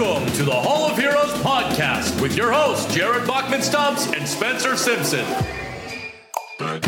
[0.00, 4.74] Welcome to the Hall of Heroes podcast with your hosts, Jared Bachman Stubbs and Spencer
[4.74, 5.26] Simpson.
[6.58, 6.80] I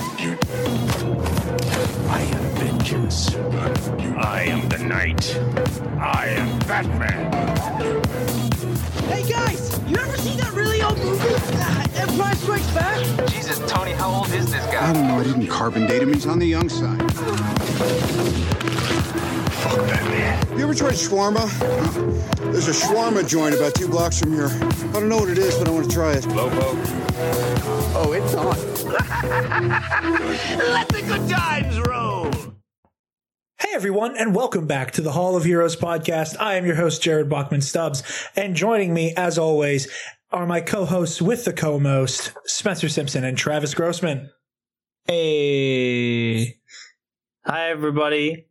[2.22, 3.34] am vengeance.
[3.36, 5.38] I am the knight.
[6.00, 7.30] I am Batman.
[9.10, 11.34] Hey guys, you ever seen that really old movie?
[11.34, 13.28] Uh, Empire Strikes Back?
[13.28, 14.88] Jesus, Tony, how old is this guy?
[14.88, 15.18] I don't know.
[15.18, 16.12] I didn't carbon date him.
[16.12, 16.98] He's on the young side.
[19.52, 20.58] Fuck that man.
[20.58, 21.46] You ever tried shawarma?
[22.52, 24.48] There's a shawarma joint about two blocks from here.
[24.48, 26.26] I don't know what it is, but I want to try it.
[26.28, 26.76] Lobo.
[27.94, 28.56] Oh, it's on.
[30.72, 32.21] Let the good times roll!
[33.72, 36.36] Hey everyone, and welcome back to the Hall of Heroes podcast.
[36.38, 38.02] I am your host, Jared Bachman Stubbs,
[38.36, 39.90] and joining me, as always,
[40.30, 44.28] are my co-hosts with the co-most, Spencer Simpson and Travis Grossman.
[45.06, 46.58] Hey.
[47.46, 48.44] Hi, everybody.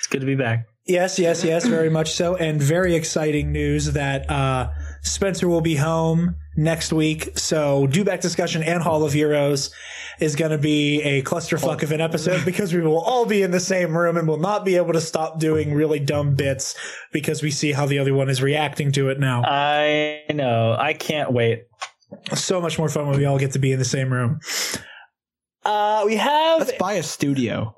[0.00, 0.66] It's good to be back.
[0.86, 5.76] Yes, yes, yes, very much so, and very exciting news that uh, Spencer will be
[5.76, 7.36] home next week.
[7.38, 9.70] So, Dewback discussion and Hall of Heroes
[10.20, 13.50] is going to be a clusterfuck of an episode because we will all be in
[13.50, 16.76] the same room and will not be able to stop doing really dumb bits
[17.12, 19.42] because we see how the other one is reacting to it now.
[19.44, 20.76] I know.
[20.78, 21.64] I can't wait.
[22.34, 24.38] so much more fun when we all get to be in the same room.
[25.64, 27.74] Uh, we have Let's buy a studio.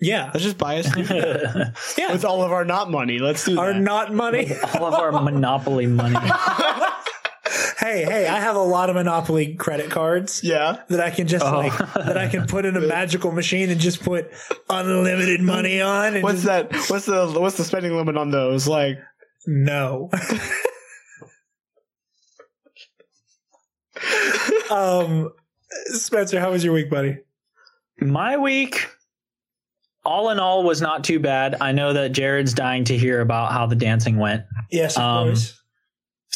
[0.00, 3.18] yeah, Let's just buy a studio yeah, with all of our not money.
[3.18, 3.80] Let's do our that.
[3.80, 4.52] not money.
[4.74, 6.16] All of our monopoly money.
[7.80, 10.82] hey, hey, I have a lot of Monopoly credit cards yeah.
[10.88, 11.56] that I can just Oh.
[11.56, 14.30] like that I can put in a magical machine and just put
[14.68, 16.14] unlimited money on.
[16.14, 16.72] And What's just- that?
[16.90, 18.68] What's the what's the spending limit on those?
[18.68, 18.98] Like,
[19.46, 20.10] No.
[24.70, 25.30] um,
[25.86, 27.18] Spencer, how was your week, buddy?
[28.00, 28.88] My week,
[30.04, 31.56] all in all, was not too bad.
[31.60, 34.44] I know that Jared's dying to hear about how the dancing went.
[34.70, 35.59] Yes, of Um, course.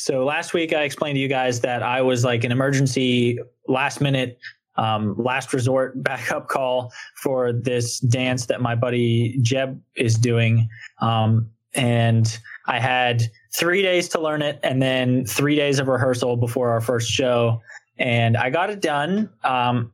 [0.04, 4.02] So last week I explained to you guys that I was like an emergency last
[4.02, 4.38] minute
[4.76, 6.92] um, last resort backup call
[7.22, 10.68] for this dance that my buddy Jeb is doing.
[11.00, 13.22] Um, and I had
[13.56, 17.62] three days to learn it and then three days of rehearsal before our first show.
[17.96, 19.30] And I got it done.
[19.42, 19.90] Um,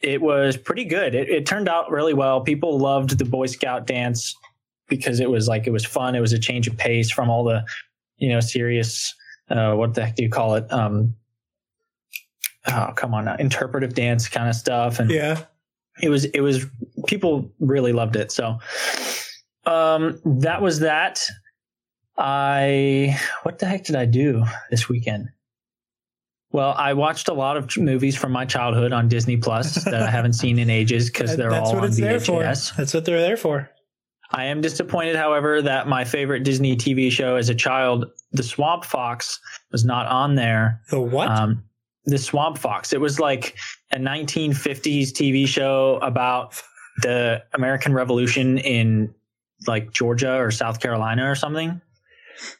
[0.00, 1.14] it was pretty good.
[1.14, 2.40] It, it turned out really well.
[2.40, 4.34] People loved the Boy Scout dance
[4.88, 6.14] because it was like, it was fun.
[6.14, 7.62] It was a change of pace from all the,
[8.16, 9.14] you know, serious
[9.50, 10.70] uh, what the heck do you call it?
[10.72, 11.14] Um,
[12.68, 13.36] oh, come on, now.
[13.36, 15.44] interpretive dance kind of stuff, and Yeah.
[16.00, 16.66] it was it was
[17.06, 18.32] people really loved it.
[18.32, 18.58] So,
[19.66, 21.22] um, that was that.
[22.18, 25.28] I what the heck did I do this weekend?
[26.50, 30.10] Well, I watched a lot of movies from my childhood on Disney Plus that I
[30.10, 32.42] haven't seen in ages because they're all on it's there for.
[32.42, 32.76] VHS.
[32.76, 33.70] That's what they're there for.
[34.32, 38.84] I am disappointed, however, that my favorite Disney TV show as a child, The Swamp
[38.84, 39.38] Fox,
[39.70, 40.80] was not on there.
[40.90, 41.28] The what?
[41.28, 41.64] Um,
[42.04, 42.92] the Swamp Fox.
[42.92, 43.56] It was like
[43.92, 46.60] a 1950s TV show about
[47.02, 49.14] the American Revolution in
[49.66, 51.80] like Georgia or South Carolina or something.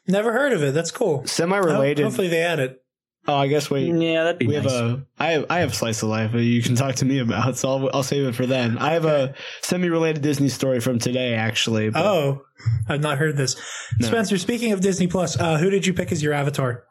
[0.07, 0.73] Never heard of it.
[0.73, 1.25] That's cool.
[1.25, 2.03] Semi related.
[2.03, 2.82] Hopefully they add it.
[3.25, 3.87] Oh, I guess wait.
[3.95, 4.63] Yeah, that'd be We nice.
[4.69, 5.05] have a.
[5.17, 5.45] I have.
[5.49, 7.55] I have slice of life that you can talk to me about.
[7.57, 7.89] So I'll.
[7.93, 8.77] I'll save it for then.
[8.77, 11.89] I have a semi-related Disney story from today, actually.
[11.89, 12.41] but- Oh,
[12.89, 13.55] I've not heard this.
[13.99, 14.07] No.
[14.07, 16.83] Spencer, speaking of Disney Plus, uh, who did you pick as your avatar?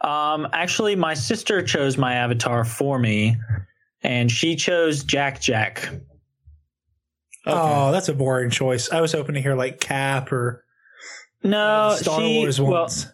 [0.00, 3.36] Um, actually, my sister chose my avatar for me,
[4.02, 5.88] and she chose Jack Jack.
[7.46, 8.90] Oh, that's a boring choice.
[8.90, 10.64] I was hoping to hear like Cap or
[11.44, 13.06] No, Star she, Wars well, ones.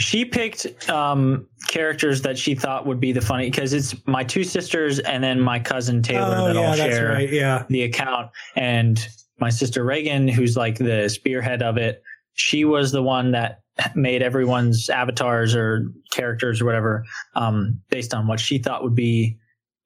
[0.00, 4.42] She picked um, characters that she thought would be the funny because it's my two
[4.44, 7.30] sisters and then my cousin Taylor oh, that yeah, all that's share right.
[7.30, 7.64] Yeah.
[7.68, 8.30] the account.
[8.56, 9.06] And
[9.38, 12.02] my sister Reagan, who's like the spearhead of it,
[12.32, 13.60] she was the one that
[13.94, 19.36] made everyone's avatars or characters or whatever um, based on what she thought would be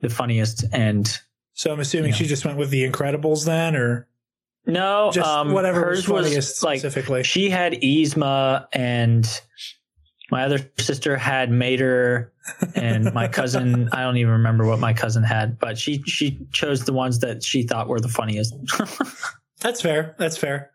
[0.00, 0.64] the funniest.
[0.72, 1.10] And
[1.54, 2.16] So I'm assuming Yeah.
[2.16, 4.06] she just went with the Incredibles then, or
[4.64, 7.24] no, just um, whatever hers was funniest like specifically.
[7.24, 9.28] she had Yzma and
[10.34, 12.32] my other sister had Mater
[12.74, 16.84] and my cousin I don't even remember what my cousin had, but she she chose
[16.84, 18.52] the ones that she thought were the funniest.
[19.60, 20.16] That's fair.
[20.18, 20.72] That's fair.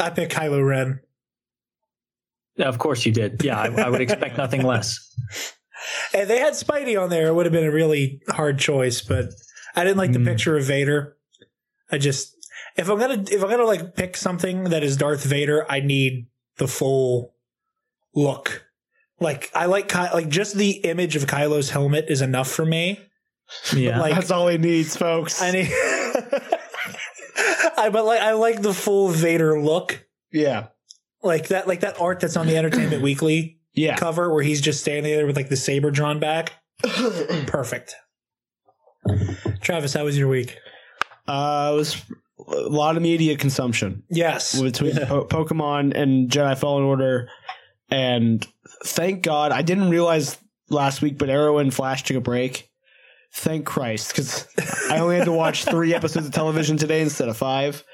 [0.00, 0.98] I pick Kylo Ren.
[2.58, 3.44] of course you did.
[3.44, 5.14] Yeah, I, I would expect nothing less.
[6.12, 7.26] And they had Spidey on there.
[7.28, 9.26] It would have been a really hard choice, but
[9.76, 10.24] I didn't like the Mm.
[10.24, 11.16] picture of Vader.
[11.92, 12.34] I just
[12.76, 16.26] if I'm gonna if I'm gonna like pick something that is Darth Vader, I need
[16.56, 17.34] the full
[18.16, 18.64] look.
[19.20, 23.00] Like I like Ky- like just the image of Kylo's helmet is enough for me.
[23.74, 24.00] Yeah.
[24.00, 25.40] Like That's all he needs, folks.
[25.40, 25.70] I need.
[27.78, 30.06] I but like I like the full Vader look.
[30.32, 30.68] yeah.
[31.22, 33.96] Like that, like that art that's on the Entertainment Weekly Yeah.
[33.96, 36.52] cover where he's just standing there with like the saber drawn back.
[37.46, 37.94] Perfect.
[39.60, 40.56] Travis, how was your week?
[41.26, 42.02] Uh, it was
[42.48, 44.60] a lot of media consumption Yes.
[44.60, 47.28] between po- Pokemon and Jedi Fallen Order,
[47.90, 48.46] and
[48.84, 50.36] thank God I didn't realize
[50.68, 52.70] last week, but Arrow and Flash took a break.
[53.32, 54.48] Thank Christ, because
[54.90, 57.84] I only had to watch three episodes of television today instead of five.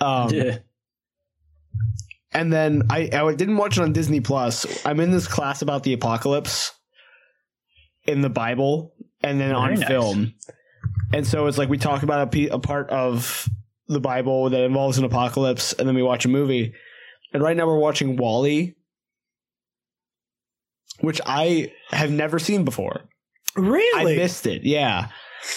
[0.00, 0.58] Um, Yeah.
[2.32, 4.86] and then I, I didn't watch it on Disney Plus.
[4.86, 6.72] I'm in this class about the apocalypse
[8.04, 9.86] in the Bible and then on nice.
[9.88, 10.34] film.
[11.12, 13.48] And so it's like we talk about a, pe- a part of
[13.88, 16.74] the Bible that involves an apocalypse and then we watch a movie.
[17.32, 18.74] And right now we're watching WALL-E,
[21.00, 23.02] which I have never seen before.
[23.56, 24.14] Really?
[24.14, 24.62] I missed it.
[24.64, 25.08] Yeah.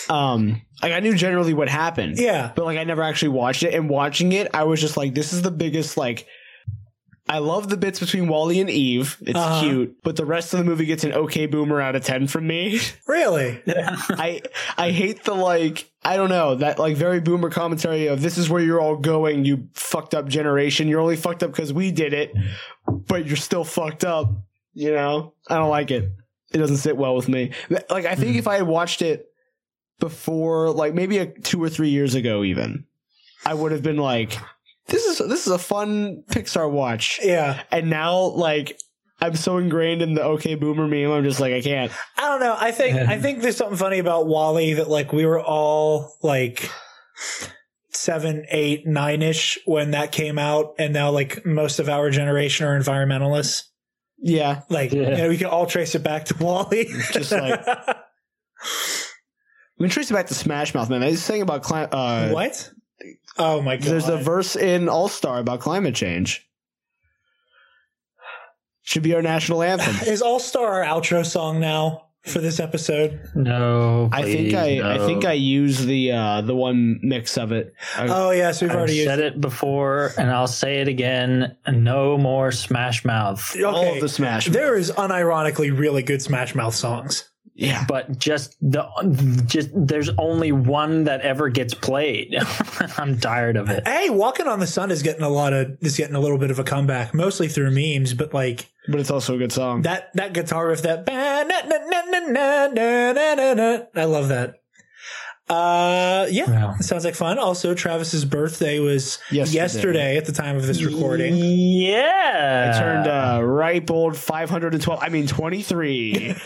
[0.10, 2.52] Um, like I knew generally what happened yeah.
[2.56, 3.74] but like I never actually watched it.
[3.74, 6.28] And watching it, I was just like, this is the biggest like.
[7.30, 9.16] I love the bits between WALL-E and Eve.
[9.22, 9.62] It's Uh-huh.
[9.62, 12.46] cute, but the rest of the movie gets an okay boomer out of ten from
[12.48, 12.80] me.
[13.08, 13.62] Really?
[13.68, 14.42] I
[14.78, 18.50] I hate the like I don't know that like very boomer commentary of this is
[18.50, 20.88] where you're all going, you fucked up generation.
[20.88, 22.34] You're only fucked up because we did it,
[22.88, 24.30] but you're still fucked up.
[24.74, 26.12] You know, I don't like it.
[26.54, 27.52] It doesn't sit well with me.
[27.70, 29.28] Like I think if I had watched it
[30.00, 32.86] before, like maybe a, two or three years ago, even,
[33.46, 34.38] I would have been like,
[34.88, 37.64] "This is this is a fun Pixar watch." Yeah.
[37.72, 38.78] And now, like,
[39.22, 41.12] I'm so ingrained in the okay boomer meme.
[41.12, 41.92] I'm just like, I can't.
[42.18, 42.56] I don't know.
[42.60, 46.70] I think I think there's something funny about WALL-E that like we were all like
[47.90, 52.66] seven, eight, nine ish when that came out, and now like most of our generation
[52.66, 53.64] are environmentalists.
[54.24, 55.10] Yeah, Like Yeah.
[55.10, 56.86] you know, we can all trace it back to WALL-E.
[57.12, 57.66] Just like-
[59.78, 61.02] we can trace it back to Smash Mouth, man.
[61.04, 61.90] I was saying about climate.
[61.92, 62.72] Uh, what?
[63.38, 63.86] Oh my god!
[63.88, 66.48] There's a verse in All Star about climate change.
[68.84, 69.96] Should be our national anthem.
[70.08, 73.20] Is All Star our outro song now for this episode?
[73.36, 74.90] No, I think I, no.
[74.92, 77.74] I think I used the uh, the one mix of it.
[77.98, 79.08] I- Oh yes, we've I've already used.
[79.08, 81.56] said it before, and I'll say it again.
[81.72, 83.56] No more Smash Mouth.
[83.64, 84.48] all Okay, of the Smash.
[84.48, 84.54] Mouth.
[84.54, 87.28] there is unironically really good Smash Mouth songs.
[87.62, 87.86] Yeah.
[87.88, 88.88] But just the
[89.46, 92.36] just there's only one that ever gets played.
[92.98, 93.88] I'm tired of it.
[93.88, 96.50] Hey, Walking on the Sun is getting a lot of is getting a little bit
[96.50, 99.84] of a comeback, mostly through memes, but like But it's also a good song.
[99.84, 101.08] That that guitar riff that
[103.96, 104.56] I love that.
[105.48, 106.76] Uh yeah, wow.
[106.80, 107.38] sounds like fun.
[107.38, 109.56] Also, Travis's birthday was yesterday.
[109.56, 110.18] yesterday.
[110.18, 111.36] at the time of this recording.
[111.36, 115.04] Yeah, I turned uh, ripe old five hundred and twelve.
[115.04, 116.36] I mean twenty three.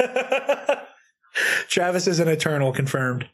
[1.68, 3.28] Travis is an eternal confirmed.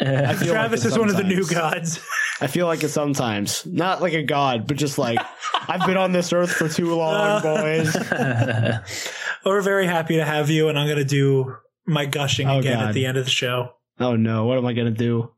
[0.00, 1.98] I Travis like it is one of the new gods.
[2.40, 3.66] I feel like it sometimes.
[3.66, 5.18] Not like a god, but just like
[5.66, 7.96] I've been on this earth for too long, boys.
[9.44, 12.78] We're very happy to have you, and I'm going to do my gushing Oh, again
[12.78, 12.88] God.
[12.88, 13.72] at the end of the show.
[13.98, 15.32] Oh no, what am I gonna do?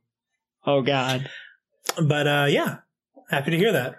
[0.66, 1.30] Oh god.
[2.02, 2.78] But uh, yeah,
[3.30, 3.92] happy to hear that.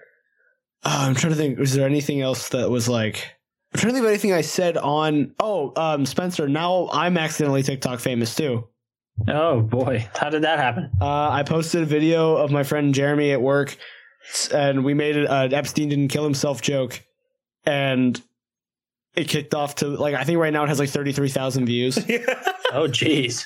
[0.83, 1.57] Oh, I'm trying to think.
[1.57, 3.35] Was there anything else that was like?
[3.73, 5.33] I'm trying to think of anything I said on.
[5.39, 6.47] Oh, um, Spencer.
[6.49, 8.67] Now I'm accidentally TikTok famous too.
[9.27, 10.89] oh boy, how did that happen?
[10.99, 13.77] Uh, I posted a video of my friend Jeremy at work,
[14.53, 17.01] and we made an Epstein didn't kill himself joke,
[17.65, 18.19] and
[19.15, 21.65] it kicked off to like I think right now it has like thirty three thousand
[21.65, 21.97] views.
[22.73, 23.45] Oh jeez,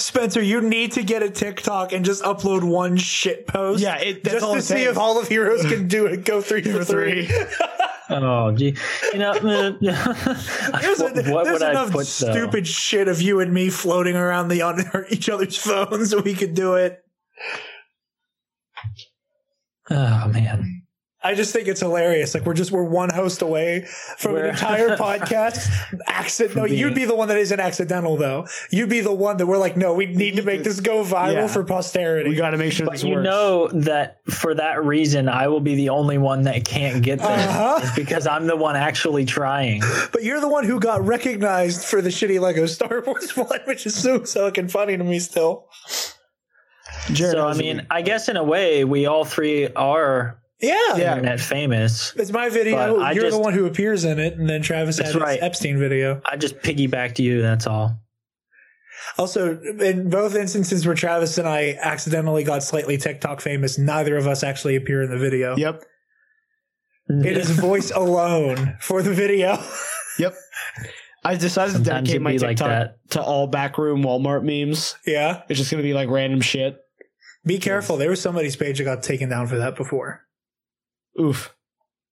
[0.00, 3.82] Spencer, you need to get a TikTok and just upload one shit post.
[3.82, 6.24] Yeah, it- that's just all to see if all of Heroes can do it.
[6.24, 7.28] Go three for three.
[8.12, 8.76] oh gee,
[9.12, 9.72] you know, uh,
[10.80, 12.32] There's, what, a- what there's would I enough put though?
[12.32, 16.34] stupid shit of you and me floating around the on each other's phones so we
[16.34, 17.02] could do it.
[19.90, 20.81] Oh man,
[21.24, 22.34] I just think it's hilarious.
[22.34, 23.86] Like we're just we're one host away
[24.18, 25.68] from We're- an entire podcast.
[26.06, 26.56] Accident.
[26.56, 28.46] No, From you'd be the one that isn't accidental though.
[28.70, 31.32] You'd be the one that we're like, no, we need to make this go viral
[31.34, 31.46] Yeah.
[31.46, 32.28] for posterity.
[32.30, 33.24] We got to make sure but this you works.
[33.24, 37.28] know that for that reason, I will be the only one that can't get there.
[37.48, 37.92] Uh-huh.
[37.94, 39.82] Because I'm the one actually trying.
[40.12, 43.86] But you're the one who got recognized for the shitty Lego Star Wars one, which
[43.86, 45.68] is so fucking funny to me still.
[47.12, 50.38] Jared, So I how's it- mean, I guess in a way, we all three are
[50.62, 50.96] Yeah.
[50.96, 51.16] Yeah.
[51.16, 52.14] internet famous.
[52.16, 53.10] It's my video.
[53.10, 55.42] You're the one who appears in it, and then Travis had That's his right.
[55.42, 56.22] Epstein video.
[56.24, 57.42] I just piggybacked you.
[57.42, 57.98] That's all.
[59.18, 64.26] Also, in both instances where Travis and I accidentally got slightly TikTok famous, neither of
[64.28, 65.56] us actually appear in the video.
[65.56, 65.84] Yep.
[67.08, 69.58] It is voice alone for the video.
[70.18, 70.34] Yep.
[71.24, 73.10] I decided to dedicate my be like TikTok that.
[73.10, 74.96] to all backroom Walmart memes.
[75.06, 75.42] yeah.
[75.48, 76.78] It's just gonna be like random shit.
[77.44, 77.96] Be careful.
[77.96, 80.24] There was somebody's page that got taken down for that before.
[81.20, 81.54] Oof.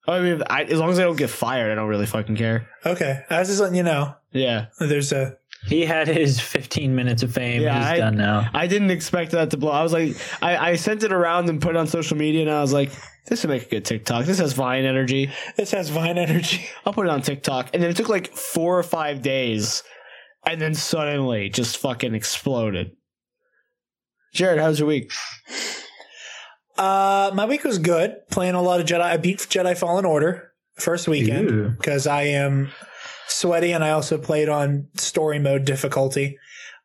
[0.08, 2.68] I mean, I, as long as I don't get fired, I don't really fucking care.
[2.84, 4.14] Okay, I was just letting you know.
[4.32, 7.62] Yeah, There's a He had his 15 minutes of fame.
[7.62, 8.48] Yeah, He's I- done now.
[8.54, 9.70] I didn't expect that to blow.
[9.72, 12.50] I was like, I, I sent it around and put it on social media, and
[12.50, 12.90] I was like,
[13.26, 14.24] this would make a good TikTok.
[14.24, 15.30] This has Vine energy.
[15.56, 16.66] this has Vine energy.
[16.86, 17.70] I'll put it on TikTok.
[17.74, 19.82] And then it took like four or five days,
[20.46, 22.92] and then suddenly just fucking exploded.
[24.32, 25.12] Jared, how's your week?
[26.80, 28.16] Uh, my week was good.
[28.30, 29.02] Playing a lot of Jedi.
[29.02, 32.70] I beat Jedi Fallen Order first weekend because I am
[33.28, 36.38] sweaty, and I also played on story mode difficulty.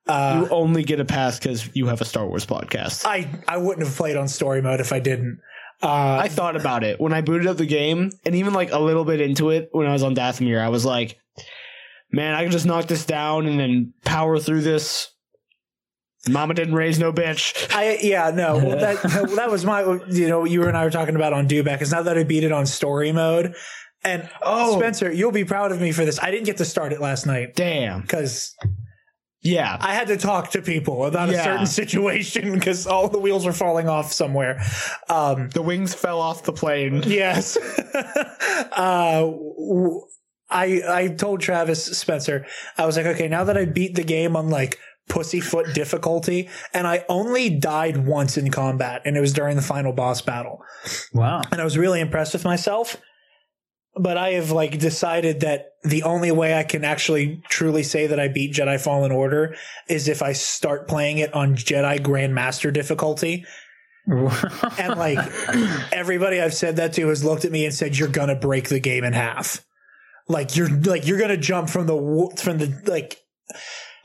[0.06, 3.06] Uh, you only get a pass because you have a Star Wars podcast.
[3.06, 5.40] I I wouldn't have played on story mode if I didn't.
[5.82, 8.80] Uh, I thought about it when I booted up the game, and even like a
[8.80, 11.18] little bit into it when I was on Dathomir, I was like,
[12.12, 15.15] "Man, I can just knock this down and then power through this."
[16.30, 17.68] Mama didn't raise no bitch.
[17.76, 19.02] I yeah no well, that
[19.36, 22.02] that was my you know you and I were talking about on Dewback is now
[22.02, 23.54] that I beat it on story mode,
[24.04, 24.78] and Oh.
[24.80, 26.20] Spencer, you'll be proud of me for this.
[26.22, 28.02] I didn't get to start it last night Damn.
[28.02, 28.56] because
[29.42, 29.78] Yeah.
[29.80, 33.54] I had to talk to people about a certain situation because all the wheels were
[33.54, 34.60] falling off somewhere.
[35.10, 37.04] Um, The wings fell off the plane.
[37.06, 37.56] yes.
[38.72, 40.02] uh, w-
[40.50, 42.46] I I told Travis Spencer
[42.78, 46.88] I was like, okay, now that I beat the game on like pussyfoot difficulty, and
[46.88, 50.62] I only died once in combat, and it was during the final boss battle,
[51.14, 51.42] Wow.
[51.52, 52.98] and I was really impressed with myself.
[53.98, 58.20] But I have like decided that the only way I can actually truly say that
[58.20, 59.56] I beat Jedi Fallen Order
[59.88, 63.46] is if I start playing it on Jedi Grandmaster difficulty.
[64.08, 65.18] And like
[65.94, 68.80] everybody I've said that to has looked at me and said, "You're gonna break the
[68.80, 69.66] game in half.
[70.28, 73.18] Like you're like you're gonna jump from the from the like."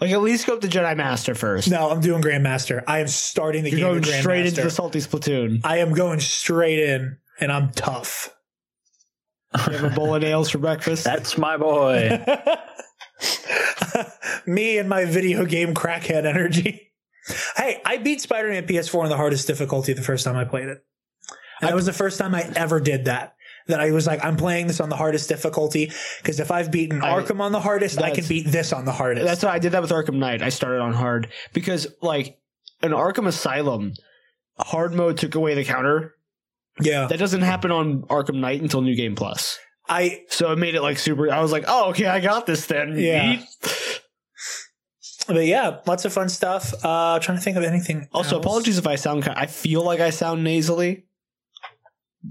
[0.00, 1.70] Like at least go up to Jedi Master first.
[1.70, 2.82] No, I'm doing Grandmaster.
[2.86, 4.20] I am starting the You're game going Grandmaster.
[4.20, 5.60] straight into the salty platoon.
[5.62, 8.34] I am going straight in, and I'm tough.
[9.66, 11.04] You have a bowl of nails for breakfast.
[11.04, 12.24] That's my boy.
[14.46, 16.92] me and my video game crackhead energy.
[17.56, 20.84] Hey, I beat Spider-Man PS4 on the hardest difficulty the first time I played it.
[21.60, 23.34] And that was the first time I ever did that.
[23.70, 25.90] That I was like, I'm playing this on the hardest difficulty
[26.22, 28.92] because if I've beaten I- Arkham on the hardest, I can beat this on the
[28.92, 29.26] hardest.
[29.26, 30.42] That's why I did that with Arkham Knight.
[30.42, 32.38] I started on hard because like
[32.82, 33.92] in Arkham Asylum,
[34.58, 36.14] hard mode took away the counter.
[36.80, 37.06] yeah.
[37.06, 39.58] That doesn't happen on Arkham Knight until New Game Plus.
[39.88, 41.30] I So it made it like super.
[41.32, 42.96] I was like, oh, okay, I got this then.
[42.96, 43.42] Yeah.
[45.26, 46.72] But yeah, lots of fun stuff.
[46.84, 48.08] Uh trying to think of anything.
[48.12, 48.44] Also, else.
[48.44, 49.22] apologies if I sound.
[49.24, 51.04] Kind I feel like I sound nasally.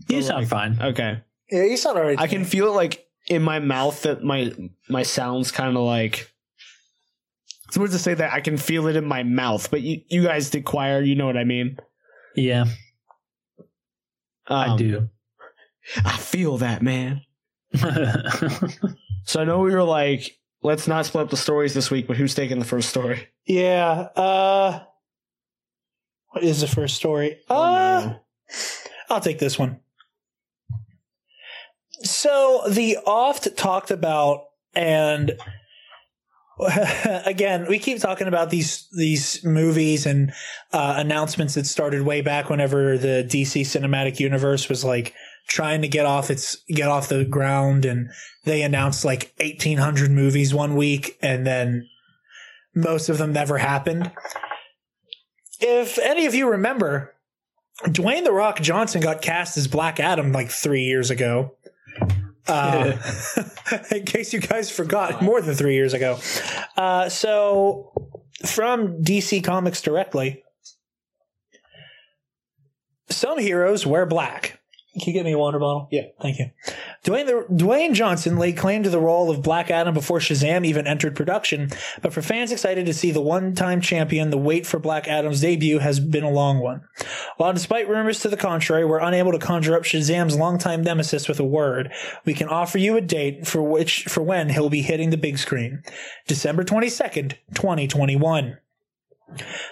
[0.08, 0.78] you sound fine.
[0.82, 2.20] Okay, Yeah, you sound alright.
[2.20, 4.54] I can feel it like in my mouth that my
[4.88, 6.32] my sounds kind of like.
[7.68, 10.24] It's weird to say that I can feel it in my mouth, but you you
[10.24, 11.02] guys did choir.
[11.02, 11.78] You know what I mean.
[12.36, 12.66] Yeah,
[14.48, 15.10] I Um, do.
[16.06, 17.22] I feel that, man.
[19.26, 22.18] So I know we were like, let's not split up the stories this week, but
[22.18, 23.28] who's taking the first story?
[23.46, 24.08] Yeah.
[24.16, 24.84] Uh
[26.30, 27.38] what is the first story?
[27.48, 28.20] Oh, uh no.
[29.12, 29.82] I'll take this one.
[32.10, 35.38] So the oft talked about and
[37.26, 40.34] again, we keep talking about these these movies and
[40.74, 45.14] uh, announcements that started way back whenever the DC cinematic universe was like
[45.48, 48.10] trying to get off its get off the ground and
[48.44, 51.88] they announced like 1800 movies one week and then
[52.76, 54.12] most of them never happened.
[55.62, 57.16] If any of you remember,
[57.86, 61.56] Dwayne the Rock Johnson got cast as Black Adam like three years ago.
[62.48, 62.98] Uh,
[63.92, 66.20] in case you guys forgot, more than three years ago.
[66.76, 67.92] Uh, so,
[68.46, 70.44] from DC Comics directly,
[73.10, 74.59] some heroes wear black.
[74.94, 75.88] Can you get me a water bottle?
[75.92, 76.50] Yeah, thank you.
[77.06, 80.88] Dwayne, the, Dwayne Johnson laid claim to the role of Black Adam before Shazam even
[80.88, 81.70] entered production,
[82.02, 85.42] but for fans excited to see the one time champion, the wait for Black Adam's
[85.42, 86.82] debut has been a long one.
[87.38, 91.40] While despite rumors to the contrary, we're unable to conjure up Shazam's longtime nemesis with
[91.40, 91.94] a word,
[92.26, 95.38] we can offer you a date for which for when he'll be hitting the big
[95.38, 95.84] screen.
[96.28, 98.58] December 22nd, 2021.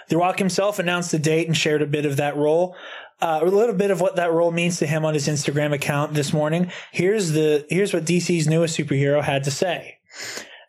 [0.08, 2.76] The Rock himself announced the date and shared a bit of that role.
[3.20, 6.14] Uh, a little bit of what that role means to him on his Instagram account
[6.14, 6.70] this morning.
[6.92, 9.98] Here's the here's what DC's newest superhero had to say,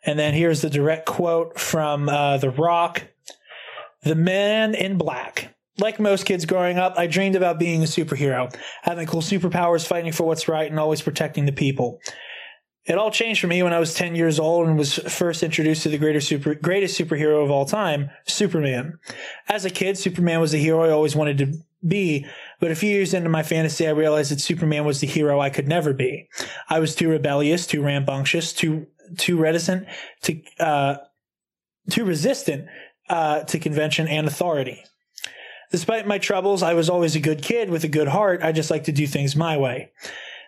[0.04, 3.04] and then here's the direct quote from uh, The Rock:
[4.02, 8.54] "The Man in Black." Like most kids growing up, I dreamed about being a superhero,
[8.82, 12.00] having cool superpowers, fighting for what's right, and always protecting the people.
[12.86, 15.82] It all changed for me when I was 10 years old and was first introduced
[15.82, 18.98] to the greatest super, greatest superhero of all time, Superman.
[19.48, 21.52] As a kid, Superman was the hero I always wanted to
[21.86, 22.26] be,
[22.58, 25.50] but a few years into my fantasy, I realized that Superman was the hero I
[25.50, 26.28] could never be.
[26.68, 28.86] I was too rebellious, too rambunctious, too
[29.18, 29.86] too reticent
[30.22, 30.96] to uh,
[31.90, 32.66] too resistant
[33.08, 34.84] uh, to convention and authority.
[35.70, 38.42] Despite my troubles, I was always a good kid with a good heart.
[38.42, 39.92] I just like to do things my way.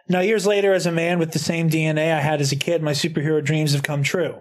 [0.08, 2.82] Now, years later, as a man with the same DNA I had as a kid,
[2.82, 4.36] my superhero dreams have come true.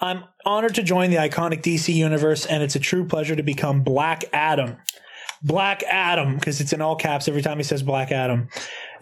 [0.00, 3.82] I'm honored to join the iconic DC universe, and it's a true pleasure to become
[3.82, 4.78] Black Adam.
[5.42, 8.48] Black Adam, because it's in all caps every time he says Black Adam,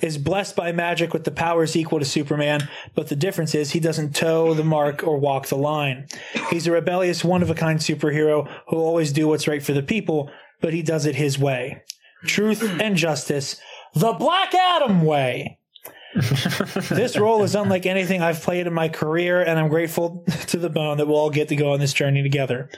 [0.00, 3.80] is blessed by magic with the powers equal to Superman, but the difference is he
[3.80, 6.07] doesn't toe the mark or walk the line.
[6.50, 9.83] He's a rebellious, one of a kind superhero who'll always do what's right for the
[9.83, 10.30] people,
[10.61, 11.83] but he does it his way.
[12.25, 13.61] Truth and justice,
[13.98, 15.58] the Black Adam way.
[16.14, 20.70] this role is unlike anything I've played in my career, and I'm grateful to the
[20.70, 22.70] bone that we'll all get to go on this journey together.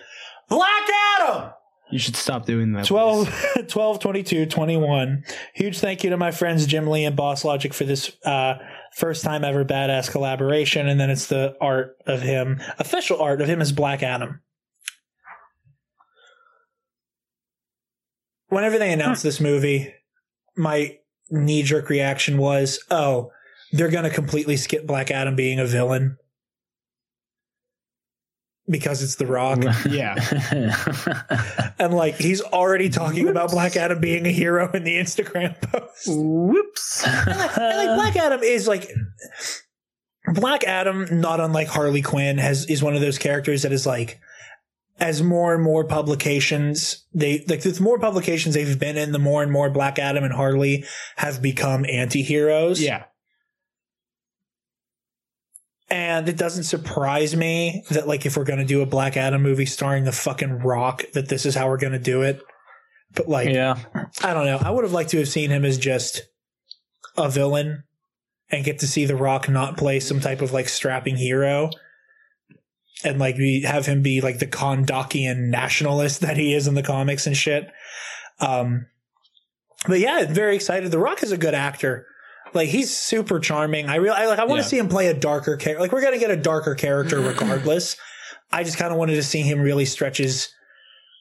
[0.48, 0.82] Black
[1.18, 1.52] Adam!
[1.90, 2.86] You should stop doing that.
[2.86, 5.24] 12, 12 22, 21.
[5.54, 8.54] Huge thank you to my friends Jim Lee and Boss Logic for this uh,
[8.94, 10.88] first time ever badass collaboration.
[10.88, 14.40] And then it's the art of him, official art of him as Black Adam.
[18.48, 19.94] Whenever they announced this movie,
[20.56, 20.96] my
[21.30, 23.30] knee jerk reaction was, oh,
[23.72, 26.18] they're going to completely skip Black Adam being a villain
[28.68, 29.64] because it's The Rock.
[29.90, 30.14] Yeah.
[31.78, 36.06] And like he's already talking about Black Adam being a hero in the Instagram post.
[36.06, 37.06] Whoops.
[37.06, 38.90] And like Black Adam is like
[40.34, 44.20] Black Adam, not unlike Harley Quinn, has is one of those characters that is like
[45.00, 49.42] as more and more publications they like the more publications they've been in, the more
[49.42, 50.85] and more Black Adam and Harley
[51.16, 52.80] have become anti-heroes.
[52.80, 53.04] yeah.
[55.92, 59.66] And it doesn't surprise me that like if we're gonna do a Black Adam movie
[59.66, 62.40] starring the fucking rock, that this is how we're gonna do it.
[63.12, 63.76] But like yeah.
[64.23, 64.59] I don't know.
[64.62, 66.23] I would have liked to have seen him as just
[67.16, 67.85] a villain
[68.50, 71.70] and get to see The Rock not play some type of like strapping hero
[73.04, 76.82] and like be, have him be like the Kahndaqian nationalist that he is in the
[76.82, 77.70] comics and shit.
[78.40, 78.86] Um,
[79.86, 80.90] but yeah, very excited.
[80.90, 82.06] The Rock is a good actor.
[82.52, 83.88] Like he's super charming.
[83.88, 84.38] I really I, like.
[84.38, 84.68] I want to Yeah.
[84.68, 85.80] see him play a darker character.
[85.80, 87.96] Like we're gonna get a darker character regardless.
[88.52, 90.48] I just kind of wanted to see him really stretch his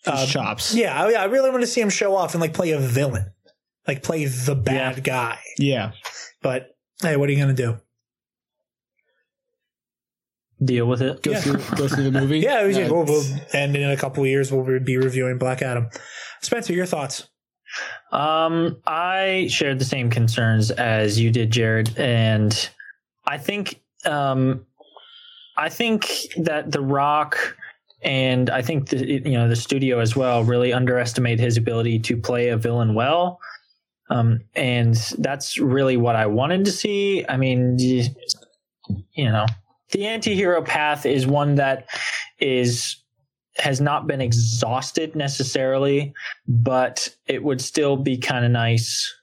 [0.06, 0.74] His um, chops.
[0.74, 3.32] yeah, I, I really want to see him show off and like play a villain,
[3.88, 5.04] like play the bad Yeah.
[5.04, 5.40] guy.
[5.60, 5.92] Yeah.
[6.42, 6.70] But
[7.04, 7.78] hey, what are you gonna do?
[10.64, 11.24] Deal with it.
[11.24, 12.40] Go through go through the movie.
[12.44, 15.38] Yeah, it was Uh, we'll, we'll, and in a couple of years we'll be reviewing
[15.38, 15.90] Black Adam.
[16.42, 17.30] Spencer, your thoughts?
[18.12, 22.70] Um, I shared the same concerns as you did, Jared, and
[23.26, 24.66] I think um,
[25.56, 27.56] I think that The Rock
[28.02, 32.18] and I think the you know the studio as well really underestimate his ability to
[32.18, 33.40] play a villain well.
[34.10, 37.26] Um, and that's really what I wanted to see.
[37.30, 38.06] I mean, you,
[39.14, 39.46] you know,
[39.92, 41.88] the anti-hero path is one that
[42.40, 42.96] is
[43.58, 46.14] has not been exhausted necessarily,
[46.48, 49.14] but it would still be kind of nice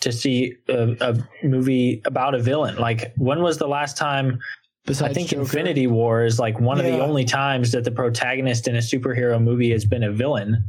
[0.00, 2.76] to see a, a movie about a villain.
[2.76, 4.38] Like, when was the last time?
[4.86, 5.42] Besides I think Joker.
[5.42, 9.42] Infinity War is like one of the only times that the protagonist in a superhero
[9.42, 10.64] movie has been a villain.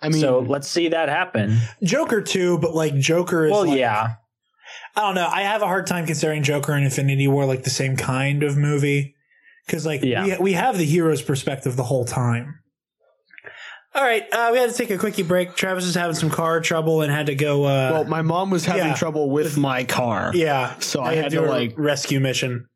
[0.00, 1.58] I mean, so let's see that happen.
[1.82, 4.14] Joker too, but like Joker is Well, like- yeah,
[4.96, 5.28] I don't know.
[5.30, 8.56] I have a hard time considering Joker and Infinity War like the same kind of
[8.56, 9.14] movie
[9.66, 10.24] because like Yeah.
[10.24, 12.56] we we have the hero's perspective the whole time.
[13.92, 15.56] All right, uh, we had to take a quickie break.
[15.56, 17.64] Travis was having some car trouble and had to go.
[17.64, 18.94] Uh, well, my mom was having yeah.
[18.94, 20.30] trouble with my car.
[20.32, 22.68] yeah, So I they had do to, a like- rescue mission.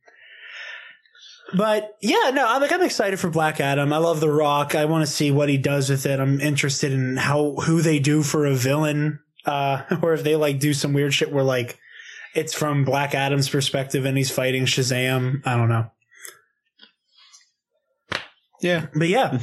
[1.56, 3.92] But yeah, no, I'm like I'm excited for Black Adam.
[3.92, 4.74] I love The Rock.
[4.74, 6.18] I want to see what he does with it.
[6.18, 10.58] I'm interested in how who they do for a villain, uh, or if they like
[10.58, 11.78] do some weird shit where like
[12.34, 15.46] it's from Black Adam's perspective and he's fighting Shazam.
[15.46, 15.90] I don't know.
[18.60, 18.86] Yeah.
[18.94, 19.40] But yeah,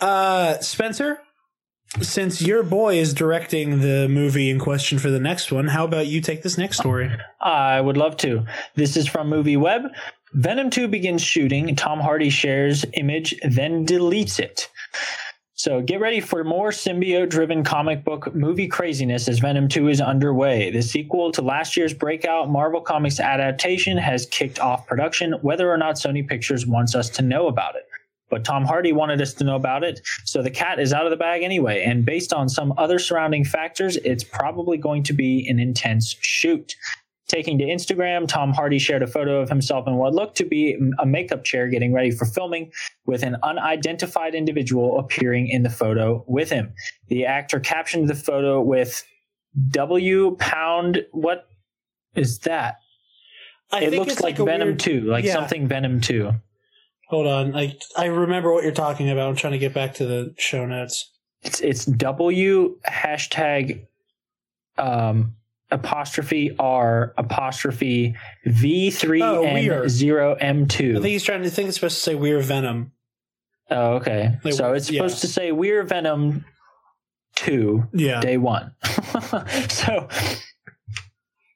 [0.00, 1.20] uh, Spencer,
[2.00, 6.06] since your boy is directing the movie in question for the next one, how about
[6.06, 7.10] you take this next story?
[7.40, 8.44] I would love to.
[8.74, 9.82] This is from Movie Web.
[10.34, 11.74] Venom 2 begins shooting.
[11.74, 14.68] Tom Hardy shares image, then deletes it.
[15.58, 20.00] So get ready for more symbiote driven comic book movie craziness as Venom 2 is
[20.00, 20.70] underway.
[20.70, 25.76] The sequel to last year's breakout Marvel Comics adaptation has kicked off production, whether or
[25.76, 27.88] not Sony Pictures wants us to know about it.
[28.30, 31.10] But Tom Hardy wanted us to know about it, so the cat is out of
[31.10, 31.82] the bag anyway.
[31.82, 36.76] And based on some other surrounding factors, it's probably going to be an intense shoot.
[37.28, 40.78] Taking to Instagram, Tom Hardy shared a photo of himself in what looked to be
[40.98, 42.72] a makeup chair getting ready for filming,
[43.04, 46.72] with an unidentified individual appearing in the photo with him.
[47.08, 49.04] The actor captioned the photo with
[49.70, 51.04] W pound.
[51.12, 51.48] What
[52.14, 52.76] is that?
[53.70, 55.34] I it looks it's like, Venom weird- 2, like yeah.
[55.34, 56.32] something Venom 2.
[57.08, 59.28] Hold on, I I remember what you're talking about.
[59.28, 61.10] I'm trying to get back to the show notes.
[61.42, 63.86] It's it's W hashtag
[64.76, 65.34] um
[65.70, 70.92] apostrophe R apostrophe V three oh, N zero M two.
[70.92, 72.92] I think he's trying to think it's supposed to say we're Venom.
[73.70, 74.38] Oh, okay.
[74.44, 74.98] Like, so it's yeah.
[74.98, 76.44] supposed to say We're Venom
[77.34, 78.20] two Yeah.
[78.20, 78.74] day one.
[79.68, 80.08] so,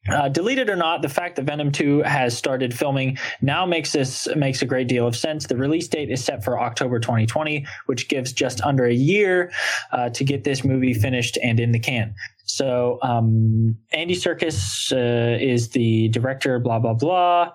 [0.08, 4.26] uh, deleted or not, the fact that Venom 2 has started filming now makes this
[4.34, 5.46] makes a great deal of sense.
[5.46, 9.52] The release date is set for October 2020, which gives just under a year
[9.92, 12.16] uh, to get this movie finished and in the can.
[12.44, 16.58] So, um, Andy Serkis uh, is the director.
[16.58, 17.52] Blah blah blah.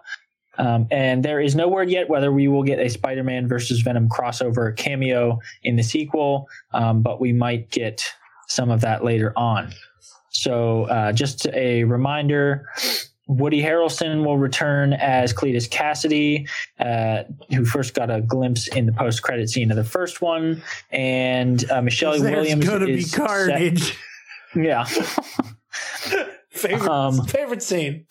[0.57, 4.09] Um, and there is no word yet whether we will get a Spider-Man versus Venom
[4.09, 8.03] crossover cameo in the sequel, um, but we might get
[8.47, 9.71] some of that later on.
[10.37, 12.69] So, uh, just a reminder:
[13.27, 16.47] Woody Harrelson will return as Cletus Kasady,
[16.79, 17.23] uh,
[17.55, 21.81] who first got a glimpse in the post-credit scene of the first one, and uh,
[21.81, 23.97] Michelle There's Williams gonna be is set- carnage.
[24.55, 24.83] yeah.
[26.49, 28.05] favorite Um, favorite scene.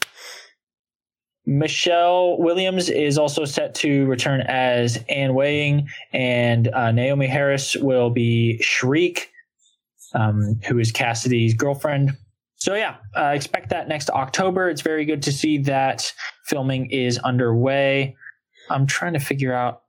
[1.48, 8.10] Michelle Williams is also set to return as Anne Weying, and uh, Naomie Harris will
[8.10, 9.30] be Shriek,
[10.14, 12.16] um, who is Kasady's girlfriend.
[12.56, 14.70] So yeah, uh, expect that next October.
[14.70, 16.12] It's very good to see that
[16.46, 18.16] filming is underway.
[18.70, 19.82] I'm trying to figure out.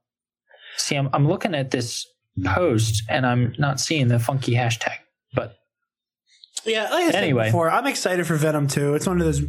[0.76, 2.06] See, I'm, I'm looking at this
[2.44, 4.94] post and I'm not seeing the funky hashtag,
[5.34, 5.56] but
[6.64, 7.46] Yeah, like I said Anyway.
[7.46, 8.94] before, I'm excited for Venom 2.
[8.94, 9.42] It's one of those.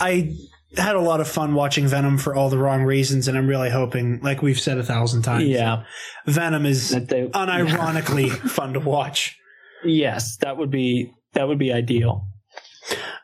[0.00, 0.36] I
[0.76, 3.70] had a lot of fun watching Venom for all the wrong reasons, and I'm really
[3.70, 5.84] hoping, like we've said a thousand times, yeah,
[6.26, 9.36] Venom is they, unironically fun to watch.
[9.84, 12.26] Yes, that would be that would be ideal.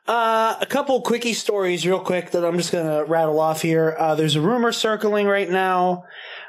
[0.07, 3.95] Uh, a couple quickie stories, real quick, that I'm just to rattle off here.
[3.99, 6.05] Uh, there's a rumor circling right now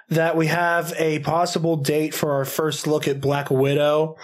[0.07, 4.15] that we have a possible date for our first look at Black Widow.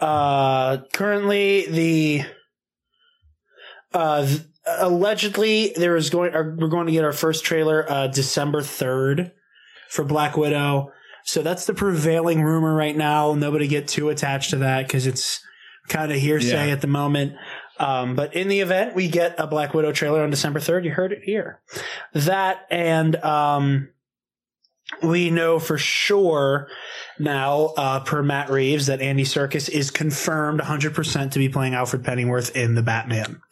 [0.00, 2.22] Uh, currently, the
[3.92, 6.32] uh, th- allegedly there is going.
[6.34, 9.32] Are, we're going to get our first trailer uh, December third
[9.88, 10.92] for Black Widow.
[11.28, 13.34] So that's the prevailing rumor right now.
[13.34, 15.40] Nobody get too attached to that because it's
[15.88, 16.72] kind of hearsay Yeah.
[16.72, 17.34] at the moment.
[17.78, 20.90] Um, but in the event we get a Black Widow trailer on December 3rd, you
[20.90, 21.60] heard it here.
[22.14, 23.90] That and, um,
[25.02, 26.68] we know for sure
[27.18, 32.04] now, uh, per Matt Reeves, that Andy Serkis is confirmed 100% to be playing Alfred
[32.04, 33.42] Pennyworth in the Batman.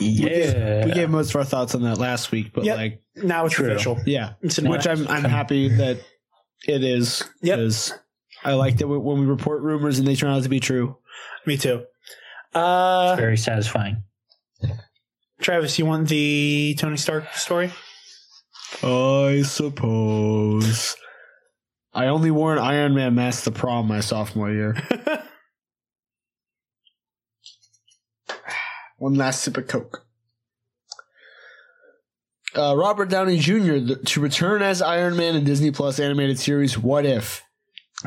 [0.00, 2.76] Yeah, We gave most of our thoughts on that last week, but Yep.
[2.78, 3.70] like, Now it's True.
[3.70, 3.98] official.
[4.06, 5.98] yeah, It's which I'm I'm happy that
[6.66, 7.22] it is.
[7.42, 7.58] Yep.
[7.58, 7.92] 'cause
[8.44, 10.96] I like that when we report rumors and they turn out to be true.
[11.46, 11.84] Me too.
[12.54, 14.02] Uh, very satisfying.
[15.40, 17.72] Travis, you want the Tony Stark story?
[18.82, 20.96] I suppose.
[21.94, 24.76] I only wore an Iron Man mask to prom my sophomore year.
[28.98, 30.04] One last sip of Coke.
[32.56, 33.78] Uh, Robert Downey Jr.
[33.78, 37.42] th- to return as Iron Man in Disney Plus animated series What If?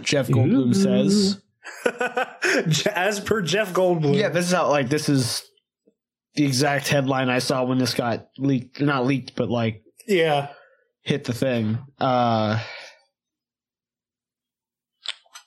[0.02, 1.42] Jeff Goldblum says.
[2.96, 4.16] As per Jeff Goldblum.
[4.18, 5.44] Yeah, this is how like this is
[6.36, 8.80] the exact headline I saw when this got leaked.
[8.82, 10.48] Not leaked, but like Yeah.
[11.04, 11.78] hit the thing.
[12.00, 12.60] Uh,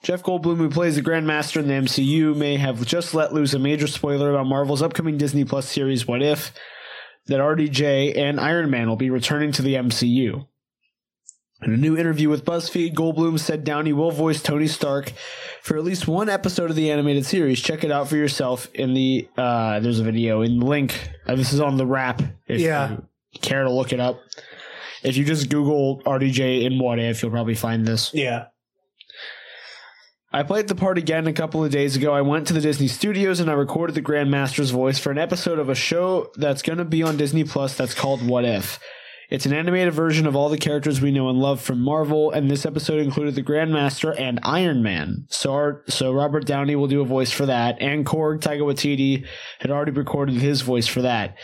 [0.02, 3.58] Jeff Goldblum, who plays the Grandmaster in the MCU, may have just let loose a
[3.58, 6.52] major spoiler about Marvel's upcoming Disney Plus series What If
[7.26, 10.46] that RDJ and Iron Man will be returning to the MCU.
[11.62, 15.12] In a new interview with BuzzFeed, Goldblum said Downey will voice Tony Stark
[15.62, 17.60] for at least one episode of the animated series.
[17.60, 21.10] Check it out for yourself in the uh there's a video in the link.
[21.26, 22.90] Uh, this is on the wrap if Yeah.
[22.90, 24.20] you care to look it up.
[25.02, 28.12] If you just Google RDJ in What If, you'll probably find this.
[28.12, 28.46] Yeah.
[30.34, 32.12] I played the part again a couple of days ago.
[32.12, 35.60] I went to the Disney studios and I recorded the Grandmaster's voice for an episode
[35.60, 38.80] of a show that's going to be on Disney Plus that's called What If.
[39.30, 42.50] It's an animated version of all the characters we know and love from Marvel, and
[42.50, 45.24] this episode included the Grandmaster and Iron Man.
[45.28, 49.24] So, our, so Robert Downey will do a voice for that, and Korg Taika Waititi
[49.60, 51.38] had already recorded his voice for that.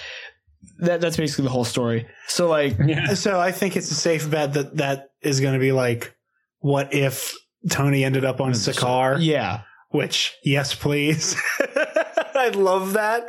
[0.81, 2.09] That that's basically the whole story.
[2.26, 3.14] So like, yeah.
[3.14, 6.12] So I think it's a safe bet that that is going to be like,
[6.59, 7.37] what if
[7.68, 9.18] Tony ended up on Sakaar?
[9.20, 11.37] yeah, Which, yes, please.
[12.35, 13.25] I'd love that.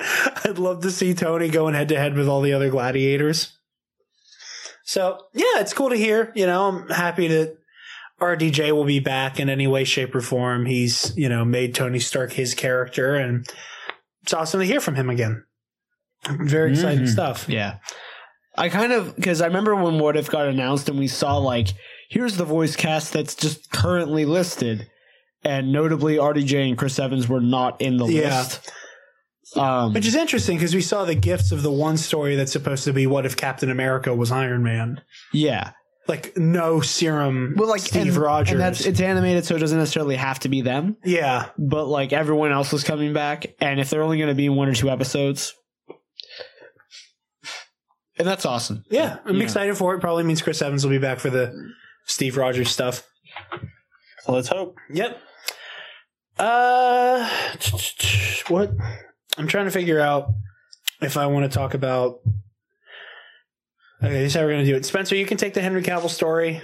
[0.46, 3.58] I'd love to see Tony going head to head with all the other gladiators.
[4.84, 6.32] So yeah, it's cool to hear.
[6.36, 7.58] You know, I'm happy that
[8.20, 10.65] RDJ will be back in any way, shape, or form.
[10.65, 13.46] He's you know made Tony Stark his character, and
[14.24, 15.44] it's awesome to hear from him again.
[16.30, 17.10] Very exciting Mhm.
[17.12, 17.48] stuff.
[17.50, 17.78] Yeah.
[18.58, 21.70] I kind of because I remember when What If got announced and we saw like
[22.12, 24.89] here's the voice cast that's just currently listed,
[25.43, 28.39] and notably RDJ and Chris Evans were not in the Yeah.
[28.39, 28.69] list.
[29.56, 32.84] Um, Which is interesting because we saw the gifts of the one story that's supposed
[32.86, 35.02] to be what if Captain America was Iron Man?
[35.34, 35.71] yeah,
[36.08, 37.56] Like no serum.
[37.58, 38.52] well, like Steve and, Rogers.
[38.52, 40.95] and that's it's animated, so it doesn't necessarily have to be them.
[41.04, 44.45] yeah, But like everyone else is coming back, and if they're only going to be
[44.47, 45.54] in one or two episodes,
[48.17, 48.86] and that's awesome.
[48.89, 49.17] yeah.
[49.26, 49.43] I'm Yeah.
[49.43, 50.00] excited for it.
[50.02, 51.54] Probably means Chris Evans will be back for the
[52.06, 53.08] Steve Rogers stuff.
[54.28, 54.78] Let's hope.
[54.94, 55.20] Yep.
[56.38, 57.30] Uh,
[58.48, 58.72] what?
[59.38, 60.30] I'm trying to figure out
[61.02, 62.20] if I want to talk about.
[64.04, 64.86] Okay, this is how we're going to do it.
[64.86, 66.62] Spencer, you can take the Henry Cavill story.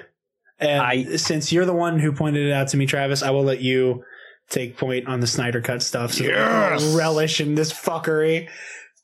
[0.60, 3.43] And I- since you're the one who pointed it out to me, Travis, I will
[3.43, 4.04] let you
[4.50, 6.13] take point on the Snyder Cut stuff.
[6.13, 6.95] So that we can Yes!
[6.95, 8.50] relish in this fuckery.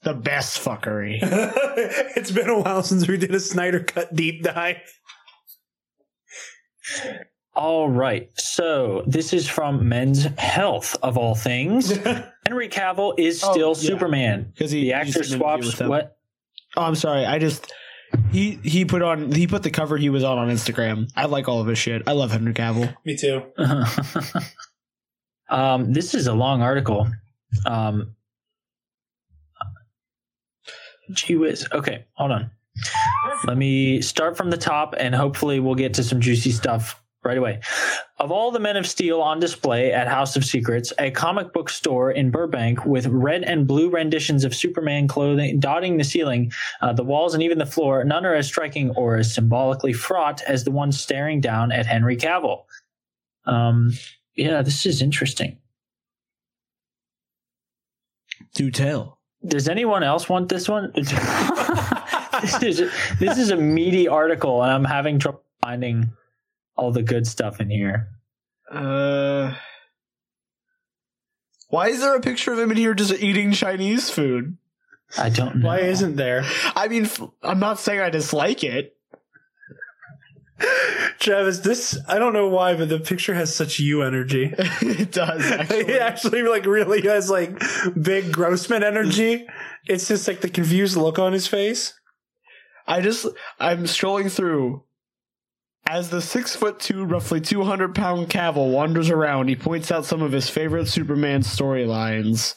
[0.01, 1.19] The best fuckery.
[1.21, 4.77] it's been a while since we did a Snyder Cut deep dive.
[7.55, 8.29] All right.
[8.39, 11.91] So this is from Men's Health of all things.
[12.47, 13.73] Henry Cavill is Oh, still yeah.
[13.89, 14.51] Superman.
[14.53, 16.17] Because he The actor did an interview with swaps what?
[16.75, 17.25] Oh, I'm sorry.
[17.25, 17.71] I just
[18.31, 21.09] he he put on he put the cover he was on on Instagram.
[21.15, 22.01] I like all of his shit.
[22.07, 22.95] I love Henry Cavill.
[23.05, 23.43] Me too.
[25.49, 27.07] um, this is a long article.
[27.67, 28.15] Um,
[31.11, 31.67] gee whiz.
[31.71, 32.49] Okay, hold on.
[33.45, 37.37] Let me start from the top, and hopefully we'll get to some juicy stuff right
[37.37, 37.61] away.
[38.19, 41.69] Of all the Men of Steel on display at House of Secrets, a comic book
[41.69, 46.93] store in Burbank with red and blue renditions of Superman clothing dotting the ceiling, uh,
[46.93, 50.63] the walls, and even the floor, none are as striking or as symbolically fraught as
[50.63, 52.63] the one staring down at Henry Cavill.
[53.45, 53.91] Um,
[54.35, 55.57] yeah, this is interesting.
[58.55, 59.19] Do tell.
[59.45, 60.93] Does anyone else want this one?
[62.59, 66.11] this is this is a meaty article, and I'm having trouble finding
[66.75, 68.09] all the good stuff in here.
[68.69, 69.53] Uh,
[71.69, 74.57] why is there a picture of him in here just eating Chinese food?
[75.17, 75.67] I don't know.
[75.67, 76.43] Why isn't there?
[76.75, 77.09] I mean,
[77.41, 78.97] I'm not saying I dislike it.
[81.19, 84.53] Travis, this I don't know why, but the picture has such you energy.
[84.57, 85.45] it does.
[85.51, 85.99] it Actually.
[85.99, 87.61] actually like really has like
[88.01, 89.47] big Grossman energy.
[89.85, 91.93] It's just like the confused look on his face.
[92.87, 93.25] I just
[93.59, 94.83] I'm strolling through.
[95.85, 100.05] As the six foot two, roughly two hundred pound Cavill wanders around, he points out
[100.05, 102.55] some of his favorite Superman storylines.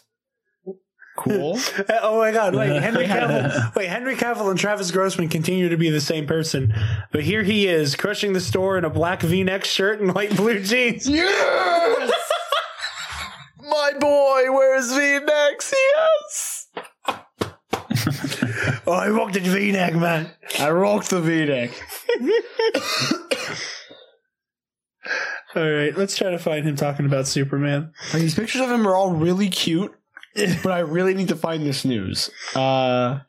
[1.17, 1.59] Cool.
[2.03, 5.91] Oh my god, wait, Henry Cavill wait, Henry Cavill and Travis Grossman continue to be
[5.91, 6.75] the same person.
[7.11, 10.37] But here he is, crushing the store in a black V neck shirt and light
[10.37, 11.09] blue jeans.
[11.09, 12.13] yes,
[13.59, 15.73] my boy wears V necks.
[15.75, 16.66] Yes,
[18.87, 20.31] Oh, I rocked the V neck, man.
[20.61, 21.71] I rocked the V neck.
[25.55, 27.93] All right, let's try to find him talking about Superman.
[28.13, 29.95] Like, these pictures of him are all really cute,
[30.35, 32.29] but I really need to find this news.
[32.55, 33.21] Uh,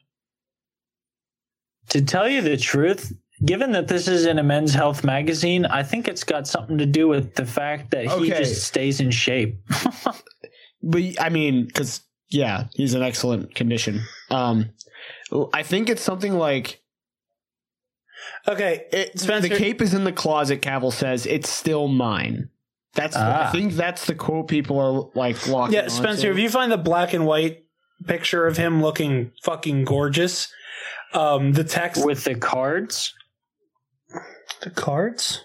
[1.89, 3.13] To tell you the truth,
[3.45, 6.85] given that this is in a men's health magazine, I think it's got something to
[6.85, 8.39] do with the fact that he Okay.
[8.39, 9.57] just stays in shape.
[10.83, 14.01] but I mean, because yeah, he's in excellent condition.
[14.29, 14.69] Um,
[15.53, 16.81] I think it's something like
[18.47, 20.61] Okay, it, Spencer- the cape is in the closet.
[20.61, 22.49] Cavill says it's still mine.
[22.93, 23.47] That's Ah.
[23.47, 25.75] I think that's the quote people are like locking.
[25.75, 27.63] Yeah, Spencer, if you find the black and white
[28.05, 30.51] picture of him looking fucking gorgeous,
[31.13, 33.13] um, the text with the cards,
[34.61, 35.43] the cards.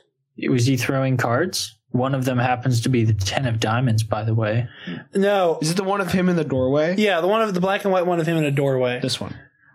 [0.49, 1.77] was he throwing cards?
[1.93, 4.67] One of them happens to be the ten of diamonds, by the way.
[5.15, 6.97] No, is it the one of him in the doorway?
[6.97, 8.99] yeah, the one of the black and white one of him in a doorway.
[9.01, 9.35] This one.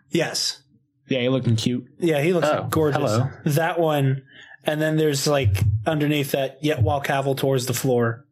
[0.09, 0.61] Yes,
[1.07, 1.85] Yeah, he looking cute.
[1.99, 2.97] yeah, he looks Oh, gorgeous.
[2.99, 3.29] hello.
[3.45, 4.23] That one,
[4.63, 8.25] and then there's like underneath that, yet while Cavill tours the floor.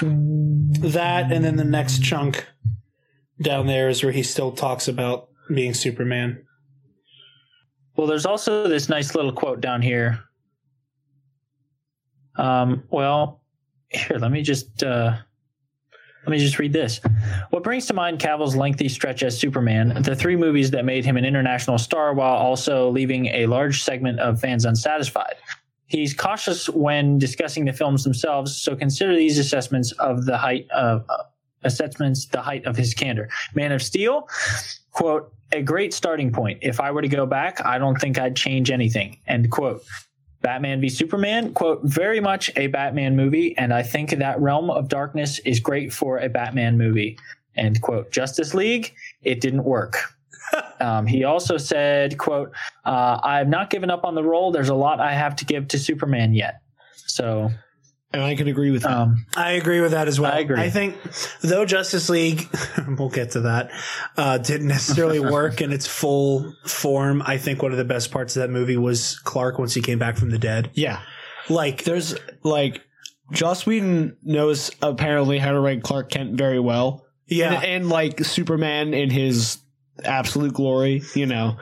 [0.00, 2.46] That, and then the next chunk
[3.40, 6.44] down there is where he still talks about being Superman.
[7.96, 10.20] Well, there's also this nice little quote down here.
[12.36, 13.42] Um, well,
[13.90, 15.16] here, let me just uh,
[16.24, 17.00] let me just read this.
[17.50, 21.16] What brings to mind Cavill's lengthy stretch as Superman, the three movies that made him
[21.16, 25.34] an international star while also leaving a large segment of fans unsatisfied.
[25.86, 31.04] he's cautious when discussing the films themselves, so consider these assessments of the height of
[31.08, 31.24] uh,
[31.64, 33.28] assessments the height of his candor.
[33.54, 34.26] Man of Steel,
[34.92, 36.58] quote, a great starting point.
[36.62, 39.18] If I were to go back, I don't think I'd change anything.
[39.26, 39.82] End quote.
[40.40, 44.88] Batman v Superman, quote, very much a Batman movie, and I think that realm of
[44.88, 47.16] darkness is great for a Batman movie.
[47.56, 48.10] End quote.
[48.10, 49.98] Justice League, it didn't work.
[50.80, 52.50] um, he also said, quote,
[52.84, 54.50] uh, I have not given up on the role.
[54.50, 56.60] There's a lot I have to give to Superman yet.
[57.06, 57.50] So,
[58.12, 58.90] And I can agree with that.
[58.90, 60.32] um, I agree with that as well.
[60.32, 60.60] I agree.
[60.60, 60.96] I think
[61.40, 62.48] though Justice League,
[62.98, 63.70] we'll get to that,
[64.16, 67.22] uh, didn't necessarily work in its full form.
[67.24, 69.98] I think one of the best parts of that movie was Clark once he came
[69.98, 70.70] back from the dead.
[70.74, 71.00] yeah.
[71.48, 72.82] Like, There's like
[73.32, 77.04] Joss Whedon knows apparently how to write Clark Kent very well.
[77.26, 79.58] yeah, And, and like Superman in his
[80.04, 81.56] absolute glory, you know.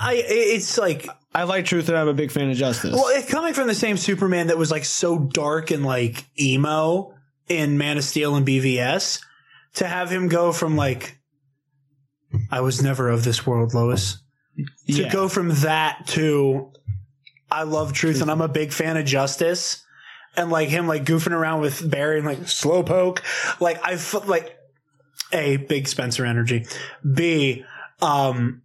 [0.00, 2.92] I it's like I like truth and I'm a big fan of justice.
[2.94, 7.14] well, coming from the same Superman that was like so dark and like emo
[7.48, 9.20] in Man of Steel and BVS
[9.74, 11.18] to have him go from like
[12.50, 14.18] I was never of this world, Lois.
[14.56, 15.10] to Yeah.
[15.12, 16.70] go from that to
[17.50, 19.84] I love truth and I'm a big fan of justice
[20.36, 23.20] and like him like goofing around with Barry and like slowpoke
[23.60, 24.56] like I f- like
[25.32, 26.66] a big Spencer energy
[27.10, 27.64] B
[28.02, 28.62] um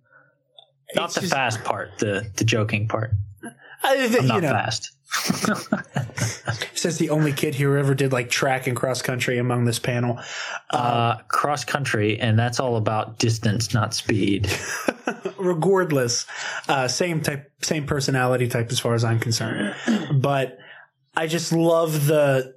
[0.96, 3.12] not the just- fast part, the the joking part.
[3.84, 4.92] I, I'm you not know fast.
[6.74, 10.20] says the only kid who ever did like track and cross country among this panel
[10.72, 14.50] Uh, cross country, and that's all about distance, not speed.
[15.38, 16.26] regardless,
[16.68, 19.76] uh, same type, same personality type as far as I'm concerned.
[20.14, 20.58] But
[21.16, 22.56] I just love the,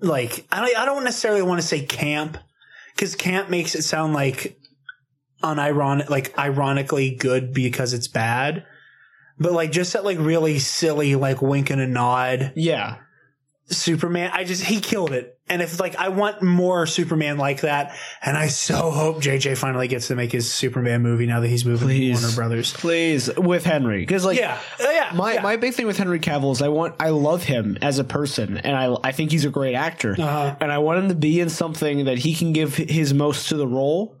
[0.00, 2.38] like, I don't, I don't necessarily want to say camp
[2.94, 4.58] because camp makes it sound like
[5.54, 8.64] unironic, like ironically good because it's bad.
[9.38, 12.96] But like just that like really silly, like wink and a nod yeah.
[13.68, 14.30] Superman.
[14.32, 15.32] I just, he killed it.
[15.48, 17.96] And if like, I want more Superman like that.
[18.22, 21.64] And I so hope JJ finally gets to make his Superman movie now that he's
[21.64, 22.18] moving Please.
[22.20, 22.72] to Warner Brothers.
[22.72, 24.58] Please with Henry because like Yeah.
[24.80, 25.10] Uh, yeah.
[25.14, 25.42] my yeah.
[25.42, 28.56] my big thing with Henry Cavill is I want I love him as a person
[28.58, 30.56] and I I think he's a great actor Uh-huh.
[30.60, 33.56] and I want him to be in something that he can give his most to
[33.56, 34.16] the role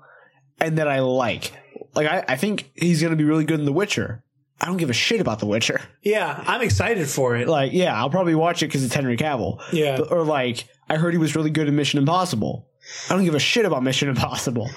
[0.60, 1.52] and that I like.
[1.94, 4.22] Like I, I think he's gonna be really good in The Witcher.
[4.60, 5.80] I don't give a shit about The Witcher.
[6.02, 6.42] Yeah.
[6.46, 7.46] I'm excited for it.
[7.48, 9.60] Like yeah, I'll probably watch it because it's Henry Cavill.
[9.72, 9.98] Yeah.
[9.98, 12.68] But- or like I heard he was really good in Mission Impossible.
[13.10, 14.70] I don't give a shit about Mission Impossible.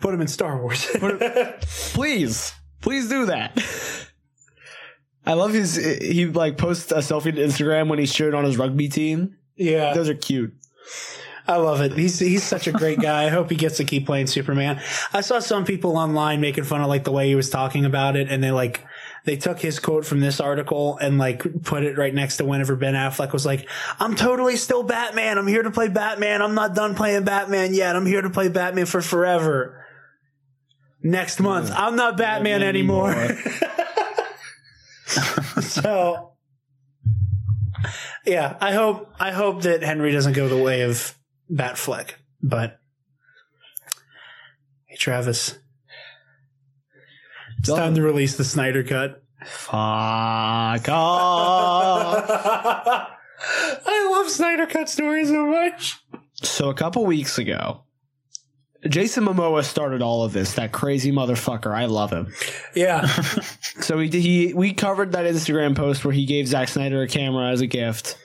[0.00, 0.84] Put him in Star Wars.
[1.94, 3.58] Please, please do that.
[5.24, 5.74] I love his.
[5.76, 9.36] He like posts a selfie to Instagram when he's cheering on his rugby team.
[9.56, 9.94] yeah.
[9.94, 10.54] Those are cute.
[11.48, 11.92] I love it.
[11.92, 13.24] He's he's such a great guy.
[13.24, 14.80] I hope he gets to keep playing Superman.
[15.12, 18.16] I saw some people online making fun of like the way he was talking about
[18.16, 18.84] it, and they like
[19.24, 22.74] they took his quote from this article and like put it right next to whenever
[22.74, 23.68] Ben Affleck was like,
[24.00, 25.38] "I'm totally still Batman.
[25.38, 26.42] I'm here to play Batman.
[26.42, 27.94] I'm not done playing Batman yet.
[27.94, 29.84] I'm here to play Batman for forever."
[31.02, 33.14] Next month, I'm not Batman anymore.
[35.60, 36.32] so,
[38.24, 41.16] yeah, I hope I hope that Henry doesn't go the way of
[41.52, 42.10] Batfleck,
[42.42, 42.78] but
[44.86, 45.58] hey, Travis,
[47.58, 49.22] it's time to release the Snyder cut.
[49.44, 52.24] Fuck off.
[53.88, 55.98] I love Snyder cut stories so much.
[56.42, 57.82] so a couple weeks ago,
[58.88, 60.54] Jason Momoa started all of this.
[60.54, 61.74] That crazy motherfucker.
[61.74, 62.32] I love him.
[62.74, 63.06] Yeah,
[63.80, 67.50] So he he we covered that Instagram post where he gave Zack Snyder a camera
[67.50, 68.16] as a gift,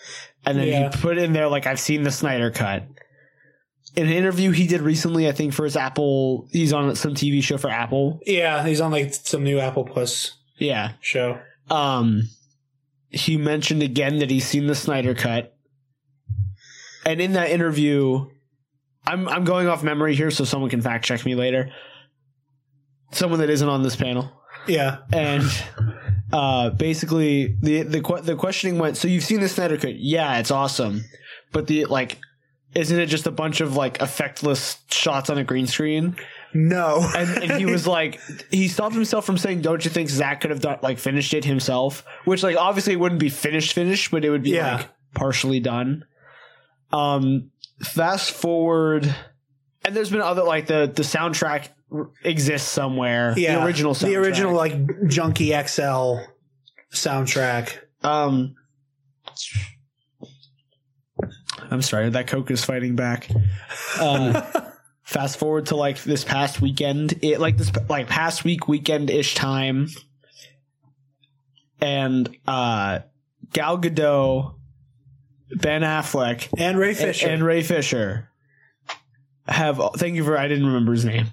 [0.46, 0.90] and then Yeah.
[0.92, 2.84] he put in there like I've seen the Snyder cut.
[3.95, 7.43] In an interview he did recently, I think for his Apple, he's on some TV
[7.43, 8.19] show for Apple.
[8.25, 10.93] yeah, he's on like some new Apple Plus Yeah.
[11.01, 11.39] show.
[11.69, 12.30] Um,
[13.10, 15.54] he mentioned again that he's seen the Snyder cut,
[17.06, 18.27] and in that interview,
[19.06, 21.71] I'm I'm going off memory here, so someone can fact check me later.
[23.12, 24.32] Someone that isn't on this panel.
[24.67, 25.43] Yeah, and
[26.32, 28.95] uh, basically the the the questioning went.
[28.95, 29.95] So you've seen the Snyder Cut?
[29.95, 31.04] Yeah, it's awesome,
[31.51, 32.19] but the like,
[32.76, 36.16] isn't it just a bunch of like effectless shots on a green screen?
[36.54, 38.20] no, And, and he was like,
[38.52, 41.46] he stopped himself from saying, "Don't you think Zack could have done like finished it
[41.46, 44.76] himself?" Which like obviously it wouldn't be finished finished, but it would be Yeah.
[44.78, 46.06] like partially done.
[46.92, 47.52] Um,
[47.84, 49.13] fast forward,
[49.86, 53.34] and there's been other like the the soundtrack r- exists somewhere.
[53.38, 54.00] yeah, the original, soundtrack.
[54.08, 56.17] the original like Junkie XL
[56.94, 57.78] soundtrack.
[58.04, 58.56] Um,
[61.72, 63.30] I'm sorry, that Coke is fighting back.
[63.98, 64.42] Uh,
[65.04, 69.36] fast forward to like this past weekend, it like this like past week weekend ish
[69.36, 69.88] time,
[71.80, 73.00] and uh,
[73.54, 74.56] Gal Gadot,
[75.56, 77.30] Ben Affleck, And Ray and, Fisher.
[77.30, 78.30] and Ray Fisher
[79.48, 79.80] have.
[79.96, 80.38] Thank you for.
[80.38, 81.28] I didn't remember his name.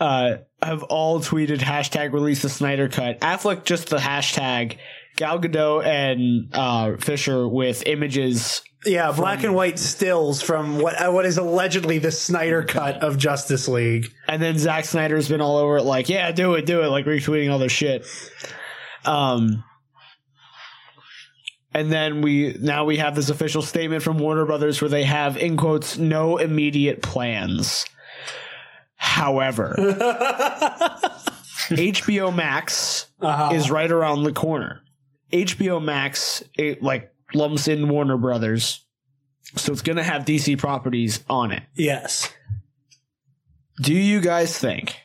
[0.00, 3.20] Uh, have all tweeted hashtag release the Snyder cut.
[3.20, 4.78] Affleck just the hashtag.
[5.18, 8.62] Gal Gadot and uh, Fisher with images.
[8.86, 13.18] yeah, black and white stills from what uh, what is allegedly the Snyder cut of
[13.18, 14.12] Justice League.
[14.28, 17.04] And then Zack Snyder's been all over it, like, yeah, do it, do it, like
[17.04, 18.06] retweeting all this shit.
[19.04, 19.64] Um,
[21.74, 25.36] and then we now we have this official statement from Warner Brothers where they have
[25.36, 27.86] in quotes no immediate plans.
[28.94, 29.74] However,
[31.70, 33.50] HBO Max Uh-huh.
[33.54, 34.80] is right around the corner.
[35.32, 38.84] HBO Max it like lumps in Warner Brothers,
[39.56, 41.62] so it's gonna have DC properties on it.
[41.74, 42.32] Yes.
[43.80, 44.96] Do you guys think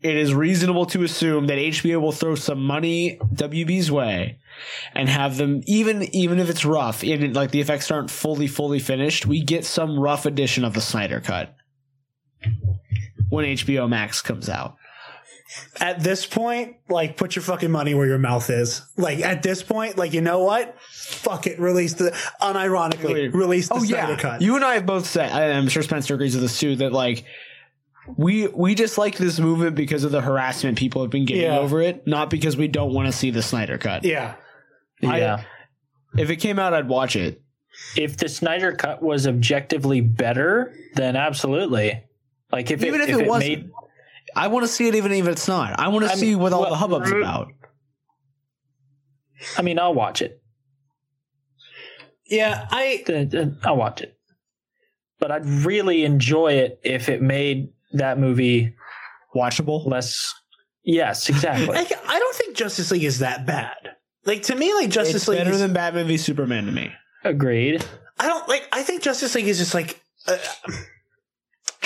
[0.00, 4.38] it is reasonable to assume that HBO will throw some money WB's way
[4.94, 8.78] and have them even even if it's rough and like the effects aren't fully fully
[8.78, 11.54] finished, we get some rough edition of the Snyder cut
[13.28, 14.76] when HBO Max comes out.
[15.80, 18.82] At this point, like, put your fucking money where your mouth is.
[18.98, 20.76] Like, at this point, like, you know what?
[20.90, 21.58] Fuck it.
[21.58, 22.10] Release the,
[22.42, 24.42] unironically, release the oh Snyder yeah, cut.
[24.42, 25.30] you and I have both said.
[25.30, 26.76] and I'm sure Spencer agrees with this too.
[26.76, 27.24] That like
[28.16, 31.58] we we dislike this movement because of the harassment people have been getting Yeah.
[31.58, 34.04] over it, not because we don't want to see the Snyder cut.
[34.04, 34.34] yeah.
[35.00, 35.44] yeah.
[36.16, 37.40] If it came out, I'd watch it.
[37.96, 42.02] if the Snyder cut was objectively better, then absolutely.
[42.52, 43.48] Like if Even it, if it wasn't.
[43.50, 43.70] made
[44.36, 45.78] I want to see it, even if it's not.
[45.78, 47.48] I want to I see mean, what all well, the hubbub's about.
[49.56, 50.42] I mean, I'll watch it.
[52.26, 52.66] Yeah.
[52.70, 53.04] I,
[53.64, 54.16] I'll watch it.
[55.18, 58.74] But I'd really enjoy it if it made that movie
[59.34, 59.86] Watchable.
[59.86, 60.34] less.
[60.84, 61.66] Yes, exactly.
[61.66, 63.76] like, I don't think Justice League is that bad.
[64.24, 66.92] Like, to me, like, Justice It's League better is, than Batman v Superman to me.
[67.24, 67.84] Agreed.
[68.18, 70.36] I don't, like, I think Justice League is just like, uh,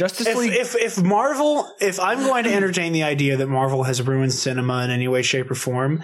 [0.03, 0.53] Justice if, League.
[0.53, 4.82] if if Marvel, if I'm going to entertain the idea that Marvel has ruined cinema
[4.82, 6.03] in any way, shape, or form,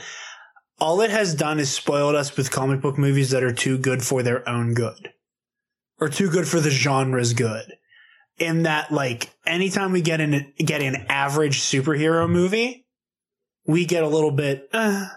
[0.79, 4.05] all it has done is spoiled us with comic book movies that are too good
[4.05, 5.13] for their own good,
[6.01, 7.73] or too good for the genre's good.
[8.39, 12.87] In that, like, anytime we get an get an average superhero movie,
[13.67, 15.09] we get a little bit, uh,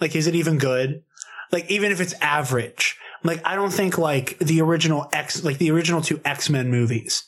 [0.00, 1.02] like, is it even good?
[1.50, 5.70] Like, even if it's average, like, I don't think like the original X, like the
[5.70, 7.24] original two X Men movies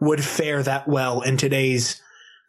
[0.00, 2.00] would fare that well in today's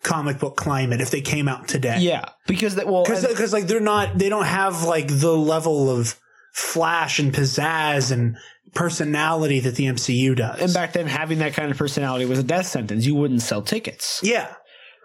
[0.03, 1.97] comic book climate if they came out today.
[1.99, 6.19] yeah, because that well, Because like they're not they don't have like the level of
[6.53, 8.37] flash and pizzazz and
[8.73, 10.61] personality that the MCU does.
[10.61, 13.05] and back then having that kind of personality was a death sentence.
[13.05, 14.19] You wouldn't sell tickets.
[14.23, 14.53] yeah.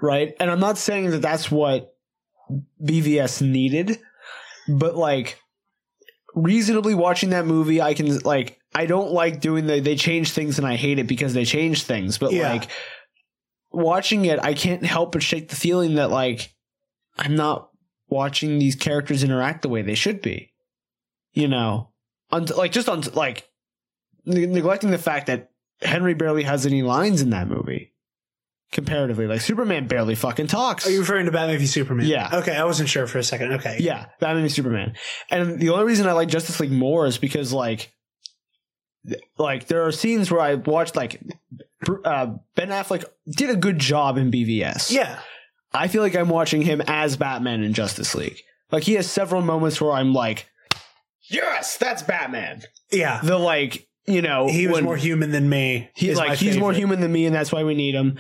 [0.03, 0.35] right?
[0.39, 1.95] And I'm not saying that that's what
[2.83, 3.99] BVS needed,
[4.69, 5.39] but like
[6.35, 10.59] reasonably watching that movie, I can like I don't like doing the they change things
[10.59, 12.53] and I hate it because they change things, but Yeah.
[12.53, 12.69] like
[13.71, 16.53] watching it, I can't help but shake the feeling that like
[17.17, 17.71] I'm not
[18.09, 20.53] watching these characters interact the way they should be.
[21.33, 21.91] You know,
[22.31, 23.49] on like just on like
[24.25, 25.51] ne- neglecting the fact that
[25.83, 27.93] Henry barely has any lines in that movie
[28.73, 29.27] comparatively.
[29.27, 30.87] Like Superman barely fucking talks.
[30.87, 32.07] Are you referring to Batman v Superman?
[32.07, 32.31] Yeah.
[32.35, 33.53] Okay, I wasn't sure for a second.
[33.55, 33.79] Okay.
[33.81, 34.95] yeah, Batman v Superman.
[35.31, 37.93] And the only reason I like Justice League more is because like
[39.39, 41.21] like there are scenes where I watched like
[42.05, 44.91] uh, Ben Affleck did a good job in BVS.
[44.91, 45.19] Yeah.
[45.73, 48.39] I feel like I'm watching him as Batman in Justice League.
[48.71, 50.49] Like he has several moments where I'm like,
[51.23, 52.63] yes, that's Batman.
[52.91, 53.21] Yeah.
[53.23, 55.91] The like, you know, He was more human than me.
[55.95, 58.19] He is like he's more human than me, and that's why we need him.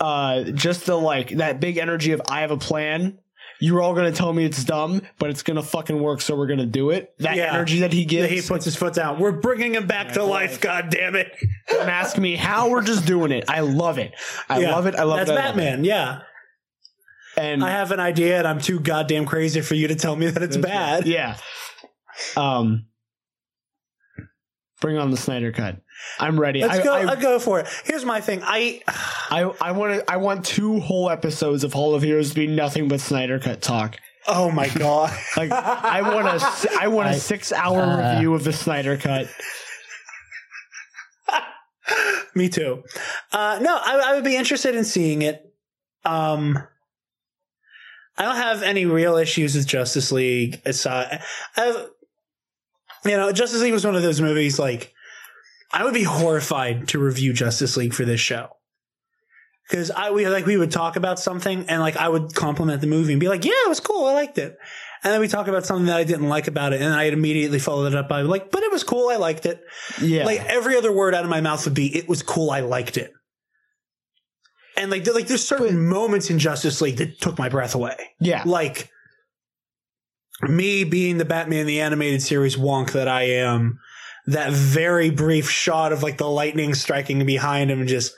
[0.00, 3.18] Uh, just the like that big energy of I have a plan.
[3.58, 6.66] You're all gonna tell me it's dumb, but it's gonna fucking work, so we're gonna
[6.66, 7.14] do it.
[7.20, 7.54] That Yeah.
[7.54, 8.30] energy that he Yeah, gives.
[8.30, 9.18] he puts his foot down.
[9.18, 10.60] We're bringing him back to life.
[10.60, 11.32] God damn it!
[11.68, 12.68] Don't ask me how.
[12.68, 13.44] We're just doing it.
[13.48, 14.12] I love it.
[14.48, 14.72] I Yeah.
[14.72, 14.94] love it.
[14.94, 15.32] I love That's it.
[15.32, 15.84] I love Batman.
[15.84, 16.20] Yeah.
[17.38, 20.26] And I have an idea, and I'm too goddamn crazy for you to tell me
[20.30, 21.06] that it's bad.
[21.06, 21.36] yeah.
[22.36, 22.86] Um.
[24.80, 25.80] Bring on the Snyder cut.
[26.18, 26.62] I'm ready.
[26.62, 26.94] Let's I, go.
[26.94, 27.68] I, I, will go for it.
[27.84, 28.42] Here's my thing.
[28.42, 30.10] I I, I want to.
[30.10, 33.62] I want two whole episodes of Hall of Heroes to be nothing but Snyder cut
[33.62, 33.96] talk.
[34.26, 35.16] oh my god.
[35.36, 38.96] Like I want a si- I want a six hour uh, review of the Snyder
[38.96, 39.28] cut.
[42.34, 42.82] Me too.
[43.32, 45.42] Uh, no, I, I would be interested in seeing it.
[46.04, 46.58] Um,
[48.18, 50.60] I don't have any real issues with Justice League.
[50.64, 51.22] Aside,
[51.56, 51.88] I've,
[53.04, 54.58] you know, Justice League was one of those movies.
[54.58, 54.92] Like,
[55.72, 58.50] I would be horrified to review Justice League for this show
[59.68, 62.86] because I we like we would talk about something and like I would compliment the
[62.86, 64.56] movie and be like, yeah, it was cool, I liked it,
[65.02, 67.58] And then we talk about something that I didn't like about it, and I'd immediately
[67.58, 69.08] followed it up by like, but it was cool.
[69.08, 69.60] I liked it.
[70.00, 70.24] Yeah.
[70.24, 72.50] Like every other word out of my mouth would be, it was cool.
[72.50, 73.12] I liked it.
[74.76, 77.96] And like, like there's certain moments in Justice League that took my breath away.
[78.20, 78.42] yeah.
[78.44, 78.90] Like
[80.42, 83.78] me being the Batman the animated series wonk that I am,
[84.26, 88.14] that very brief shot of like the lightning striking behind him and just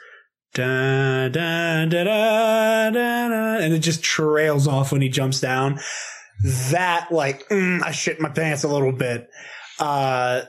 [0.54, 5.78] da da da da da, da and it just trails off when he jumps down.
[6.70, 9.28] That like mm, I shit my pants a little bit.
[9.78, 10.42] Uh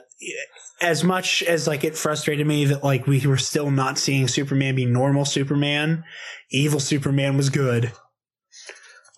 [0.80, 4.74] as much as like it frustrated me that like we were still not seeing Superman
[4.76, 6.04] be normal Superman,
[6.50, 7.92] evil Superman was good.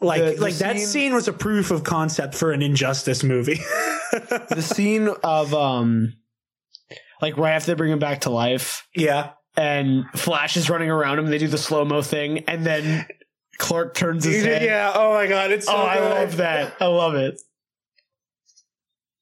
[0.01, 3.23] Like The- the like that scene- scene was a proof of concept for an injustice
[3.23, 3.61] movie.
[4.13, 6.15] the scene of um
[7.23, 9.31] like right after they bring him back to life yeah.
[9.57, 13.07] and Flash is running around him, they do the slow mo thing, and then
[13.59, 14.63] Clark turns his head.
[14.63, 16.75] Yeah, oh my god, it's so oh, I love that.
[16.81, 17.41] I love it.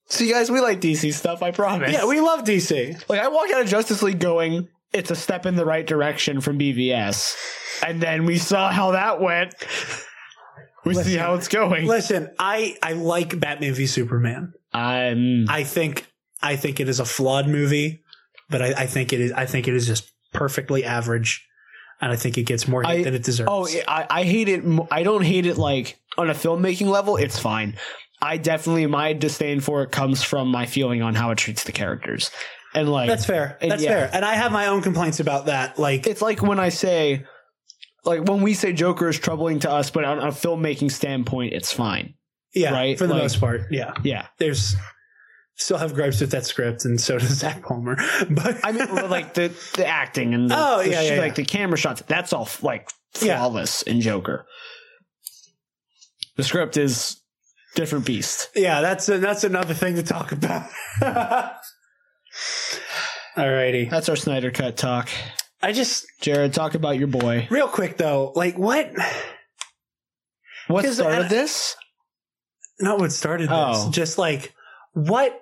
[0.08, 1.42] See, guys, we like DC stuff.
[1.42, 1.92] I promise.
[1.92, 3.08] Yeah, we love DC.
[3.08, 3.20] like.
[3.20, 6.58] I walked out of Justice League going, "It's a step in the right direction from
[6.58, 7.36] BVS,"
[7.86, 9.54] and then we saw how that went.
[10.84, 11.86] We see how it's going.
[11.86, 14.54] Listen, I I like Batman v Superman.
[14.72, 15.48] I'm.
[15.48, 16.09] I think
[16.42, 18.00] I think it is a flawed movie,
[18.48, 21.46] but I, I think it is I think it is just perfectly average,
[22.00, 23.48] and I think it gets more hate I- than it deserves.
[23.50, 24.62] Oh, I, I hate it.
[24.90, 27.16] I don't hate it like on a filmmaking level.
[27.16, 27.76] It's fine.
[28.22, 31.72] I definitely my disdain for it comes from my feeling on how it treats the
[31.72, 32.30] characters,
[32.74, 33.56] and like that's fair.
[33.60, 33.88] That's yeah.
[33.90, 34.10] fair.
[34.12, 35.78] And I have my own complaints about that.
[35.78, 37.24] Like It's like when I say,
[38.04, 41.72] like when we say Joker is troubling to us, but on a filmmaking standpoint, it's
[41.72, 42.14] fine.
[42.54, 43.62] yeah, right, for the like- most part.
[43.70, 44.74] Yeah, Yeah, there's
[45.60, 47.96] still have gripes with that script, and so does Zach Palmer.
[48.30, 51.34] But I mean, like the the acting and the, Oh, the yeah, yeah, like yeah.
[51.34, 52.02] the camera shots.
[52.06, 54.46] That's all like flawless in Joker.
[56.36, 57.20] The script is
[57.76, 58.48] different beast.
[58.56, 60.68] yeah, that's a, that's another thing to talk about.
[63.36, 65.08] Alrighty, That's our Snyder cut talk.
[65.62, 67.46] I just Jared, talk about your boy.
[67.50, 68.90] real quick though, like what?
[70.68, 71.76] What started I- this?
[72.80, 73.52] Not what started this.
[73.56, 73.90] Oh.
[73.90, 74.54] Just like
[74.94, 75.38] what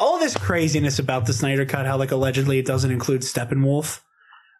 [0.00, 4.00] all this craziness about the Snyder Cut, how like allegedly it doesn't include Steppenwolf.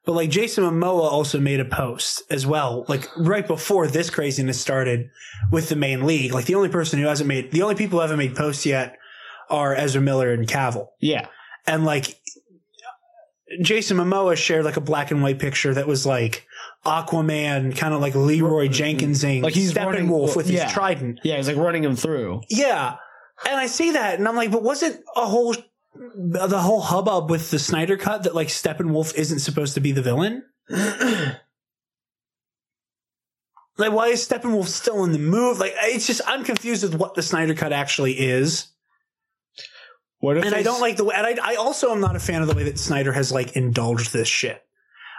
[0.06, 4.60] But like Jason Momoa also made a post as well, like right before this craziness
[4.60, 5.10] started
[5.50, 6.32] with the main league.
[6.32, 8.96] Like the only person who hasn't made the only people who haven't made posts yet
[9.50, 10.88] are Ezra Miller and Cavill.
[11.00, 11.26] Yeah.
[11.66, 12.18] And like
[13.62, 16.46] Jason Momoa shared like a black and white picture that was like
[16.86, 20.64] Aquaman, kind of like Leeroy Jenkinsing, Like he's running- Steppenwolf with yeah.
[20.64, 21.20] his trident.
[21.24, 22.42] Yeah, he's like running him through.
[22.48, 22.96] Yeah.
[23.48, 25.54] And I see that and I'm like, but wasn't a whole
[25.94, 30.02] the whole hubbub with the Snyder cut that like Steppenwolf isn't supposed to be the
[30.02, 30.44] villain?
[30.70, 31.38] like
[33.92, 35.58] why is Steppenwolf still in the move?
[35.58, 38.68] Like it's just I'm confused with what the Snyder cut actually is.
[40.18, 42.20] What if And I don't like the way and I, I also am not a
[42.20, 44.62] fan of the way that Snyder has like indulged this shit.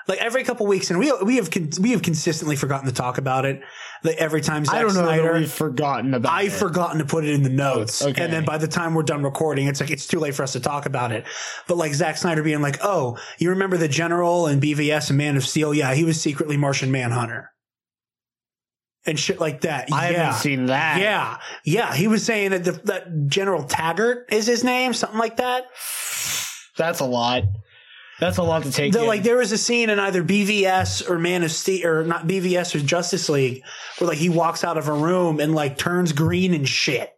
[0.08, 1.50] Like every couple weeks, and we we have
[1.80, 3.62] we have consistently forgotten to talk about it.
[4.04, 6.58] That every time Zack I don't know Snyder, that we've forgotten about I've it.
[6.58, 8.02] forgotten to put it in the notes.
[8.02, 8.24] Oh, okay.
[8.24, 10.54] And then by the time we're done recording, it's like, it's too late for us
[10.54, 11.26] to talk about it.
[11.68, 15.38] But like Zack Snyder being like, oh, you remember the General and BVS and Man
[15.38, 15.74] of Steel?
[15.74, 17.52] Yeah, he was secretly Martian Manhunter.
[19.06, 19.92] And shit like that.
[19.92, 20.18] I yeah.
[20.18, 21.00] haven't seen that.
[21.00, 21.38] Yeah.
[21.64, 21.94] Yeah.
[21.94, 25.66] He was saying that, the, that General Taggart is his name, something like that.
[26.78, 27.44] That's a lot.
[28.22, 28.94] That's a lot to take.
[28.94, 32.28] The- like there was a scene in either BVS or Man of Steel or not
[32.28, 33.64] BVS or Justice League
[33.98, 37.12] where like he walks out of a room and like turns green and shit.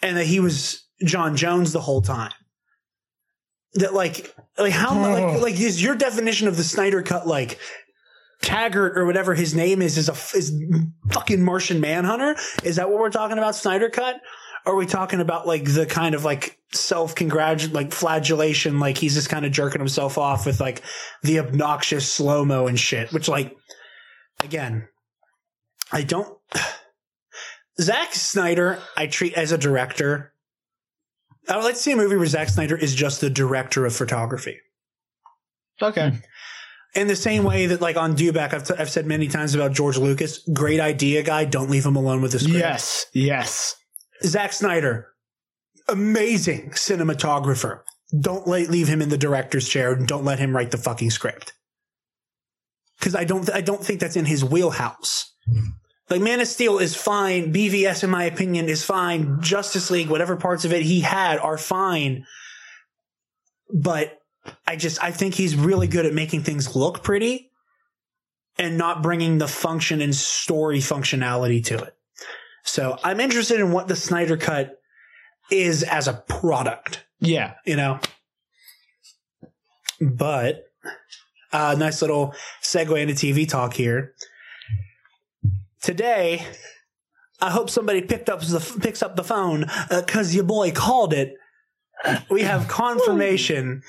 [0.00, 2.30] And that he was J'onn J'onzz the whole time.
[3.74, 7.58] That like like how mu- like like is your definition of the Snyder cut like
[8.42, 10.52] Taggart or whatever his name is is a is
[11.10, 12.36] fucking Martian Manhunter?
[12.62, 14.20] Is that what we're talking about Snyder cut?
[14.66, 18.98] Or are we talking about like the kind of like self congratulate like flagellation like
[18.98, 20.82] he's just kind of jerking himself off with like
[21.22, 23.56] the obnoxious slow mo and shit which like
[24.42, 24.88] again
[25.92, 26.36] I don't
[27.80, 30.32] Zack Snyder I treat as a director
[31.48, 33.94] I would like to see a movie where Zack Snyder is just the director of
[33.94, 34.58] photography
[35.80, 36.10] okay.
[36.10, 37.00] Hmm.
[37.00, 39.72] in the same way that like on Dewback I've, t- I've said many times about
[39.72, 43.06] George Lucas great idea guy don't leave him alone with the script Yes.
[43.12, 43.76] Yes.
[44.22, 45.08] Zack Snyder,
[45.88, 47.80] amazing cinematographer.
[48.20, 51.10] Don't let, leave him in the director's chair and don't let him write the fucking
[51.10, 51.52] script.
[53.00, 55.32] Cause I don't, I don't think that's in his wheelhouse.
[56.10, 57.52] Like Man of Steel is fine.
[57.52, 59.40] BVS, in my opinion, is fine.
[59.42, 62.24] Justice League, whatever parts of it he had are fine.
[63.74, 64.18] But
[64.66, 67.50] I just, I think he's really good at making things look pretty.
[68.58, 71.95] and not bringing the function and story functionality to it.
[72.66, 74.80] So I'm interested in what the Snyder Cut
[75.50, 77.54] is as a product, Yeah.
[77.64, 78.00] you know?
[80.00, 80.64] But
[81.52, 84.12] a uh, nice little segue into TV talk here.
[85.80, 86.44] Today,
[87.40, 91.34] I hope somebody picked up the picks up the phone because your boy called it.
[92.28, 93.82] We have confirmation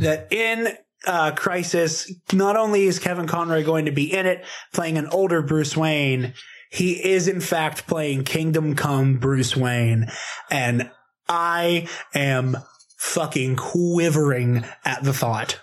[0.00, 0.68] that in
[1.06, 5.42] uh, Crisis, not only is Kevin Conroy going to be in it, playing an older
[5.42, 6.34] Bruce Wayne,
[6.72, 10.10] he is in fact playing Kingdom Come Bruce Wayne,
[10.50, 10.90] and
[11.28, 12.56] I am
[12.96, 15.60] fucking quivering at the thought.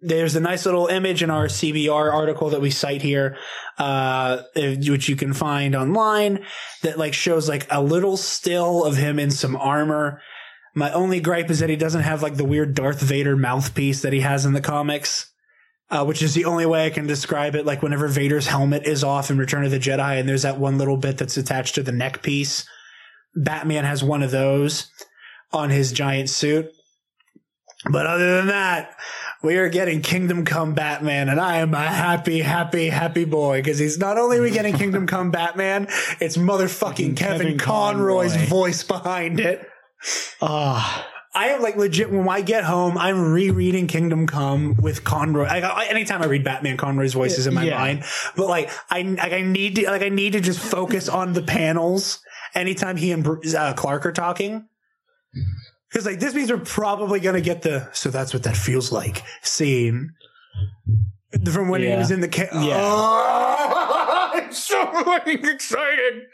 [0.00, 3.36] There's a nice little image in our CBR article that we cite here,
[3.78, 6.44] uh, which you can find online
[6.82, 10.20] that like shows like a little still of him in some armor.
[10.74, 14.12] My only gripe is that he doesn't have like the weird Darth Vader mouthpiece that
[14.12, 15.31] he has in the comics.
[15.92, 17.66] Uh, which is the only way I can describe it.
[17.66, 20.78] Like whenever Vader's helmet is off in Return of the Jedi, and there's that one
[20.78, 22.66] little bit that's attached to the neck piece.
[23.34, 24.90] Batman has one of those
[25.52, 26.72] on his giant suit.
[27.90, 28.96] But other than that,
[29.42, 33.78] we are getting Kingdom Come Batman, and I am a happy, happy, happy boy because
[33.78, 35.88] he's not only are we getting Kingdom Come Batman,
[36.20, 38.48] it's motherfucking Kevin, Kevin Conroy's Conroy.
[38.48, 39.68] voice behind it.
[40.40, 41.06] Ah.
[41.34, 45.44] I am like legit when I get home, I'm rereading Kingdom Come with Conroy.
[45.46, 47.78] I, I, anytime I read Batman, Conroy's voice is in my Yeah.
[47.78, 48.04] mind.
[48.36, 51.42] But like, I like I need to like I need to just focus on the
[51.42, 52.20] panels
[52.54, 53.26] anytime he and
[53.56, 54.66] uh, Clark are talking.
[55.90, 59.22] Because like this means we're probably gonna get the so that's what that feels like
[59.42, 60.12] scene
[61.50, 62.76] from when he was in the ca- Yeah.
[62.78, 66.26] Oh, I'm so fucking excited.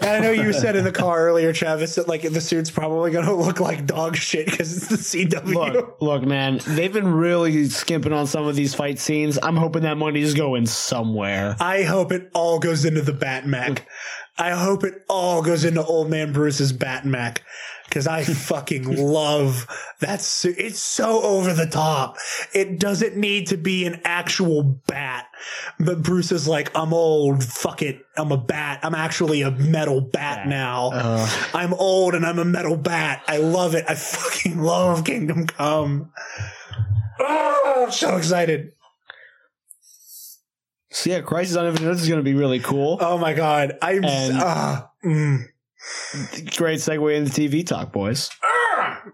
[0.00, 3.12] And I know you said in the car earlier, Travis, that like the suit's probably
[3.12, 5.54] going to look like dog shit because it's the CW.
[5.54, 6.60] Look, look, man.
[6.66, 9.38] They've been really skimping on some of these fight scenes.
[9.40, 11.56] I'm hoping that money's going somewhere.
[11.60, 13.82] I hope it all goes into the Batmac.
[14.36, 17.38] I hope it all goes into Old Man Bruce's Batmech
[17.94, 19.68] because I fucking love
[20.00, 20.56] that suit.
[20.58, 22.16] It's so over the top.
[22.52, 25.26] It doesn't need to be an actual bat,
[25.78, 27.44] but Bruce is like, I'm old.
[27.44, 28.04] Fuck it.
[28.16, 28.80] I'm a bat.
[28.82, 30.90] I'm actually a metal bat now.
[31.54, 33.22] I'm old and I'm a metal bat.
[33.28, 33.84] I love it.
[33.88, 36.10] I fucking love Kingdom Come.
[37.20, 38.72] Oh, I'm so excited.
[40.90, 42.98] So yeah, Crisis on Infinite Earths is going to be really cool.
[43.00, 43.78] Oh my god.
[43.80, 45.44] I'm And- ah, mm.
[46.56, 48.30] Great segue into TV talk, boys.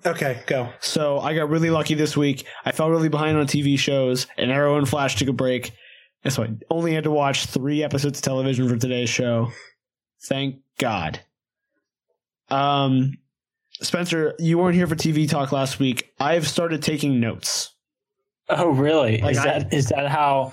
[0.06, 0.72] Okay, go.
[0.80, 2.46] So I got really lucky this week.
[2.64, 5.72] I fell really behind on TV shows, and Arrow and Flash took a break.
[6.22, 9.50] And so I only had to watch three episodes of television for today's show.
[10.24, 11.20] Thank God.
[12.50, 13.18] Um,
[13.80, 16.12] Spencer, you weren't here for TV talk last week.
[16.18, 17.74] I've started taking notes.
[18.48, 19.18] Oh, really?
[19.18, 20.52] Like is I- that is that how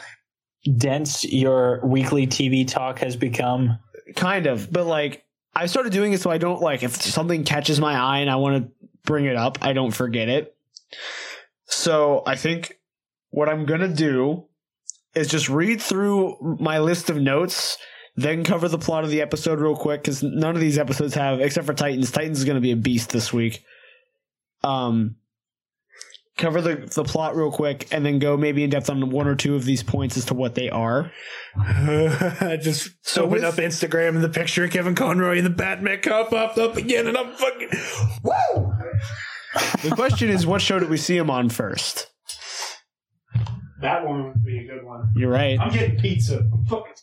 [0.78, 3.78] dense your weekly TV talk has become?
[4.16, 5.24] Kind of, but like
[5.58, 8.36] I started doing it so I don't like if something catches my eye and I
[8.36, 10.56] want to bring it up, I don't forget it.
[11.66, 12.78] So I think
[13.32, 14.46] what I'm gonna do
[15.16, 17.80] is just read through my list of notes,
[18.16, 21.42] then cover the plot of the episode real quick because none of these episodes have,
[21.42, 22.12] except for Titans.
[22.12, 23.64] Titans is gonna be a beast this week.
[24.64, 25.16] Um,
[26.38, 29.36] cover the the plot real quick and then go maybe in depth on one or
[29.36, 31.12] two of these points as to what they are.
[32.62, 36.00] Just So open with- up Instagram and the picture of Kevin Conroy and the Batman
[36.02, 37.70] cup popped up again, and I'm fucking
[38.24, 38.74] woo.
[39.84, 42.08] The question is, what show did we see him on first?
[43.82, 45.12] That one would be a good one.
[45.16, 45.60] You're right.
[45.60, 46.40] I'm getting pizza.
[46.52, 46.94] I'm fucking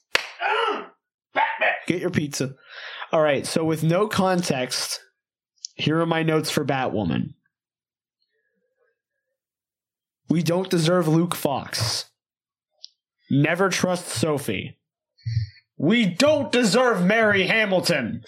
[0.42, 0.90] Ah!
[1.32, 1.70] Batman.
[1.86, 2.54] Get your pizza.
[3.12, 3.46] All right.
[3.46, 5.00] So, with no context,
[5.74, 7.34] here are my notes for Batwoman.
[10.28, 12.06] We don't deserve Luke Fox.
[13.30, 14.78] Never trust Sophie.
[15.76, 18.22] We don't deserve Mary Hamilton.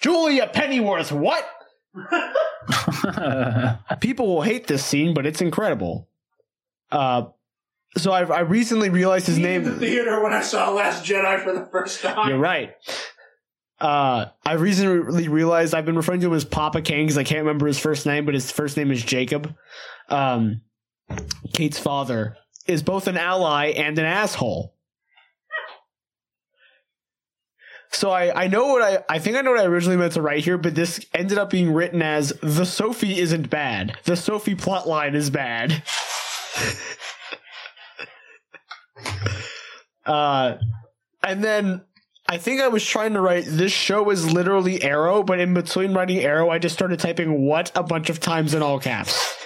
[0.00, 1.44] Julia Pennyworth, what?
[4.00, 6.08] People will hate this scene, but it's incredible.
[6.90, 7.24] Uh,
[7.96, 9.78] so I, I recently realized his In the name.
[9.78, 12.28] theater when I saw Last Jedi for the first time.
[12.28, 12.74] You're right.
[13.84, 17.40] Uh, I recently realized I've been referring to him as Papa Kane because I can't
[17.40, 19.54] remember his first name, but his first name is Jacob.
[20.08, 20.62] Um,
[21.52, 24.74] Kate's father is both an ally and an asshole.
[27.90, 30.22] So I, I know what I I think I know what I originally meant to
[30.22, 33.98] write here, but this ended up being written as the Sophie isn't bad.
[34.04, 35.82] The Sophie plotline is bad.
[40.06, 40.54] uh
[41.22, 41.82] and then
[42.28, 45.92] I think I was trying to write this show is literally Arrow, but in between
[45.92, 49.36] writing Arrow, I just started typing what a bunch of times in all caps.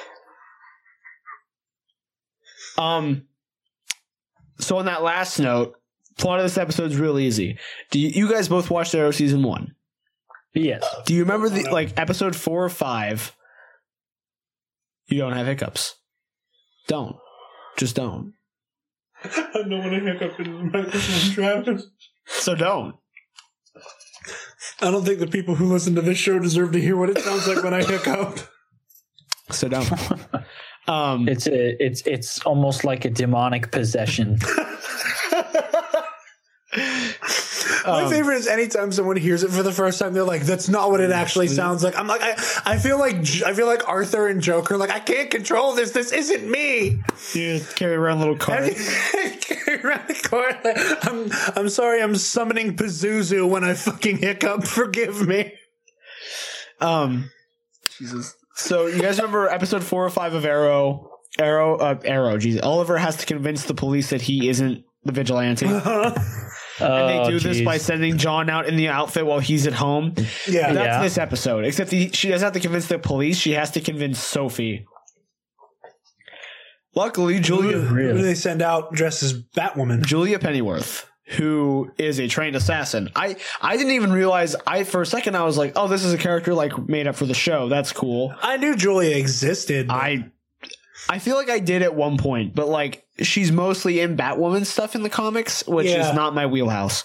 [2.77, 3.25] Um.
[4.61, 5.75] So on that last note,
[6.19, 7.59] plot of this episode is real easy.
[7.91, 9.75] Do you, you guys both watched Arrow season one?
[10.55, 10.85] Yes.
[11.05, 13.35] Do you remember the like episode four or five?
[15.07, 15.97] You don't have hiccups.
[16.87, 17.17] Don't.
[17.77, 18.35] Just don't.
[19.25, 21.87] I don't want to hiccup in the microphone, Travis.
[22.29, 22.95] So don't.
[24.81, 27.19] I don't think the people who listen to this show deserve to hear what it
[27.19, 28.39] sounds like when I hiccup.
[29.51, 29.91] So don't.
[30.89, 31.29] um.
[31.29, 34.39] It's a it's it's almost like a demonic possession.
[37.93, 40.69] My Um, favorite is anytime someone hears it for the first time, they're like, "That's
[40.69, 42.35] not what it actually sounds like." I'm like, I,
[42.65, 44.77] I feel like I feel like Arthur and Joker.
[44.77, 45.91] Like, I can't control this.
[45.93, 47.03] This isn't me.
[47.35, 48.75] You carry around a little card.
[49.41, 50.65] Carry around the court.
[50.65, 52.03] like, I'm I'm sorry.
[52.03, 54.65] I'm summoning Pazuzu when I fucking hiccup.
[54.67, 55.53] Forgive me.
[56.81, 57.31] Um,
[57.99, 58.35] Jesus.
[58.55, 61.11] So you guys remember episode four or five of Arrow?
[61.39, 62.39] Arrow, uh, Arrow.
[62.39, 62.63] Jesus.
[62.63, 65.67] Oliver has to convince the police that he isn't the vigilante,
[66.81, 67.65] and they Oh, do this geez.
[67.65, 70.15] by sending John out in the outfit while he's at home.
[70.47, 70.73] Yeah.
[70.73, 71.03] That's Yeah.
[71.03, 71.65] this episode.
[71.65, 74.87] Except he, she doesn't have to convince the police; she has to convince Sophie.
[76.95, 80.05] Luckily, Who, Julia who do they send out dressed as Batwoman?
[80.05, 83.11] Julia Pennyworth, who is a trained assassin.
[83.15, 84.57] I I didn't even realize.
[84.67, 87.15] I for a second I was like, oh, this is a character like made up
[87.15, 87.69] for the show.
[87.69, 88.35] That's cool.
[88.43, 89.89] I knew Julia existed.
[89.89, 90.27] but- I
[91.09, 94.95] I feel like I did at one point, but like she's mostly in Batwoman stuff
[94.95, 96.09] in the comics, which Yeah.
[96.09, 97.05] is not my wheelhouse.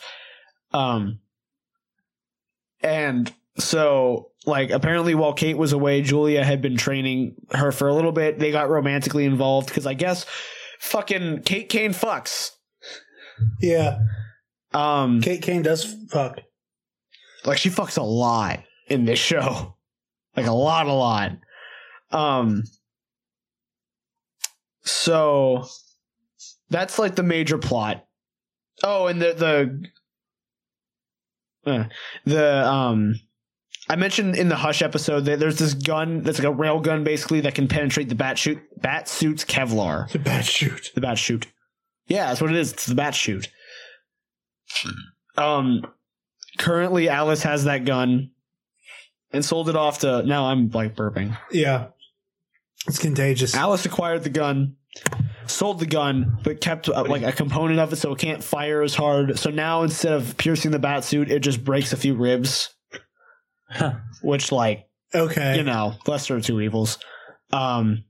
[0.72, 1.20] Um
[2.82, 7.94] and so like apparently while Kate was away, Julia had been training her for a
[7.94, 8.40] little bit.
[8.40, 10.26] They got romantically involved because I guess
[10.80, 12.52] fucking Kate Kane fucks.
[13.62, 14.00] yeah.
[14.74, 16.40] Um Kate Kane does fuck.
[17.46, 19.76] like she fucks a lot in this show
[20.36, 21.32] like a lot a lot
[22.12, 22.64] um
[24.84, 25.66] so
[26.70, 28.06] that's like the major plot
[28.84, 29.34] oh and the
[31.66, 31.86] the uh,
[32.26, 33.16] the um
[33.90, 37.04] I mentioned in the Hush episode that there's this gun that's like a rail gun
[37.04, 40.10] basically that can penetrate the bat shoot bat suit's Kevlar.
[40.12, 40.92] The bat shoot.
[40.96, 41.48] The bat shoot.
[42.08, 42.74] Yeah, that's what it is.
[42.74, 43.50] It's the bat shoot.
[45.38, 45.86] Um,
[46.58, 48.32] currently Alice has that gun
[49.32, 50.24] and sold it off to.
[50.24, 51.38] Now I'm like burping.
[51.52, 51.88] Yeah.
[52.88, 53.56] It's contagious.
[53.56, 54.76] Alice acquired the gun,
[55.48, 58.82] sold the gun, but kept uh, like a component of it so it can't fire
[58.82, 59.38] as hard.
[59.40, 62.70] So now instead of piercing the bat suit, it just breaks a few ribs,
[63.70, 63.96] Huh.
[64.22, 65.58] which like Okay.
[65.58, 66.98] you know, lesser of two evils.
[67.52, 68.04] Um,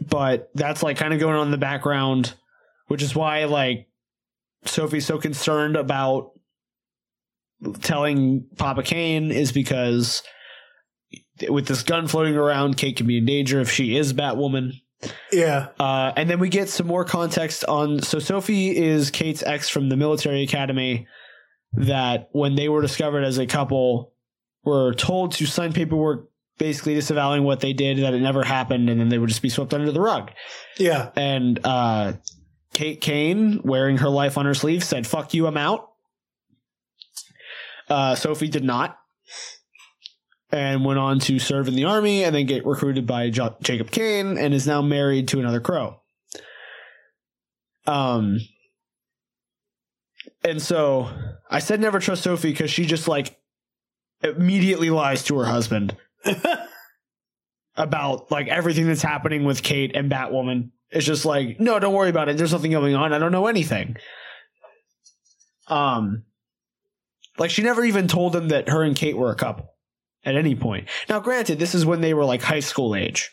[0.00, 2.34] but that's like kind of going on in the background,
[2.88, 3.88] which is why like
[4.64, 6.30] Sophie's so concerned about
[7.82, 10.22] telling Papa Kane is because
[11.48, 14.72] with this gun floating around, Kate can be in danger if she is Batwoman.
[15.32, 15.68] Yeah.
[15.78, 18.00] Uh, and then we get some more context on.
[18.00, 21.06] So Sophie is Kate's ex from the military academy.
[21.76, 24.12] That when they were discovered as a couple,
[24.64, 29.00] were told to sign paperwork basically disavowing what they did, that it never happened, and
[29.00, 30.30] then they would just be swept under the rug.
[30.78, 31.10] Yeah.
[31.16, 32.12] And uh,
[32.72, 35.90] Kate Kane, wearing her life on her sleeve, said, "Fuck you, I'm out."
[37.88, 38.98] Uh, Sophie did not,
[40.50, 43.90] and went on to serve in the army, and then get recruited by jo- Jacob
[43.90, 46.00] Kane, and is now married to another crow.
[47.86, 48.38] Um,
[50.42, 51.08] and so
[51.50, 53.38] I said never trust Sophie because she just like
[54.22, 55.96] immediately lies to her husband
[57.76, 60.70] about like everything that's happening with Kate and Batwoman.
[60.90, 62.36] It's just like, no, don't worry about it.
[62.36, 63.12] There's nothing going on.
[63.12, 63.96] I don't know anything.
[65.66, 66.24] Um,
[67.38, 69.73] like she never even told him that her and Kate were a couple
[70.24, 70.88] at any point.
[71.08, 73.30] Now, granted, this is when they were like high school age.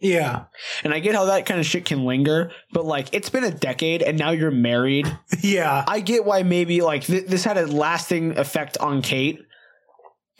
[0.00, 0.46] Yeah.
[0.82, 3.52] And I get how that kind of shit can linger, but like it's been a
[3.52, 5.06] decade and now you're married.
[5.40, 5.84] Yeah.
[5.86, 9.38] I get why maybe like th- this had a lasting effect on Kate,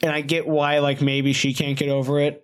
[0.01, 2.43] and I get why like maybe she can't get over it.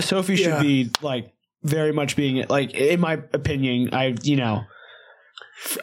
[0.00, 3.90] Sophie should be like very much being like in my opinion.
[3.92, 4.62] I you know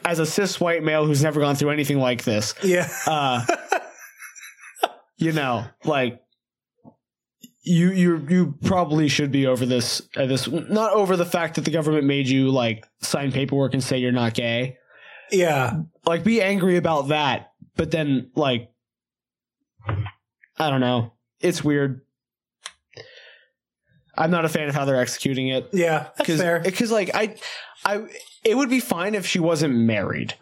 [0.04, 2.88] as a cis white male who's never gone through anything like this, Yeah.
[3.06, 3.46] uh,
[5.18, 6.20] you know like.
[7.64, 11.66] You you you probably should be over this uh, this not over the fact that
[11.66, 14.78] the government made you like sign paperwork and say you're not gay
[15.32, 15.82] Yeah.
[16.06, 18.72] like be angry about that but then like
[20.58, 22.02] i don't know it's weird
[24.18, 26.00] i'm not a fan of how they're executing it Yeah.
[26.00, 26.60] That's because fair.
[26.62, 27.36] because like i
[27.86, 28.04] i
[28.44, 30.34] it would be fine if she wasn't married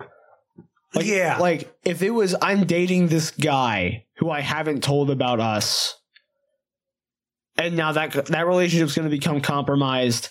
[0.95, 1.38] like Yeah.
[1.38, 5.95] like if it was i'm dating this guy who i haven't told about us
[7.60, 10.30] and now that that relationship's going to become compromised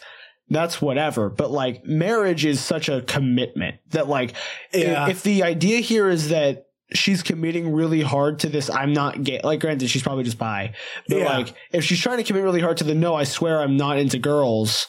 [0.50, 1.28] that's whatever.
[1.28, 4.32] But like marriage is such a commitment that like
[4.72, 5.06] Yeah.
[5.08, 6.64] if the idea here is that
[6.94, 10.72] she's committing really hard to this I'm not gay like granted she's probably just bi.
[11.06, 11.36] But Yeah.
[11.36, 13.98] like if she's trying to commit really hard to the no, I swear I'm not
[13.98, 14.86] into girls.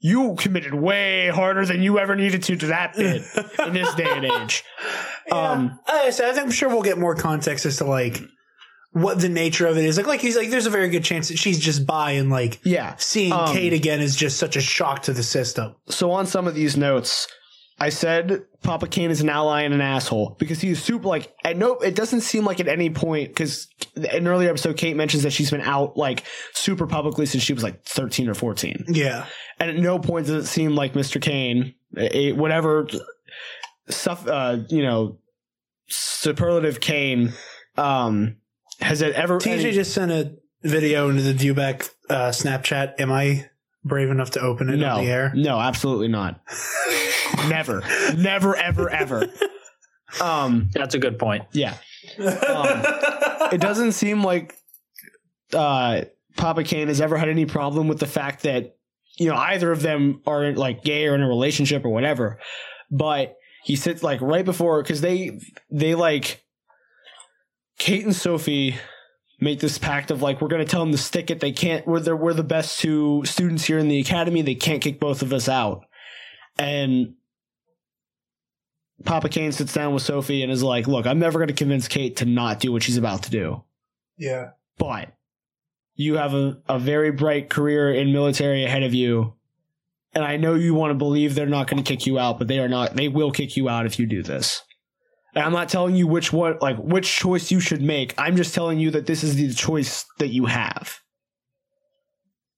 [0.00, 3.22] You committed way harder than you ever needed to to that bit
[3.66, 4.64] in this day and age.
[5.30, 8.20] Um, I, said, I'm sure we'll get more context as to like
[8.92, 9.96] what the nature of it is.
[9.96, 12.60] Like, like he's like, there's a very good chance that she's just by and like
[12.64, 12.94] yeah.
[12.98, 15.74] seeing Um, Kate again is just such a shock to the system.
[15.88, 17.26] so on some of these notes,
[17.80, 21.56] I said Papa Kane is an ally and an asshole because he's super like at
[21.56, 23.66] no it doesn't seem like at any point because
[23.96, 26.22] in an earlier episode Kate mentions that she's been out like
[26.52, 29.26] super publicly since she was like 13 or 14 Yeah.
[29.58, 31.20] and at no point does it seem like Mr.
[31.20, 32.86] Kane a, whatever
[33.88, 35.18] stuff uh you know
[35.88, 37.32] superlative Kane
[37.76, 38.36] um
[38.80, 43.00] has it ever TJ any- just sent a video into the Dewback uh, Snapchat.
[43.00, 43.48] Am I
[43.84, 45.32] brave enough to open it no on the air?
[45.34, 46.40] no absolutely not
[47.48, 47.82] never
[48.16, 49.26] never ever ever
[50.20, 51.44] um That's a good point.
[51.52, 51.74] Yeah.
[52.18, 52.82] Um,
[53.52, 54.54] it doesn't seem like
[55.52, 56.02] uh,
[56.36, 58.76] Papa Kane has ever had any problem with the fact that
[59.18, 62.40] you know either of them are like gay or in a relationship or whatever.
[62.90, 65.38] But he sits like right before because they
[65.70, 66.44] they like
[67.82, 68.76] Kate and Sophie
[69.40, 71.40] make this pact of like we're going to tell them to stick it.
[71.40, 71.84] They can't.
[71.84, 74.40] We're the we're the best two students here in the academy.
[74.40, 75.84] They can't kick both of us out.
[76.60, 77.14] And
[79.04, 81.88] Papa Kane sits down with Sophie and is like, "Look, I'm never going to convince
[81.88, 83.64] Kate to not do what she's about to do,
[84.16, 84.50] yeah.
[84.78, 85.12] but
[85.96, 89.34] you have a, a very bright career in military ahead of you,
[90.12, 92.46] and I know you want to believe they're not going to kick you out, but
[92.46, 92.94] they are not.
[92.94, 94.62] They will kick you out if you do this.
[95.34, 98.14] And I'm not telling you which one, like which choice you should make.
[98.18, 101.00] I'm just telling you that this is the choice that you have,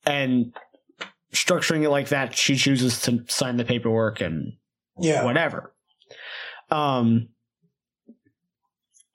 [0.07, 0.53] and."
[1.33, 4.53] Structuring it like that, she chooses to sign the paperwork and
[5.01, 5.25] Yeah.
[5.25, 5.75] whatever.
[6.71, 7.31] Um,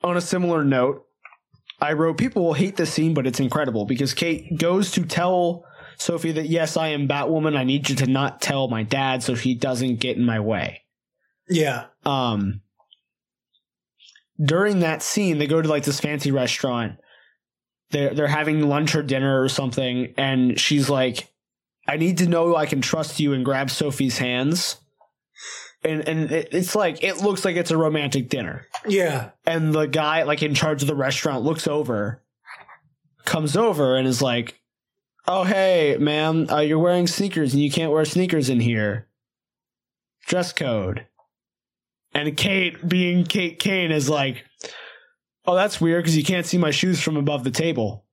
[0.04, 1.06] on a similar note,
[1.80, 5.64] I wrote people will hate this scene, but it's incredible because Kate goes to tell
[5.96, 7.56] Sophie that yes, I am Batwoman.
[7.56, 10.82] I need you to not tell my dad so he doesn't get in my way.
[11.48, 11.86] Yeah.
[12.06, 12.60] Um,
[14.44, 16.98] during that scene, they go to like this fancy restaurant.
[17.92, 21.28] They're they're having lunch or dinner or something, and she's like,
[21.88, 24.78] "I need to know I can trust you," and grabs Sophie's hands.
[25.84, 29.30] And and it, it's like it looks like it's a romantic dinner Yeah.
[29.46, 32.22] and the guy like in charge of the restaurant looks over
[33.24, 34.60] comes over and is like
[35.26, 39.08] oh hey ma'am uh, you're wearing sneakers and you can't wear sneakers in here
[40.28, 41.06] dress code
[42.14, 44.44] and kate being kate kane is like
[45.46, 48.06] oh that's weird because you can't see my shoes from above the table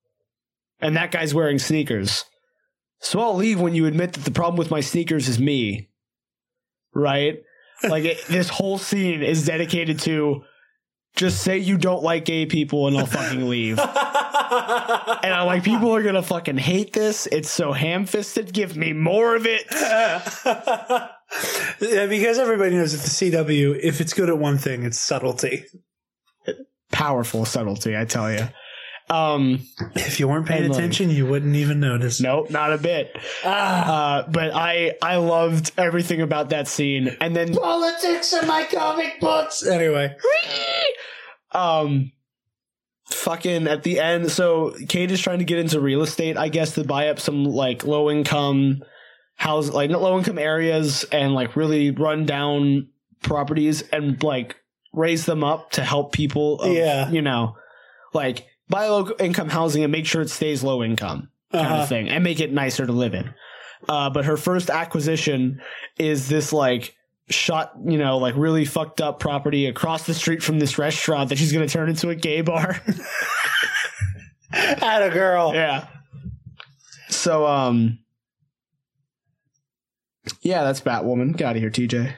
[0.81, 2.25] and that guy's wearing sneakers
[3.01, 5.89] so i'll leave when you admit that the problem with my sneakers is me
[6.95, 7.43] right
[7.89, 10.45] like it, this whole scene is dedicated to
[11.17, 13.79] just say you don't like gay people and I'll fucking leave.
[13.79, 17.27] and I'm like, people are gonna fucking hate this.
[17.27, 18.53] It's so ham fisted.
[18.53, 19.67] Give me more of it.
[21.81, 25.65] yeah, because everybody knows that the CW, if it's good at one thing, it's subtlety.
[26.93, 28.49] Powerful subtlety, I tell you.
[29.09, 29.61] Um,
[29.95, 32.21] If you weren't paying And, like- attention, you wouldn't even notice.
[32.21, 33.17] nope, not a bit.
[33.45, 37.17] Uh, but I I loved everything about that scene.
[37.21, 39.65] And then Politics in my comic books.
[39.67, 40.15] Anyway.
[41.53, 42.11] um
[43.11, 46.75] fucking at the end so kate is trying to get into real estate i guess
[46.75, 48.83] to buy up some like low income
[49.37, 52.89] house like low income areas and like really run down
[53.23, 54.57] properties and like
[54.93, 57.09] raise them up to help people of, Yeah.
[57.11, 57.57] you know
[58.13, 61.83] like buy low income housing and make sure it stays low income kind Uh-huh.
[61.83, 63.33] of thing and make it nicer to live in
[63.89, 65.61] uh, but her first acquisition
[65.99, 66.97] is this like
[67.29, 71.37] shot, you know, like really fucked up property across the street from this restaurant that
[71.39, 72.81] she's going to turn into a gay bar.
[74.53, 75.53] At a girl.
[75.55, 75.89] yeah.
[77.09, 77.99] So, um,
[80.41, 81.37] yeah, that's Batwoman.
[81.37, 82.15] Get out of here, TJ.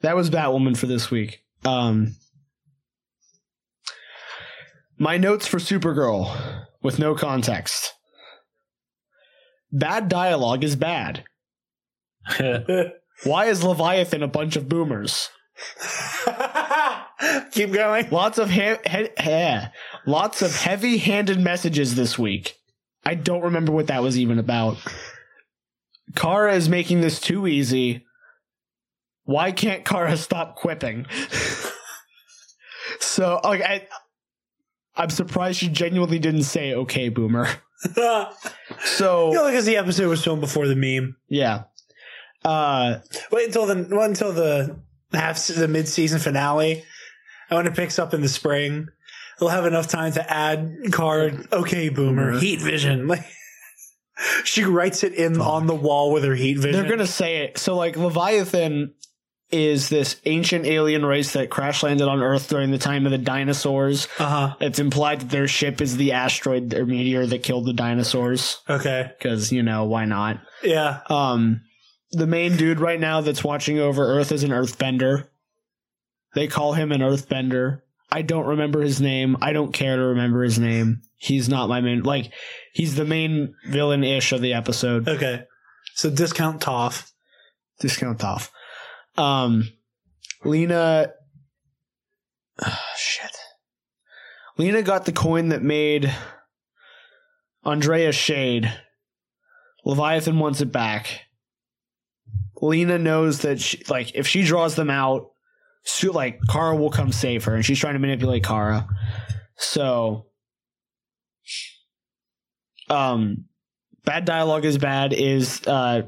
[0.00, 1.42] That was Batwoman for this week.
[1.64, 2.16] Um,
[4.98, 7.94] my notes for Supergirl with no context.
[9.70, 11.24] Bad dialogue is bad.
[13.24, 15.28] Why is Leviathan a bunch of boomers?
[17.52, 18.10] Keep going.
[18.10, 19.60] Lots of he- he- he-
[20.06, 22.56] lots of heavy-handed messages this week.
[23.04, 24.76] I don't remember what that was even about.
[26.14, 28.04] Kara is making this too easy.
[29.24, 31.06] Why can't Kara stop quipping?
[33.00, 33.86] so, like, I,
[34.96, 37.48] I'm surprised she genuinely didn't say "Okay, boomer."
[38.84, 41.16] So know, because the episode was filmed before the meme.
[41.28, 41.64] yeah.
[42.44, 42.98] Uh
[43.30, 44.76] Wait until the wait until the
[45.12, 46.84] half the mid season finale.
[47.50, 48.88] And when it picks up in the spring,
[49.38, 51.46] they'll have enough time to add card.
[51.52, 53.06] Okay, boomer, heat vision.
[53.08, 53.24] Like
[54.44, 56.72] she writes it in on the wall with her heat vision.
[56.72, 57.58] they're gonna say it.
[57.58, 58.94] So like Leviathan
[59.50, 63.18] is this ancient alien race that crash landed on Earth during the time of the
[63.18, 64.08] dinosaurs.
[64.18, 64.54] uh huh.
[64.60, 68.62] It's implied that their ship is the asteroid or meteor that killed the dinosaurs.
[68.68, 69.10] Okay.
[69.18, 70.40] Because, you know, why not?
[70.62, 71.00] Yeah.
[71.10, 71.60] Um
[72.12, 75.28] the main dude right now that's watching over Earth is an earthbender.
[76.34, 77.81] They call him an earthbender.
[78.12, 79.38] I don't remember his name.
[79.40, 81.00] I don't care to remember his name.
[81.16, 82.30] He's not my main like
[82.74, 85.08] he's the main villain ish of the episode.
[85.08, 85.44] Okay.
[85.94, 87.10] So discount Toph.
[87.80, 88.52] Discount off.
[89.16, 89.72] Um
[90.44, 91.14] Lena
[92.60, 93.30] Oh, shit.
[94.58, 96.14] Lena got the coin that made
[97.64, 98.70] Andrea shade.
[99.86, 101.22] Leviathan wants it back.
[102.60, 105.31] Lena knows that she, like if she draws them out,
[105.84, 108.86] she, like Kara will come save her, and she's trying to manipulate Kara.
[109.56, 110.26] So,
[112.88, 113.46] um,
[114.04, 115.12] bad dialogue is bad.
[115.12, 116.02] Is uh,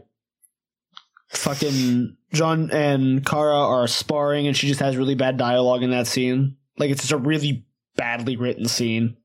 [1.29, 6.07] fucking J'onn and Kara are sparring, and she just has really bad dialogue in that
[6.07, 6.57] scene.
[6.79, 7.65] Like it's just a really
[7.97, 9.17] badly written scene.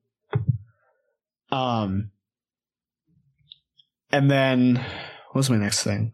[1.52, 2.12] Um,
[4.12, 4.84] and then
[5.32, 6.14] what's my next thing?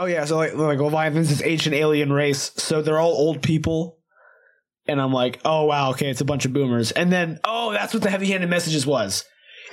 [0.00, 3.98] Oh yeah, so like like Leviathan's this ancient alien race, so they're all old people.
[4.86, 6.92] And I'm like, oh wow, okay, it's a bunch of boomers.
[6.92, 9.24] And then, oh, that's what the heavy-handed messages was.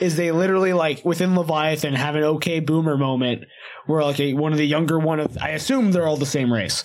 [0.02, 3.46] Is they literally like within Leviathan have an okay boomer moment
[3.86, 6.52] where like a, one of the younger one of I assume they're all the same
[6.52, 6.84] race.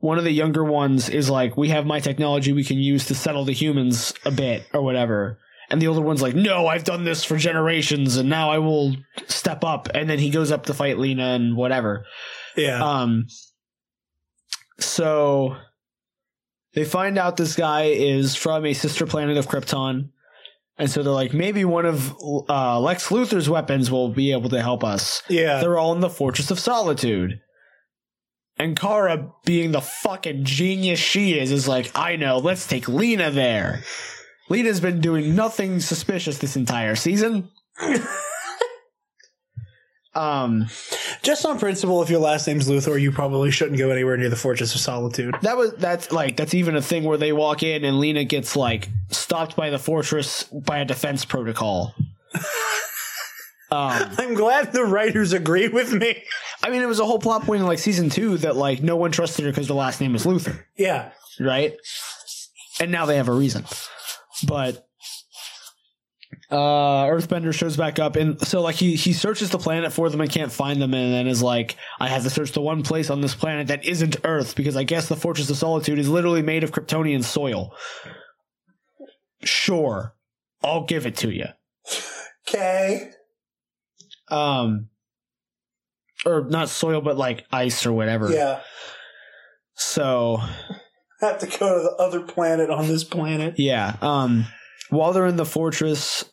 [0.00, 3.14] One of the younger ones is like, we have my technology we can use to
[3.14, 5.38] settle the humans a bit or whatever.
[5.70, 8.96] And the older one's like, no, I've done this for generations and now I will
[9.28, 9.88] step up.
[9.94, 12.04] And then he goes up to fight Lena and whatever.
[12.56, 12.82] Yeah.
[12.82, 13.26] Um,
[14.78, 15.56] so
[16.74, 20.10] they find out this guy is from a sister planet of Krypton.
[20.78, 22.14] And so they're like, maybe one of
[22.48, 25.22] uh, Lex Luthor's weapons will be able to help us.
[25.28, 25.60] yeah.
[25.60, 27.40] They're all in the Fortress of Solitude.
[28.58, 33.30] And Kara, being the fucking genius she is, is like, I know, let's take Lena
[33.30, 33.82] there.
[34.48, 37.50] Lena's been doing nothing suspicious this entire season.
[40.14, 40.66] um,
[41.22, 44.36] Just on principle, if your last name's Luthor, you probably shouldn't go anywhere near the
[44.36, 45.34] Fortress of Solitude.
[45.42, 48.54] that was that's like that's even a thing where they walk in and Lena gets
[48.56, 51.94] like stopped by the fortress by a defense protocol.
[52.34, 52.40] um,
[54.18, 56.22] I'm glad the writers agree with me.
[56.62, 58.96] I mean, it was a whole plot point in like season two that like no
[58.96, 60.62] one trusted her because her last name is Luthor.
[60.76, 61.10] Yeah.
[61.40, 61.74] right?
[62.80, 63.64] And now they have a reason.
[64.46, 64.86] But
[66.52, 70.20] uh Earthbender shows back up and so like he he searches the planet for them
[70.20, 73.08] and can't find them and then is like I have to search the one place
[73.08, 76.42] on this planet that isn't Earth because I guess the Fortress of Solitude is literally
[76.42, 77.74] made of Kryptonian soil.
[79.42, 80.14] Sure.
[80.62, 81.46] I'll give it to you.
[82.46, 83.10] Okay.
[84.28, 84.88] Um
[86.26, 88.30] or not soil but like ice or whatever.
[88.30, 88.60] Yeah.
[89.74, 90.46] So I
[91.22, 93.54] Have to go to the other planet on this planet.
[93.58, 93.96] Yeah.
[94.02, 94.44] Um
[94.90, 96.26] while they're in the fortress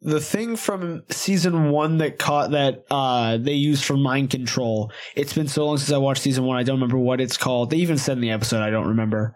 [0.00, 5.32] the thing from season one that caught that uh they used for mind control, it's
[5.32, 7.70] been so long since I watched season one, I don't remember what it's called.
[7.70, 9.34] They even said in the episode, I don't remember.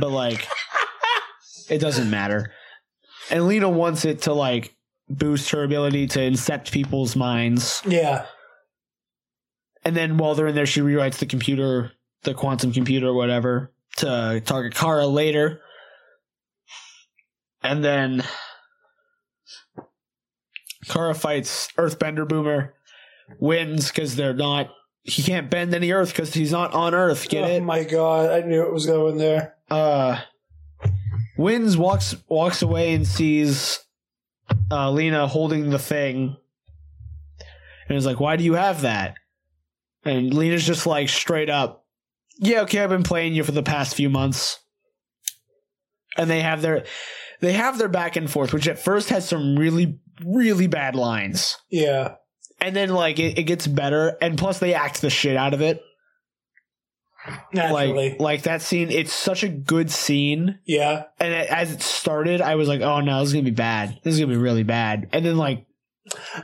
[0.00, 0.46] But like
[1.70, 2.52] it doesn't matter.
[3.30, 4.74] And Lena wants it to like
[5.08, 7.82] boost her ability to incept people's minds.
[7.86, 8.26] Yeah.
[9.84, 11.92] And then while they're in there, she rewrites the computer,
[12.22, 15.60] the quantum computer or whatever, to target Kara later.
[17.62, 18.24] And then
[20.88, 22.74] Kara fights Earthbender Boomer,
[23.38, 24.70] wins because they're not.
[25.02, 27.28] He can't bend any Earth because he's not on Earth.
[27.28, 27.62] Get oh it?
[27.62, 29.54] my god, I knew it was going there.
[29.70, 30.20] uh
[31.36, 33.80] wins walks walks away and sees
[34.70, 36.36] uh Lena holding the thing
[37.88, 39.14] and is like, Why do you have that?
[40.04, 41.84] And Lena's just like straight up,
[42.38, 44.60] Yeah, okay, I've been playing you for the past few months.
[46.18, 46.84] And they have their
[47.40, 51.56] they have their back and forth, which at first has some really, really bad lines.
[51.70, 52.14] Yeah.
[52.60, 55.60] And then like it, it gets better, and plus they act the shit out of
[55.60, 55.82] it.
[57.52, 58.10] Naturally.
[58.10, 60.60] Like like that scene, it's such a good scene.
[60.64, 61.04] yeah.
[61.18, 63.98] And it, as it started, I was like, "Oh no, this is gonna be bad.
[64.04, 65.66] This is gonna be really bad." And then like,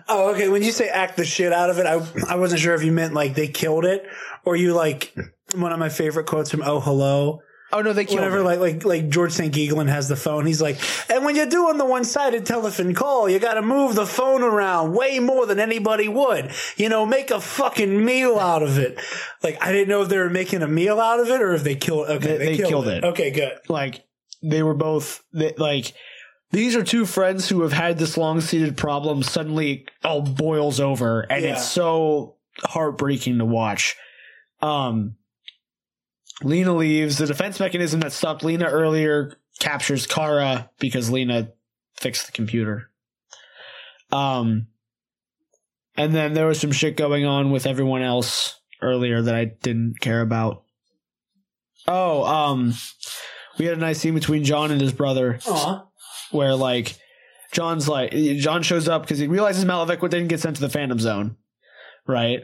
[0.08, 0.48] Oh, okay.
[0.48, 2.90] When you say act the shit out of it, I I wasn't sure if you
[2.90, 4.04] meant like they killed it
[4.44, 5.14] or you like
[5.54, 7.40] one of my favorite quotes from Oh Hello
[7.74, 8.42] Oh no, they killed Whenever it.
[8.44, 9.52] like like like George St.
[9.54, 10.78] Geegland has the phone, he's like,
[11.10, 14.42] and when you're doing the one sided telephone call, you got to move the phone
[14.42, 16.50] around way more than anybody would.
[16.76, 19.00] You know, make a fucking meal out of it.
[19.42, 21.64] Like I didn't know if they were making a meal out of it or if
[21.64, 22.08] they killed.
[22.10, 23.04] Okay, They- they killed it.
[23.04, 23.52] Okay, good.
[23.68, 24.04] like
[24.42, 25.94] they were both they, like
[26.50, 31.20] these are two friends who have had this long seated problem suddenly all boils over
[31.20, 31.52] and Yeah.
[31.52, 33.96] it's so heartbreaking to watch
[34.60, 35.14] um
[36.42, 41.50] lena leaves the defense mechanism that stopped lena earlier captures kara because lena
[41.94, 42.90] fixed the computer
[44.10, 44.66] um
[45.96, 50.00] and then there was some shit going on with everyone else earlier that i didn't
[50.00, 50.64] care about
[51.86, 52.74] oh um
[53.58, 55.86] we had a nice scene between J'onn and his brother Aw.
[56.30, 56.96] where like
[57.52, 60.98] J'onn's like J'onn shows up because he realizes Malefic didn't get sent to the Phantom
[60.98, 61.36] Zone,
[62.06, 62.40] right?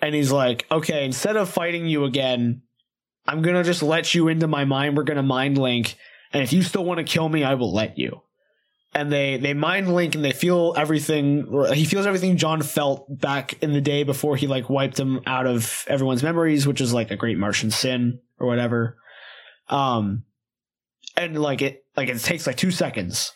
[0.00, 2.62] And he's like, okay, instead of fighting you again,
[3.26, 4.96] I'm gonna just let you into my mind.
[4.96, 5.96] We're gonna mind link,
[6.32, 8.22] and if you still want to kill me, I will let you.
[8.94, 11.66] And they they mind link and they feel everything.
[11.74, 15.46] He feels everything J'onn felt back in the day before he like wiped him out
[15.46, 18.96] of everyone's memories, which is like a great Martian sin or whatever.
[19.68, 20.24] Um,
[21.16, 23.32] and like it like it takes like two seconds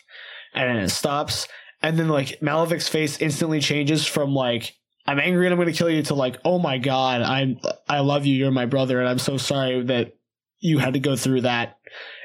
[0.53, 1.47] and then it stops
[1.81, 4.75] and then like Malefic's face instantly changes from like
[5.11, 7.59] I'm angry and I'm gonna kill you to like oh my god I'm
[7.89, 10.15] I love you you're my brother and I'm so sorry that
[10.59, 11.77] you had to go through that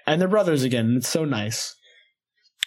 [0.06, 1.74] and they're brothers again it's so nice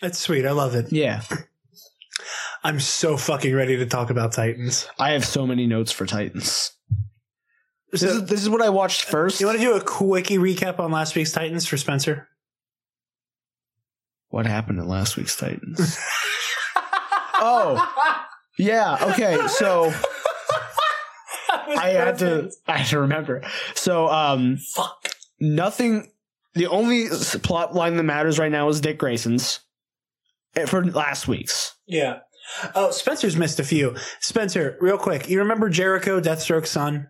[0.01, 0.45] That's sweet.
[0.45, 0.91] I love it.
[0.91, 1.23] yeah
[2.63, 4.85] I'm so fucking ready to talk about Titans.
[4.99, 6.73] I have so many notes for Titans
[7.93, 10.79] this is this is what I watched first You want to do a quickie recap
[10.79, 12.27] on last week's Titans for Spencer?
[14.27, 15.97] what happened in last week's Titans
[17.35, 18.25] oh
[18.59, 19.91] yeah okay so
[21.51, 23.43] I had to I had to remember.
[23.75, 25.09] So um Fuck.
[25.39, 26.11] nothing
[26.53, 27.07] the only
[27.43, 29.59] plot line that matters right now is Dick Grayson's
[30.55, 31.75] eh, for last week's.
[31.87, 32.19] Yeah.
[32.73, 33.95] Oh, Spencer's missed a few.
[34.19, 37.09] Spencer, real quick, you remember Jericho, Deathstroke's son?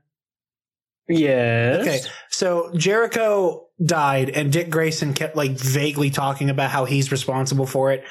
[1.07, 1.81] Yes.
[1.81, 7.65] Okay, so Jericho died, and Dick Grayson kept like vaguely talking about how he's responsible
[7.65, 8.03] for it.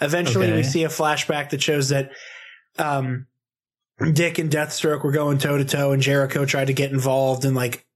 [0.00, 0.56] Eventually, Okay.
[0.56, 2.10] we see a flashback that shows that
[2.78, 3.26] um,
[4.12, 7.54] Dick and Deathstroke were going toe to toe, and Jericho tried to get involved, and
[7.54, 7.86] like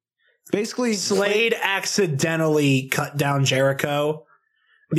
[0.50, 4.24] Basically Slade accidentally cut down Jericho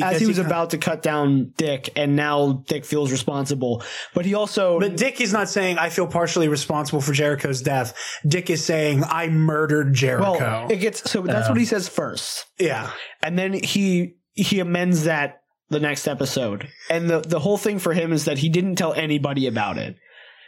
[0.04, 3.84] as he was cut- about to cut down Dick and now Dick feels responsible.
[4.14, 7.98] But he also But Dick is not saying I feel partially responsible for Jericho's death.
[8.28, 10.38] Dick is saying I murdered Jericho.
[10.38, 12.46] well it gets so that's what he says first.
[12.60, 12.92] yeah.
[13.24, 16.70] And then he he amends that the next episode.
[16.90, 19.98] And the the whole thing for him is that he didn't tell anybody about it.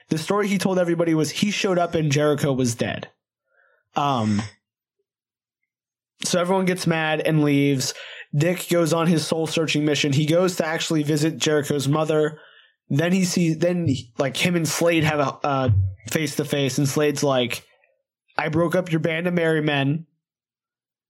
[0.10, 3.10] The story he told everybody was he showed up and Jericho was dead.
[3.96, 4.42] Um
[6.24, 7.94] so everyone gets mad and leaves.
[8.36, 10.14] Dick goes on his soul searching mission.
[10.14, 12.40] He goes to actually visit Jericho's mother.
[12.90, 15.74] Then he sees then like him and Slade have a
[16.10, 17.64] face to face and Slade's like
[18.38, 20.08] I broke up your band of merry men.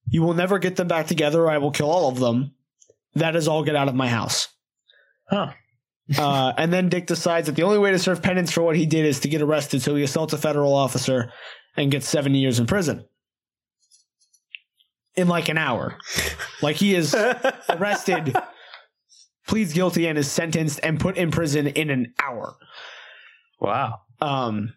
[0.08, 2.54] You will never get them back together or I will kill all of them.
[3.14, 4.48] That is all get out of my house.
[5.28, 5.52] Huh.
[6.18, 8.86] uh, and then Dick decides that the only way to serve penance for what he
[8.86, 11.32] did is to get arrested, so he assaults a federal officer
[11.76, 13.04] and gets seven years in prison.
[15.14, 15.98] In like an hour.
[16.62, 17.14] Like he is
[17.68, 18.34] arrested,
[19.46, 22.56] pleads guilty, and is sentenced and put in prison in an hour.
[23.60, 24.00] Wow.
[24.20, 24.72] Um,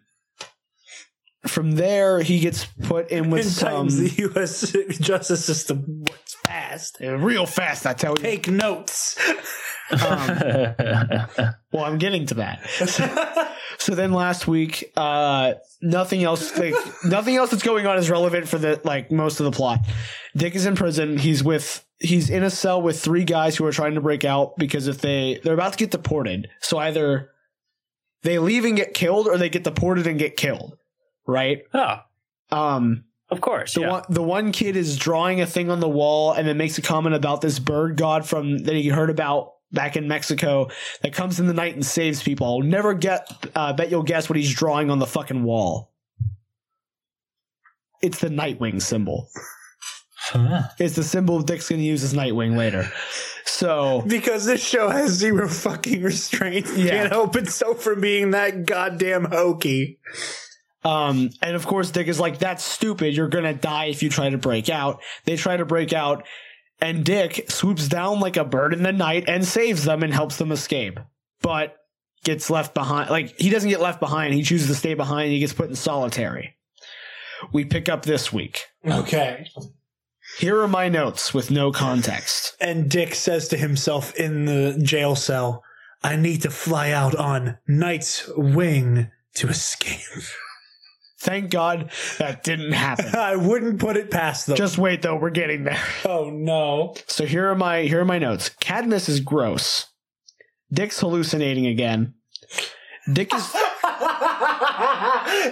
[1.46, 4.74] from there, he gets put in with In some times the U.S.
[5.00, 6.04] justice system
[6.76, 6.98] fast.
[7.00, 7.86] real fast.
[7.86, 8.22] I tell you.
[8.22, 9.18] Take notes.
[9.90, 9.98] Um,
[11.72, 12.68] well, I'm getting to that.
[13.78, 16.74] so then last week, uh, nothing else, like
[17.04, 19.80] nothing else that's going on is relevant for the like most of the plot.
[20.36, 21.18] Dick is in prison.
[21.18, 24.56] He's with he's in a cell with three guys who are trying to break out
[24.56, 27.30] because if they they're about to get deported, so either
[28.22, 30.76] they leave and get killed or they get deported and get killed,
[31.26, 31.62] right?
[31.72, 32.00] oh,
[32.50, 33.74] Um, of course.
[33.74, 33.90] the yeah.
[33.90, 36.82] one the one kid is drawing a thing on the wall and then makes a
[36.82, 40.68] comment about this bird god from that he heard about back in Mexico
[41.02, 42.46] that comes in the night and saves people.
[42.46, 45.92] I'll never get uh, bet you'll guess what he's drawing on the fucking wall.
[48.02, 49.28] It's the Nightwing symbol.
[50.18, 50.62] Huh.
[50.78, 52.90] It's the symbol Dick's going to use as Nightwing later.
[53.44, 56.66] So Because this show has zero fucking restraint.
[56.68, 56.90] You Yeah.
[56.90, 59.98] Can't help itself from being that goddamn hokey.
[60.86, 63.16] Um, and of course, Dick is like, that's stupid.
[63.16, 65.02] You're going to die if you try to break out.
[65.24, 66.24] They try to break out,
[66.80, 70.36] and Dick swoops down like a bird in the night and saves them and helps
[70.36, 71.00] them escape.
[71.42, 71.76] But
[72.22, 73.10] gets left behind.
[73.10, 74.32] Like, he doesn't get left behind.
[74.32, 75.32] He chooses to stay behind.
[75.32, 76.54] He gets put in solitary.
[77.52, 78.66] We pick up this week.
[78.86, 79.48] Okay.
[80.38, 82.56] Here are my notes with no context.
[82.60, 85.64] And Dick says to himself in the jail cell,
[86.02, 90.00] I need to fly out on Night's Wing to escape.
[91.18, 93.14] Thank God that didn't happen.
[93.16, 94.56] I wouldn't put it past them.
[94.56, 95.82] Just wait though, we're getting there.
[96.04, 96.94] oh no.
[97.06, 98.50] So here are my here are my notes.
[98.60, 99.86] Cadmus is gross.
[100.72, 102.14] Dick's hallucinating again.
[103.12, 103.42] Dick is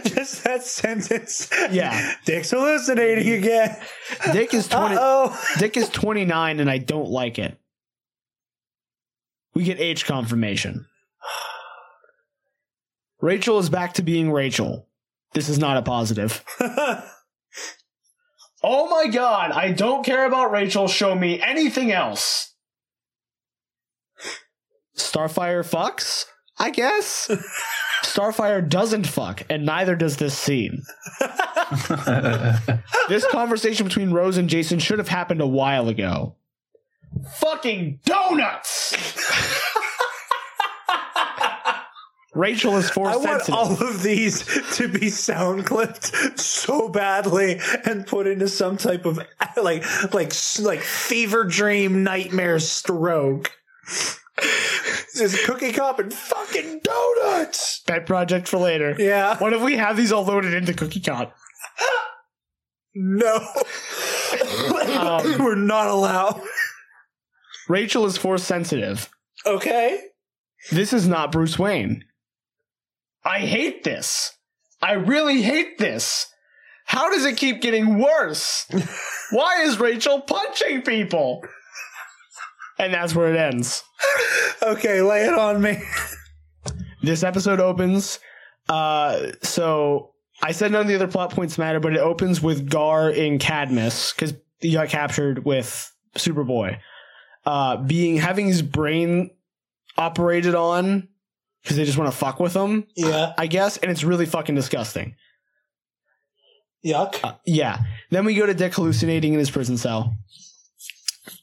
[0.05, 1.49] Just that sentence.
[1.71, 2.15] yeah.
[2.25, 3.77] Dick's hallucinating again.
[4.33, 4.97] Dick is twenty.
[4.99, 5.39] Oh.
[5.59, 7.59] Dick is twenty nine, and I don't like it.
[9.55, 10.87] We get age confirmation.
[13.21, 14.89] Rachel is back to being Rachel.
[15.35, 16.45] This is not a positive.
[18.63, 19.51] oh my god!
[19.51, 20.89] I don't care about Rachel.
[20.89, 22.55] Show me anything else.
[24.97, 26.27] Starfire fucks.
[26.57, 27.29] I guess.
[28.03, 30.83] Starfire doesn't fuck, and neither does this scene.
[33.09, 36.37] this conversation between Rose and Jason should have happened a while ago.
[37.37, 38.95] Fucking donuts!
[42.35, 43.55] Rachel is force I want sensitive.
[43.55, 44.45] all of these
[44.77, 49.19] to be sound clipped so badly and put into some type of
[49.57, 53.53] like like like fever dream nightmare stroke.
[55.17, 57.81] Just cookie cup and fucking donuts.
[57.87, 58.97] Pet project for later.
[58.99, 59.39] Yeah.
[59.39, 61.33] What if we have these all loaded into Cookie Cut?
[62.97, 63.37] No.
[64.99, 66.41] Um, We're not allowed.
[67.69, 69.09] Rachel is force sensitive.
[69.47, 70.01] Okay.
[70.71, 72.05] This is not Bruce Wayne.
[73.25, 74.33] I hate this.
[74.83, 76.27] I really hate this.
[76.85, 78.67] How does it keep getting worse?
[79.31, 81.43] Why is Rachel punching people?
[82.79, 83.83] And that's where it ends.
[84.63, 85.79] Okay, lay it on me.
[87.03, 88.19] This episode opens.
[88.69, 92.69] Uh, so I said none of the other plot points matter, but it opens with
[92.69, 96.79] Gar in Cadmus because he got captured with Superboy.
[97.47, 99.31] Uh, being having his brain
[99.97, 101.09] operated on
[101.65, 102.87] because they just want to fuck with them.
[102.95, 103.33] Yeah.
[103.39, 105.17] I guess, and it's really fucking disgusting.
[106.85, 107.39] Yuck.
[107.47, 107.79] Yeah.
[108.11, 110.15] Then we go to Dick hallucinating in his prison cell.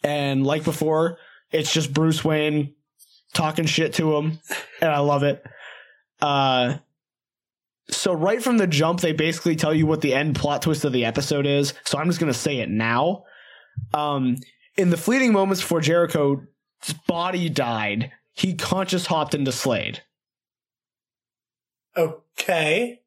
[0.04, 1.18] And like before,
[1.52, 2.76] it's just Bruce Wayne
[3.34, 4.40] talking shit to him.
[4.80, 5.44] And I love it.
[6.22, 6.78] Uh,
[7.90, 10.94] so right from the jump, they basically tell you what the end plot twist of
[10.94, 11.74] the episode is.
[11.84, 13.24] So I'm just going to say it now.
[13.96, 14.38] Um,
[14.78, 16.46] in the fleeting moments before Jericho's
[17.08, 20.04] body died, he conscious hopped into Slade.
[21.98, 23.02] Okay.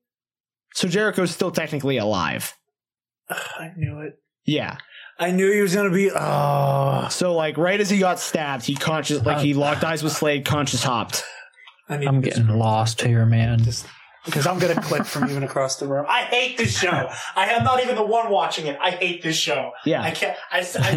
[0.74, 2.54] So Jericho's still technically alive.
[3.28, 4.18] I knew it.
[4.44, 4.76] Yeah.
[5.18, 6.10] I knew he was gonna be.
[6.10, 10.12] Oh, So like right as he got stabbed, he conscious like he locked eyes with
[10.12, 11.24] Slade, conscious hopped.
[11.88, 13.58] I need I'm this getting lost here, man.
[14.24, 16.06] because I'm gonna click from even across the room.
[16.08, 17.08] I hate this show.
[17.36, 18.76] I am not even the one watching it.
[18.82, 19.70] I hate this show.
[19.84, 20.02] Yeah.
[20.02, 20.36] I can't.
[20.50, 20.92] I, I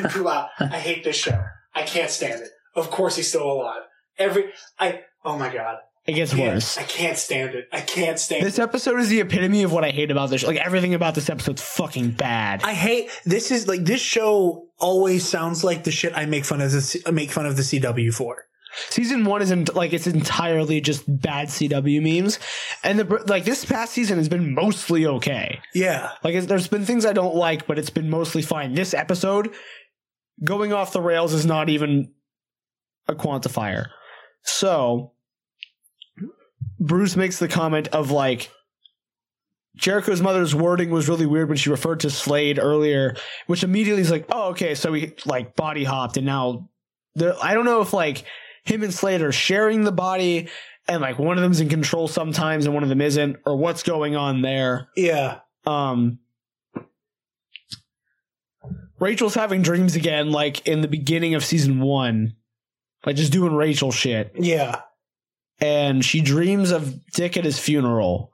[0.00, 0.48] been too loud.
[0.60, 1.42] I hate this show.
[1.74, 2.50] I can't stand it.
[2.76, 3.82] Of course, he's still alive.
[4.18, 5.00] Every I.
[5.24, 5.78] Oh my god.
[6.08, 6.78] It gets I worse.
[6.78, 7.68] I can't stand it.
[7.70, 8.56] I can't stand This it.
[8.56, 10.42] This episode is the epitome of what I hate about this.
[10.42, 12.62] Like everything about this episode's fucking bad.
[12.64, 13.50] I hate this.
[13.50, 16.72] Is like this show always sounds like the shit I make fun of.
[16.72, 18.46] The, make fun of the CW for.
[18.88, 22.38] season one isn't like it's entirely just bad CW memes,
[22.82, 25.60] and the like this past season has been mostly okay.
[25.74, 26.12] Yeah.
[26.24, 28.72] Like it's, there's been things I don't like, but it's been mostly fine.
[28.72, 29.52] This episode
[30.42, 32.12] going off the rails is not even
[33.06, 33.88] a quantifier.
[34.42, 35.12] So
[36.80, 38.50] Bruce makes the comment of like
[39.76, 44.10] Jericho's mother's wording was really weird when she referred to Slade earlier, which immediately is
[44.10, 46.68] like, oh, okay, so he like body hopped and now
[47.14, 48.24] the I don't know if like
[48.64, 50.48] him and Slade are sharing the body
[50.86, 53.82] and like one of them's in control sometimes and one of them isn't, or what's
[53.82, 54.88] going on there.
[54.96, 55.40] Yeah.
[55.66, 56.18] Um
[59.00, 62.34] Rachel's having dreams again, like in the beginning of season one.
[63.06, 64.32] Like just doing Rachel shit.
[64.36, 64.80] Yeah.
[65.60, 68.32] And she dreams of Dick at his funeral.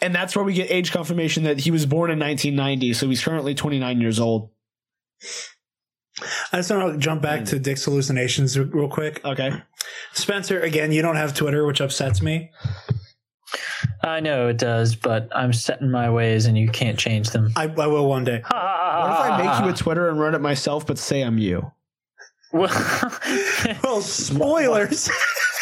[0.00, 3.22] And that's where we get age confirmation that he was born in 1990, so he's
[3.22, 4.50] currently 29 years old.
[6.52, 9.24] I just want to jump back to Dick's hallucinations real quick.
[9.24, 9.52] Okay.
[10.12, 12.50] Spencer, again, you don't have Twitter, which upsets me.
[14.02, 17.52] I know it does, but I'm set in my ways and you can't change them.
[17.56, 18.42] I, I will one day.
[18.98, 21.70] What if I make you a Twitter and run it myself, but say I'm you?
[22.52, 22.70] Well,
[23.82, 25.10] well spoilers.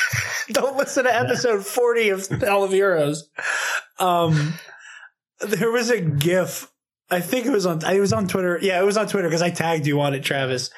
[0.48, 3.28] Don't listen to episode 40 of Hell of Heroes.
[3.98, 4.54] Um,
[5.40, 6.70] there was a GIF.
[7.08, 7.84] I think it was on.
[7.84, 8.58] It was on Twitter.
[8.60, 10.70] Yeah, it was on Twitter because I tagged you on it, Travis.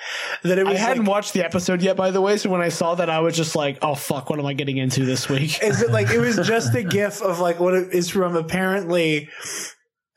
[0.42, 2.68] That it I hadn't like, watched the episode yet, by the way, so when I
[2.68, 5.62] saw that, I was just like, oh fuck, what am I getting into this week?
[5.62, 9.30] is it like it was just a GIF of like what it is from apparently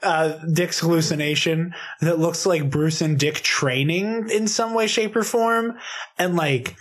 [0.04, 5.24] uh, Dick's hallucination that looks like Bruce and Dick training in some way, shape, or
[5.24, 5.78] form,
[6.18, 6.76] and like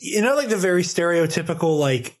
[0.00, 2.18] you know, like the very stereotypical like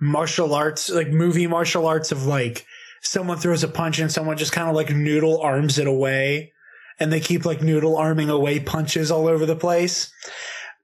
[0.00, 2.66] martial arts, like movie martial arts of like
[3.02, 6.52] someone throws a punch and someone just kind of like noodle arms it away,
[6.98, 10.12] and they keep like noodle arming away punches all over the place.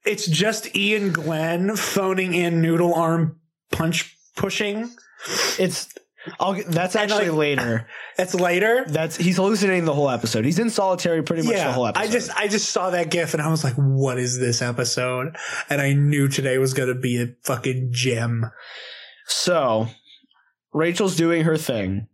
[0.05, 3.41] It's just Iain Glen phoning in noodle arm
[3.73, 4.91] punch pushing.
[5.59, 5.93] It's
[6.41, 7.89] I'll that's actually like- later.
[8.17, 8.85] That's later.
[8.89, 10.47] That's he's hallucinating the whole episode.
[10.47, 12.03] He's in solitary pretty much the whole episode.
[12.03, 15.37] I just I just saw that gif and I was like, "What is this episode?"
[15.69, 18.51] And I knew today was gonna be a fucking gem.
[19.27, 19.89] So,
[20.73, 22.09] Rachel's doing her thing.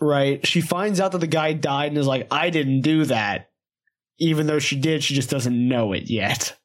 [0.00, 0.46] Right?
[0.46, 3.50] She finds out that the guy died and is like, I didn't do that.
[4.18, 6.56] Even though she did, she just doesn't know it yet.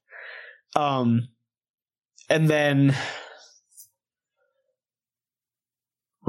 [0.76, 1.30] Um,
[2.30, 2.95] and then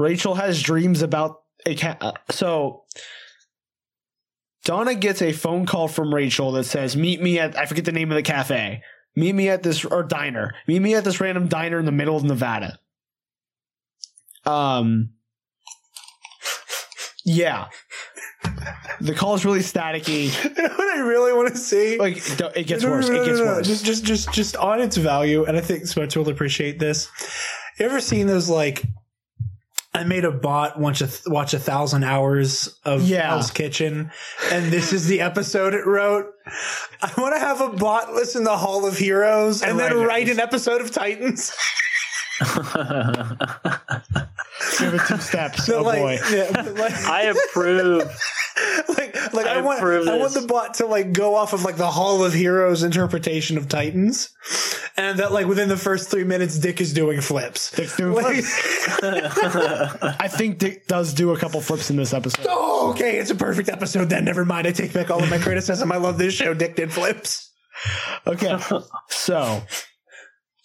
[0.01, 1.97] Rachel has dreams about a cat.
[2.01, 2.83] uh, So,
[4.65, 7.91] Donna gets a phone call from Rachel that says, Meet me at, I forget the
[7.91, 8.83] name of the cafe.
[9.15, 10.53] Meet me at this, or diner.
[10.67, 12.79] Meet me at this random diner in the middle of Nevada.
[14.45, 15.09] Um,
[17.25, 17.67] yeah.
[18.99, 20.29] The call is really staticky.
[20.57, 21.97] You know what I really want to see?
[21.97, 22.17] Like,
[22.55, 23.09] it gets No, no, worse.
[23.09, 23.67] no, It gets worse.
[23.67, 27.09] Just, just, just, just on its value, and I think Spencer will appreciate this.
[27.79, 28.83] You ever seen those like?
[29.93, 33.29] I made a bot watch a watch a thousand hours of Yeah.
[33.29, 34.11] Hell's Kitchen,
[34.51, 36.33] and this is the episode it wrote.
[37.01, 39.97] I want to have a bot listen to the Hall of Heroes and, And then
[39.97, 41.51] write write an episode of Titans.
[44.79, 45.65] Give it two steps.
[45.65, 46.19] So, oh like, boy.
[46.31, 48.03] yeah, like, I approve.
[48.89, 51.63] like, like I, I want, approve I want the bot to like go off of
[51.63, 54.29] like the Hall of Heroes interpretation of Titans,
[54.97, 57.71] and that like within the first three minutes, Dick is doing flips.
[57.71, 58.43] Dick's doing Like-
[59.03, 62.45] I think Dick does do a couple flips in this episode.
[62.49, 64.09] oh, okay, it's a perfect episode.
[64.09, 64.67] Then never mind.
[64.67, 65.91] I take back all of my criticism.
[65.91, 66.53] I love this show.
[66.53, 67.49] Dick did flips.
[68.27, 68.57] Okay.
[69.09, 69.61] So,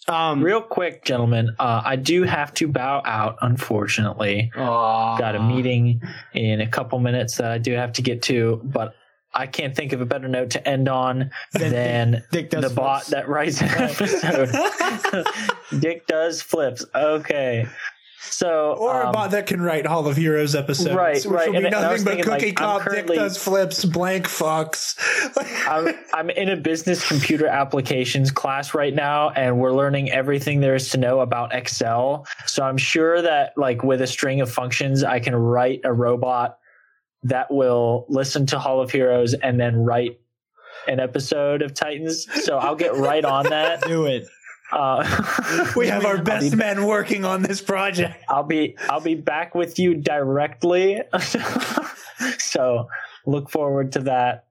[0.07, 4.51] um, Real quick, gentlemen, uh, I do have to bow out, unfortunately.
[4.55, 5.17] Aw.
[5.17, 6.01] Got a meeting
[6.33, 8.93] in a couple minutes that I do have to get to, but
[9.33, 13.03] I can't think of a better note to end on than Dick does the bot
[13.03, 13.09] flips.
[13.11, 15.27] that writes an episode.
[15.79, 16.85] Dick does flips.
[16.95, 17.67] Okay.
[18.29, 21.47] So, Or a um, bot that can write Hall of Heroes episodes, Right, which right.
[21.47, 22.81] will be And- and nothing was but thinking, like, Cookie I'm Cop.
[22.81, 24.95] currently- Dick does flips, blank fucks.
[25.67, 30.75] I'm, I'm in a business computer applications class right now, and we're learning everything there
[30.75, 32.25] is to know about Excel.
[32.45, 36.57] So I'm sure that, like, with a string of functions, I can write a robot
[37.23, 40.19] that will listen to Hall of Heroes and then write
[40.87, 42.27] an episode of Titans.
[42.45, 43.81] So I'll get right on that.
[43.81, 44.27] do it.
[44.71, 48.23] Uh, we have our best be- men working on this project.
[48.29, 51.01] I'll be I'll be back with you directly.
[52.39, 52.87] so
[53.25, 54.45] look forward to that.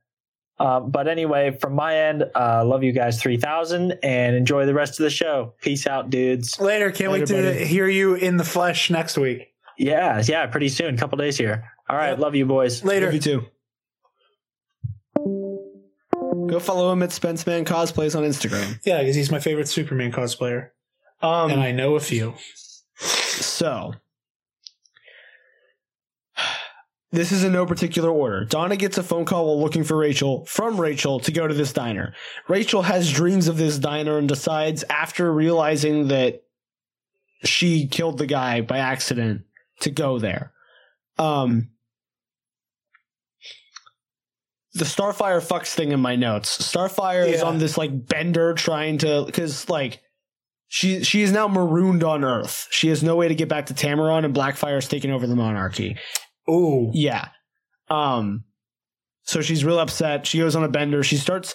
[0.59, 4.72] Uh, but anyway, from my end, uh, love you guys three thousand and enjoy the
[4.74, 5.52] rest of the show.
[5.60, 6.59] Peace out, dudes.
[6.59, 7.64] Later, can't wait to buddy.
[7.66, 9.48] hear you in the flesh next week.
[9.76, 11.70] Yeah, yeah, pretty soon, couple days here.
[11.90, 12.18] All right, Yep.
[12.20, 12.82] love you boys.
[12.82, 13.06] Later.
[13.06, 13.47] Love you too.
[16.47, 18.78] Go follow him at Spenceman Cosplays on Instagram.
[18.85, 20.70] Yeah, because he's my favorite Superman cosplayer,
[21.23, 22.35] Um, and I know a few.
[22.98, 23.94] So,
[27.12, 28.44] this is in no particular order.
[28.44, 31.73] Donna gets a phone call while looking for Rachel from Rachel to go to this
[31.73, 32.14] diner.
[32.48, 36.43] Rachel has dreams of this diner and decides after realizing that
[37.44, 39.43] she killed the guy by accident
[39.81, 40.52] to go there.
[41.18, 41.70] Um,
[44.77, 46.59] the Starfire fucks thing in my notes.
[46.59, 50.01] Starfire is on this like bender trying to because like
[50.69, 52.69] she she is now marooned on Earth.
[52.70, 55.36] She has no way to get back to Tamaran, and Blackfire is taking over the
[55.36, 55.97] monarchy.
[56.48, 57.28] Ooh, Yeah.
[57.89, 58.44] Um.
[59.23, 60.27] So she's real upset.
[60.27, 61.03] She goes on a bender.
[61.03, 61.55] She starts.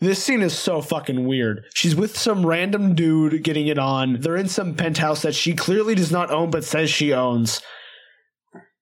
[0.00, 1.64] This scene is so fucking weird.
[1.72, 4.20] She's with some random dude getting it on.
[4.20, 7.62] They're in some penthouse that she clearly does not own, but says she owns.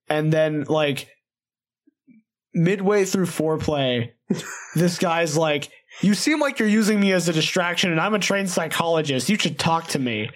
[0.08, 1.08] And then, like,
[2.54, 4.12] midway through foreplay,
[4.74, 5.70] this guy's like,
[6.00, 9.28] You seem like you're using me as a distraction, and I'm a trained psychologist.
[9.28, 10.30] You should talk to me.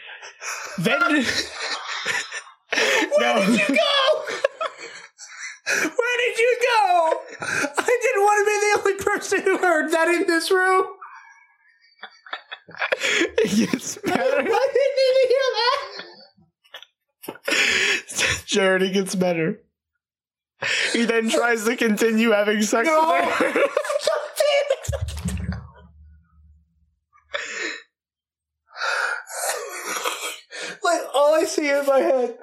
[0.78, 1.01] Then.
[1.01, 1.24] Where
[3.35, 4.24] Where did you go?
[5.82, 7.12] Where did you go?
[7.40, 10.85] I didn't want to be the only person who heard that in this room.
[13.01, 14.20] It gets better.
[14.20, 15.78] I didn't even hear that.
[18.47, 19.61] Jared, it gets better.
[20.93, 23.12] He then tries to continue having sex No.
[23.12, 23.62] with her.
[30.82, 32.36] like all I see in my head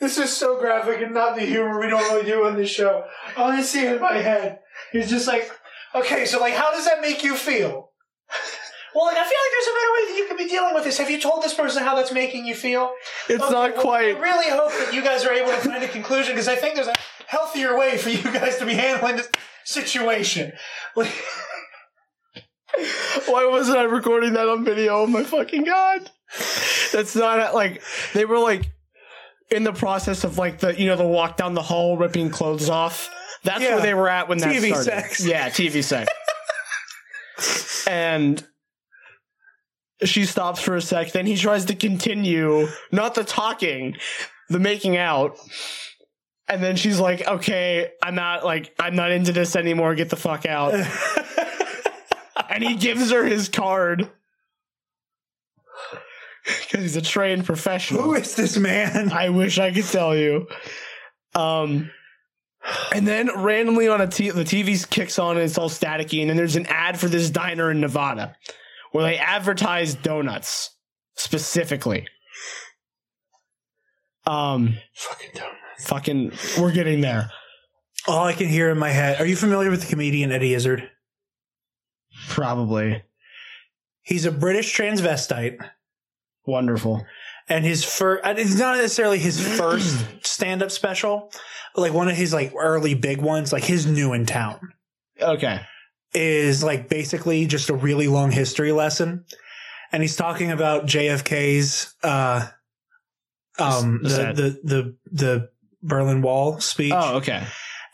[0.00, 3.04] This is so graphic and not the humor we normally do on this show.
[3.36, 4.58] All I see in my head.
[4.90, 5.48] He's just like,
[5.94, 7.90] okay, so like, how does that make you feel?
[8.94, 10.84] Well, like, I feel like there's a better way that you could be dealing with
[10.84, 10.98] this.
[10.98, 12.92] Have you told this person how that's making you feel?
[13.28, 14.16] It's Okay, not well, quite.
[14.16, 16.74] I really hope that you guys are able to find a conclusion because I think
[16.74, 16.94] there's a
[17.32, 19.28] healthier way for you guys to be handling this
[19.64, 20.52] situation.
[20.94, 21.12] Like,
[23.26, 25.02] Why wasn't I recording that on video?
[25.02, 26.10] Oh my fucking god!
[26.92, 27.82] That's not like
[28.14, 28.70] they were like
[29.50, 32.68] in the process of like the you know the walk down the hall ripping clothes
[32.70, 33.08] off.
[33.44, 33.74] That's Yeah.
[33.74, 34.84] where they were at when that TV started.
[34.84, 35.24] sex.
[35.26, 36.10] Yeah, TV sex.
[37.88, 38.46] and
[40.04, 41.12] she stops for a sec.
[41.12, 43.96] Then he tries to continue, not the talking,
[44.48, 45.36] the making out.
[46.48, 49.94] And then she's like, "Okay, I'm not like I'm not into this anymore.
[49.94, 50.74] Get the fuck out."
[52.50, 54.10] and he gives her his card
[56.44, 58.02] because he's a trained professional.
[58.02, 59.12] who is this man?
[59.12, 60.48] I wish I could tell you.
[61.34, 61.90] Um,
[62.94, 66.30] and then randomly on a t- the TV kicks on and it's all staticky, and
[66.30, 68.36] then there's an ad for this diner in Nevada
[68.92, 70.70] where they advertise donuts
[71.16, 72.06] specifically.
[74.26, 75.56] Um, Fucking donuts.
[75.82, 77.30] Fucking, we're getting there.
[78.08, 79.20] All I can hear in my head.
[79.20, 80.88] Are you familiar with the comedian Eddie Izzard?
[82.28, 83.02] Probably
[84.02, 85.56] He's a British transvestite.
[86.46, 87.06] wonderful.
[87.48, 91.30] and his first it's not necessarily his first stand-up special
[91.74, 94.72] but like one of his like early big ones like his new in town
[95.20, 95.60] Okay,
[96.14, 99.24] is like basically just a really long history lesson
[99.92, 102.46] and he's talking about jfk's uh
[103.58, 105.48] um The the the the, the
[105.82, 107.44] berlin wall speech Oh, okay.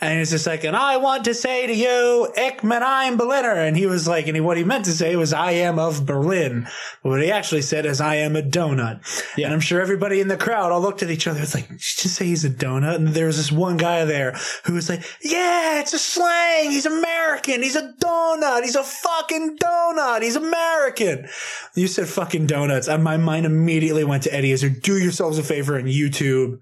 [0.01, 3.51] and it's just like, and I want to say to you, Ich mein ein Berliner.
[3.53, 6.07] And he was like, and he, what he meant to say was, I am of
[6.07, 6.69] Berlin.
[7.03, 9.01] But what he actually said is, I am a donut.
[9.37, 9.47] Yeah.
[9.47, 11.41] And I'm sure everybody in the crowd all looked at each other.
[11.41, 12.95] It's like, did you just say he's a donut?
[12.95, 14.37] And there was this one guy there
[14.67, 16.71] who was like, yeah, it's a slang.
[16.71, 17.61] He's American.
[17.63, 18.63] He's a donut.
[18.63, 20.23] He's a fucking donut.
[20.23, 21.29] He's American.
[21.75, 22.87] You said fucking donuts.
[22.87, 24.81] And my mind immediately went to Eddie Izzard.
[24.83, 26.61] Do yourselves a favor and YouTube.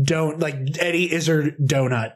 [0.00, 2.12] Don't like Eddie Izzard donut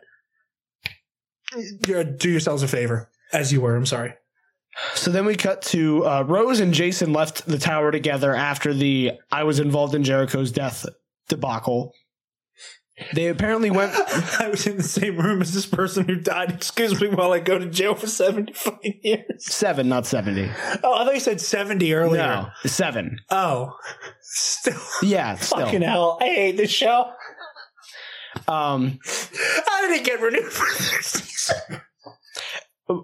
[1.86, 3.76] do yourselves a favor, as you were.
[3.76, 4.14] I'm sorry.
[4.94, 9.12] So then we cut to uh, Rose and Jason left the tower together after the
[9.32, 10.84] I was involved in Jericho's death
[11.28, 11.92] debacle.
[13.14, 13.92] They apparently went.
[14.40, 16.50] I was in the same room as this person who died.
[16.50, 19.44] Excuse me while I go to jail for 75 years.
[19.44, 20.50] Seven, not 70.
[20.82, 22.22] Oh, I thought you said 70 earlier.
[22.22, 23.18] No, seven.
[23.30, 23.76] Oh,
[24.20, 24.80] still.
[25.02, 25.66] Yeah, still.
[25.66, 26.18] Fucking hell.
[26.22, 27.10] I hate this show.
[28.48, 28.98] Um,
[29.66, 31.80] How did it get renewed for third season?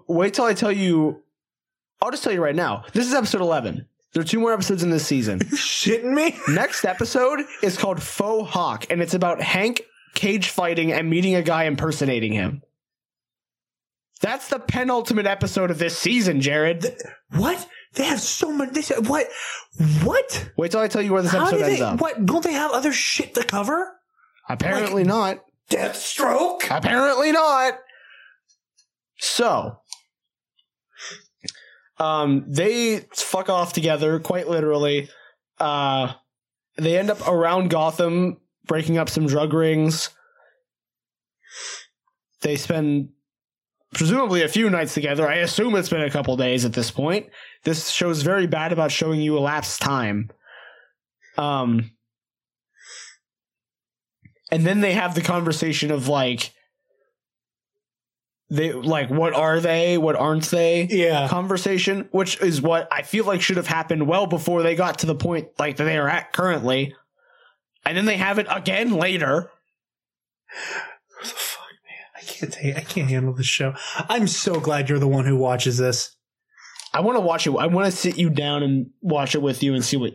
[0.07, 1.21] wait till I tell you.
[2.01, 2.83] I'll just tell you right now.
[2.93, 3.85] This is episode 11.
[4.13, 5.39] There are two more episodes in this season.
[5.39, 6.37] Shitting me?
[6.53, 9.81] Next episode is called Faux Hawk, and it's about Hank
[10.13, 12.61] cage fighting and meeting a guy impersonating him.
[14.21, 16.85] That's the penultimate episode of this season, Jared.
[17.31, 17.67] What?
[17.93, 18.71] They have so much.
[18.71, 19.27] They said, what?
[20.03, 20.49] What?
[20.57, 21.99] Wait till I tell you where this How episode do ends up.
[21.99, 22.25] What?
[22.25, 23.99] Don't they have other shit to cover?
[24.49, 25.43] Apparently not.
[25.69, 26.69] Deathstroke?
[26.69, 27.79] Apparently not.
[29.17, 29.77] So,
[31.99, 35.09] um, they fuck off together, quite literally.
[35.59, 36.13] Uh,
[36.77, 40.09] they end up around Gotham, breaking up some drug rings.
[42.41, 43.09] They spend
[43.93, 45.27] presumably a few nights together.
[45.27, 47.27] I assume it's been a couple days at this point.
[47.63, 50.29] This show's very bad about showing you elapsed time.
[51.37, 51.91] Um,
[54.53, 56.53] and then they have the conversation of like
[58.49, 61.27] they like what are they what aren't they Yeah.
[61.27, 65.05] conversation which is what i feel like should have happened well before they got to
[65.07, 66.93] the point like that they are at currently
[67.85, 69.49] and then they have it again later
[71.17, 72.05] What the fuck, man?
[72.15, 72.75] I can't take.
[72.77, 73.73] I can't handle this show.
[74.07, 76.15] I'm so glad you're the one who watches this.
[76.93, 79.63] i want to watch it i want to sit you down and watch it with
[79.63, 80.13] you and see what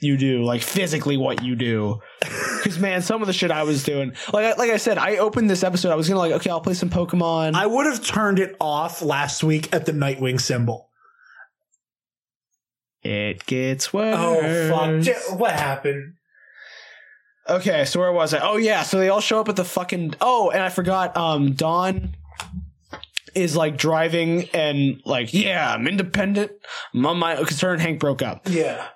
[0.00, 2.00] you do like physically what you do
[2.56, 5.16] because man some of the shit i was doing like I, like i said i
[5.16, 8.04] opened this episode i was gonna like okay i'll play some pokemon I would have
[8.04, 10.90] turned it off last week at the Nightwing symbol.
[13.02, 15.38] it gets worse Oh fuck!
[15.38, 16.14] What happened?
[17.48, 18.40] Okay, so where was I?
[18.40, 21.52] Oh yeah, so they all show up at the fucking Oh, and I forgot um
[21.52, 22.14] Dawn
[23.34, 26.52] is like driving and like, yeah, I'm independent.
[26.92, 28.48] I'm on my cuz her and Hank broke up.
[28.48, 28.86] Yeah.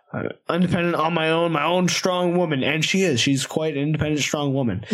[0.51, 3.21] Independent on my own, my own strong woman, and she is.
[3.21, 4.85] She's quite an independent strong woman.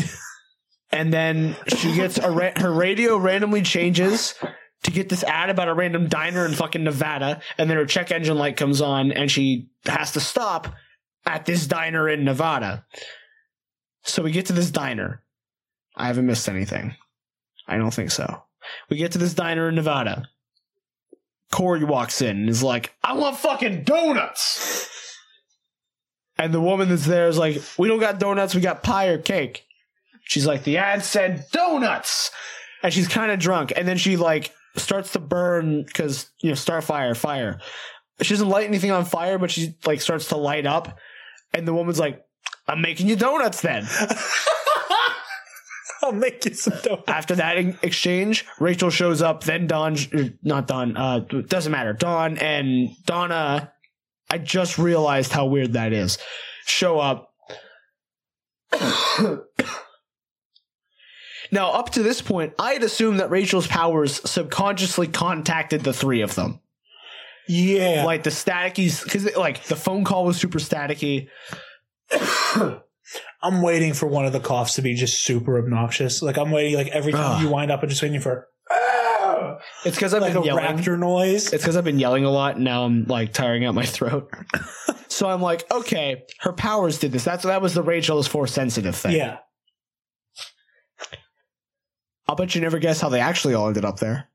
[0.90, 4.34] and then she gets a ra- her radio randomly changes
[4.84, 8.12] to get this ad about a random diner in fucking Nevada, and then her check
[8.12, 10.74] engine light comes on and she has to stop
[11.26, 12.84] at this diner in Nevada.
[14.02, 15.22] So we get to this diner.
[15.96, 16.94] I haven't missed anything.
[17.66, 18.42] I don't think so.
[18.88, 20.28] We get to this diner in Nevada.
[21.50, 24.88] Kory walks in and is like, I want fucking donuts.
[26.38, 29.18] And the woman that's there is like, We don't got donuts, we got pie or
[29.18, 29.66] cake.
[30.24, 32.30] She's like, The ad said donuts.
[32.82, 33.72] And she's kind of drunk.
[33.74, 37.60] And then she like starts to burn because, you know, start fire, fire.
[38.22, 40.98] She doesn't light anything on fire, but she like starts to light up.
[41.52, 42.24] And the woman's like,
[42.68, 43.86] I'm making you donuts then.
[46.02, 47.08] I'll make you some donuts.
[47.08, 49.42] After that in- exchange, Rachel shows up.
[49.44, 51.92] Then Don, er, not Don, uh, doesn't matter.
[51.92, 53.72] Don and Donna.
[54.30, 56.18] I just realized how weird that is.
[56.66, 57.32] Show up.
[61.50, 66.20] now, up to this point, I had assumed that Rachel's powers subconsciously contacted the three
[66.20, 66.60] of them.
[67.48, 68.04] Yeah.
[68.04, 71.28] Like the staticky, because like the phone call was super staticky.
[73.42, 76.20] I'm waiting for one of the coughs to be just super obnoxious.
[76.20, 77.42] Like I'm waiting, like every time Ugh.
[77.42, 78.48] you wind up, I'm just waiting for!
[79.84, 80.64] It's because I've like a been yelling.
[80.64, 81.52] raptor noise.
[81.52, 82.56] It's because I've been yelling a lot.
[82.56, 84.32] And now I'm like tiring out my throat.
[85.08, 87.24] so I'm like, okay, her powers did this.
[87.24, 89.12] That's that was the Rachel is force sensitive thing.
[89.12, 89.38] yeah.
[92.26, 94.28] I'll bet you never guess how they actually all ended up there.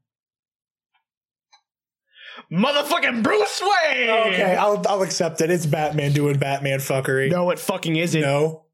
[2.52, 4.10] Motherfucking Bruce Wayne.
[4.10, 5.50] Okay, I'll I'll accept it.
[5.50, 7.30] It's Batman doing Batman fuckery.
[7.30, 8.22] No, it fucking isn't.
[8.22, 8.66] no.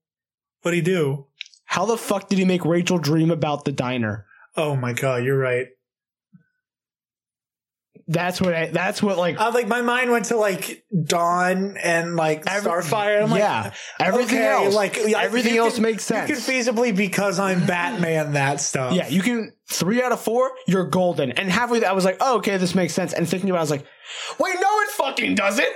[0.62, 1.28] What'd he do?
[1.66, 4.26] How the fuck did he make Rachel dream about the diner?
[4.58, 5.68] Oh my god, you're right.
[8.12, 8.56] That's what.
[8.56, 9.20] I, that's what.
[9.20, 13.22] Like I like my mind went to like Dawn and like Every- Starfire.
[13.22, 14.74] I'm yeah, like, everything okay, else.
[14.74, 16.28] like everything else can- makes sense.
[16.28, 18.94] You can feasibly because I'm Batman that stuff.
[18.94, 21.32] Yeah, you can three out of four, you're golden.
[21.34, 23.14] And halfway, I was like, oh, okay, this makes sense.
[23.14, 23.86] And thinking about, it, I was like,
[24.40, 25.70] wait, no, it fucking doesn't.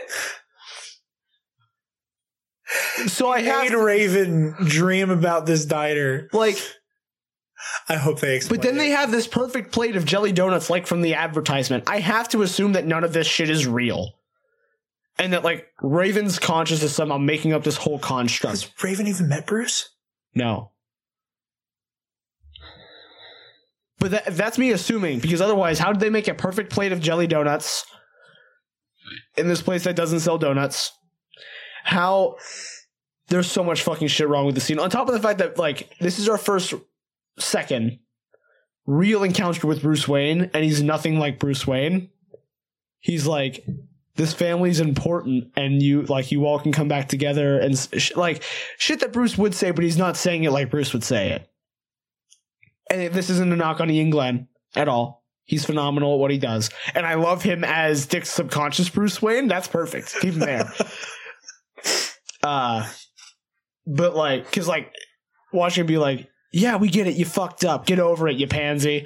[3.07, 6.27] So I have made Raven dream about this diner.
[6.33, 6.57] like,
[7.89, 8.57] I hope they explain.
[8.57, 8.79] but then it.
[8.79, 11.83] they have this perfect plate of jelly donuts, like from the advertisement.
[11.87, 14.13] I have to assume that none of this shit is real,
[15.17, 18.51] and that like Raven's conscious is somehow making up this whole construct.
[18.51, 19.89] has Raven even met Bruce?
[20.35, 20.71] No.
[23.99, 26.99] But that, that's me assuming because otherwise, how did they make a perfect plate of
[26.99, 27.85] jelly donuts
[29.37, 30.91] in this place that doesn't sell donuts?
[31.85, 32.35] How
[33.27, 34.79] there's so much fucking shit wrong with the scene.
[34.79, 36.73] On top of the fact that like this is our first
[37.37, 37.99] second
[38.85, 42.09] real encounter with Bruce Wayne, and he's nothing like Bruce Wayne.
[42.99, 43.65] He's like
[44.15, 48.43] this family's important, and you like you all can come back together and sh- like
[48.77, 51.49] shit that Bruce would say, but he's not saying it like Bruce would say it.
[52.89, 55.23] And this isn't a knock on Iain Glen at all.
[55.45, 59.47] He's phenomenal at what he does, and I love him as Dick's subconscious Bruce Wayne.
[59.47, 60.15] That's perfect.
[60.21, 60.71] Keep him there.
[62.43, 62.89] uh,
[63.85, 64.93] but like, cause like
[65.51, 67.15] watching him be like, "Yeah, we get it.
[67.15, 67.85] You fucked up.
[67.85, 69.05] Get over it, you pansy."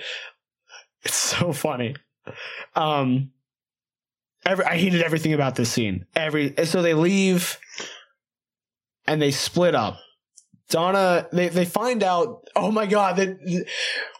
[1.03, 1.95] It's so funny.
[2.75, 3.31] Um,
[4.45, 6.05] every I hated everything about this scene.
[6.15, 7.57] Every so they leave
[9.07, 9.99] and they split up.
[10.69, 12.45] Donna, they they find out.
[12.55, 13.65] Oh my god, that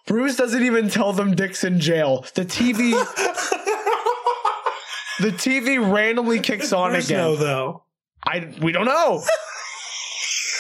[0.06, 2.26] Bruce doesn't even tell them Dick's in jail.
[2.36, 2.92] The TV,
[5.20, 7.18] the TV randomly kicks on Bruce again.
[7.18, 7.84] know though.
[8.26, 9.22] I we don't know.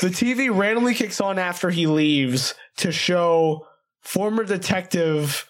[0.01, 3.65] The TV randomly kicks on after he leaves to show
[4.01, 5.49] former detective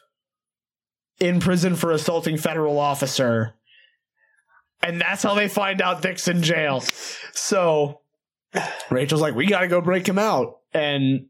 [1.19, 3.53] in prison for assaulting federal officer.
[4.82, 6.84] And that's how they find out Dick's in jail.
[7.34, 8.02] So
[8.90, 10.60] Rachel's like, we gotta go break him out.
[10.74, 11.28] And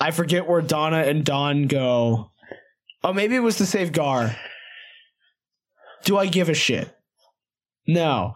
[0.00, 2.32] I forget where Donna and Don go.
[3.04, 4.36] Oh, maybe it was to save Gar.
[6.04, 6.94] Do I give a shit?
[7.86, 8.34] No.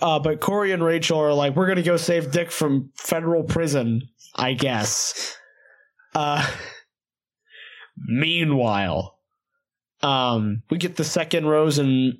[0.00, 4.02] Uh, but Kory and Rachel are like, we're gonna go save Dick from federal prison,
[4.34, 5.36] I guess.
[6.14, 6.48] Uh,
[7.96, 9.18] meanwhile,
[10.02, 12.18] um, we get the second rose and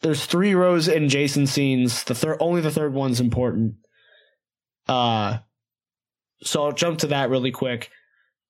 [0.00, 2.04] there's three Rose in Jason scenes.
[2.04, 3.74] The third, only the third one's important.
[4.86, 5.38] Uh,
[6.42, 7.90] so I'll jump to that really quick.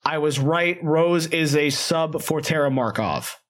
[0.04, 0.78] I was right.
[0.82, 3.40] Rose is a sub for Tara Markov,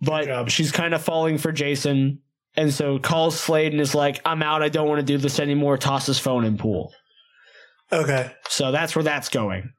[0.00, 2.20] but she's kind of falling for Jason,
[2.56, 4.62] and so calls Slade and is like, "I'm out.
[4.62, 6.92] I don't want to do this anymore." Tosses his phone in pool.
[7.92, 8.30] Okay.
[8.48, 9.72] So that's where that's going.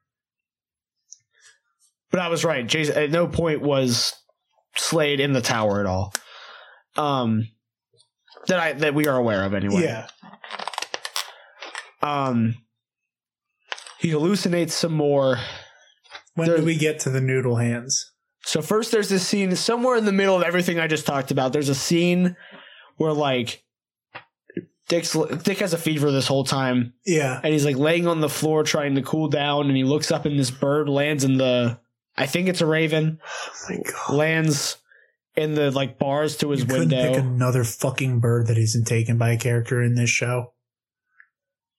[2.11, 2.65] But I was right.
[2.68, 4.14] Jason at no point was
[4.76, 6.14] Slade in the tower at all.
[6.98, 7.48] Um
[8.48, 9.84] that I that we are aware of anyway.
[9.84, 10.07] Yeah.
[12.02, 12.56] Um
[13.99, 15.38] he hallucinates some more.
[16.35, 18.11] When There- do we get to the noodle hands?
[18.43, 21.53] So first there's this scene somewhere in the middle of everything I just talked about.
[21.53, 22.35] There's a scene
[22.97, 23.63] where like
[24.88, 27.39] Dick's Dick has a fever this whole time, Yeah.
[27.43, 30.26] and he's like laying on the floor trying to cool down, and he looks up,
[30.26, 31.80] and this bird lands in the.
[32.18, 33.19] I think it's a raven.
[33.23, 34.13] Oh my god.
[34.15, 34.77] lands
[35.38, 37.13] in the like bars to his You couldn't window.
[37.13, 40.51] pick another fucking bird that isn't taken by a character in this show.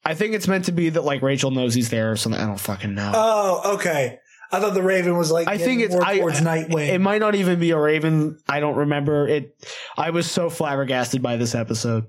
[0.04, 2.40] I think it's meant to be that like Rachel knows he's there or something.
[2.40, 3.12] I don't fucking know.
[3.14, 4.18] Oh, okay.
[4.52, 6.88] I thought the Raven was like I think it's more I, towards Nightwing.
[6.88, 8.38] It might not even be a raven.
[8.46, 9.56] I don't remember it.
[9.96, 12.06] I was so flabbergasted by this episode.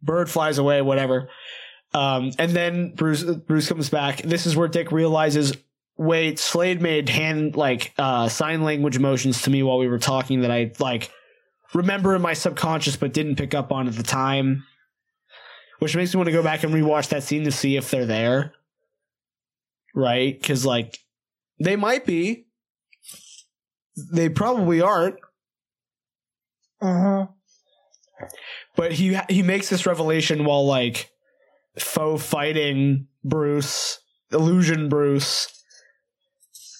[0.00, 1.28] Bird flies away, whatever.
[1.92, 4.22] Um, and then Bruce Bruce comes back.
[4.22, 5.52] This is where Dick realizes,
[5.96, 10.42] wait, Slade made hand like uh, sign language motions to me while we were talking
[10.42, 11.10] that I like
[11.72, 14.64] remember in my subconscious but didn't pick up on at the time.
[15.80, 18.06] Which makes me want to go back and rewatch that scene to see if they're
[18.06, 18.54] there.
[19.92, 20.38] Right?
[20.38, 20.98] Because like
[21.60, 22.46] they might be.
[23.96, 25.16] They probably aren't.
[26.80, 27.26] uh-huh.
[28.76, 31.10] But he he makes this revelation while like
[31.78, 34.00] faux fighting Bruce,
[34.32, 35.48] illusion Bruce.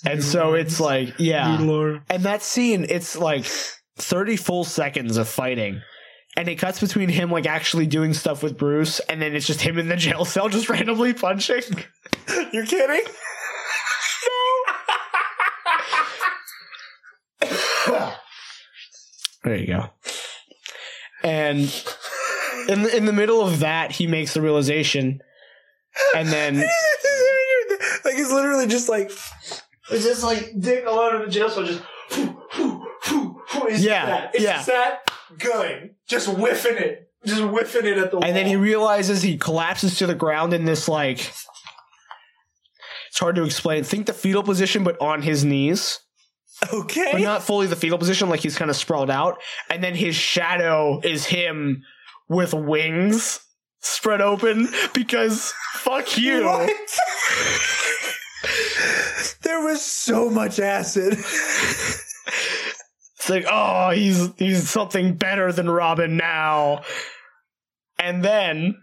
[0.06, 1.56] And so it's like, yeah.
[2.10, 3.46] And that scene, it's like
[3.96, 5.80] 30 full seconds of fighting.
[6.36, 9.60] And it cuts between him like actually doing stuff with Bruce, and then it's just
[9.60, 11.62] him in the jail cell just randomly punching.
[12.52, 13.05] You're kidding?
[19.44, 19.90] There you go.
[21.22, 21.60] And
[22.68, 25.22] in the, in the middle of that, he makes the realization,
[26.14, 26.56] and then
[28.04, 29.10] like it's literally just like
[29.90, 31.82] it's just like Dick alone in the jail cell, just
[33.70, 34.62] yeah, It's yeah.
[34.62, 35.94] that good.
[36.06, 37.10] Just whiffing it.
[37.24, 38.24] Just whiffing it at the wall.
[38.24, 41.18] And then he realizes he collapses to the ground in this like
[43.08, 43.84] it's hard to explain.
[43.84, 46.00] Think the fetal position, but on his knees.
[46.72, 47.10] Okay.
[47.12, 49.40] But not fully the fetal position, like he's kind of sprawled out.
[49.70, 51.82] And then his shadow is him
[52.28, 53.40] with wings
[53.81, 56.44] spread open because fuck you.
[56.44, 56.70] What?
[59.43, 61.14] there was so much acid.
[63.24, 66.82] It's like, oh, he's he's something better than Robin now.
[67.98, 68.76] And then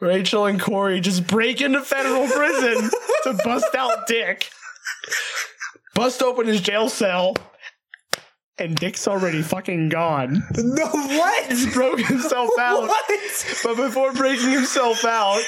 [0.00, 2.90] Rachel and Kory just break into federal prison
[3.24, 4.50] to bust out Dick.
[5.94, 7.34] Bust open his jail cell.
[8.58, 10.42] And Dick's already fucking gone.
[10.56, 11.46] no, what?
[11.46, 12.82] He's broke himself out.
[12.82, 13.04] What?
[13.64, 15.42] But before breaking himself out,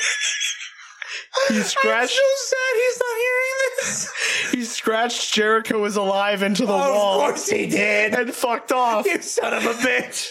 [1.49, 4.13] he scratched So sad he's not hearing this.
[4.53, 8.15] he scratched Jericho is alive into the Of wall Of course he did.
[8.15, 9.05] and fucked off.
[9.07, 10.31] You son of a bitch.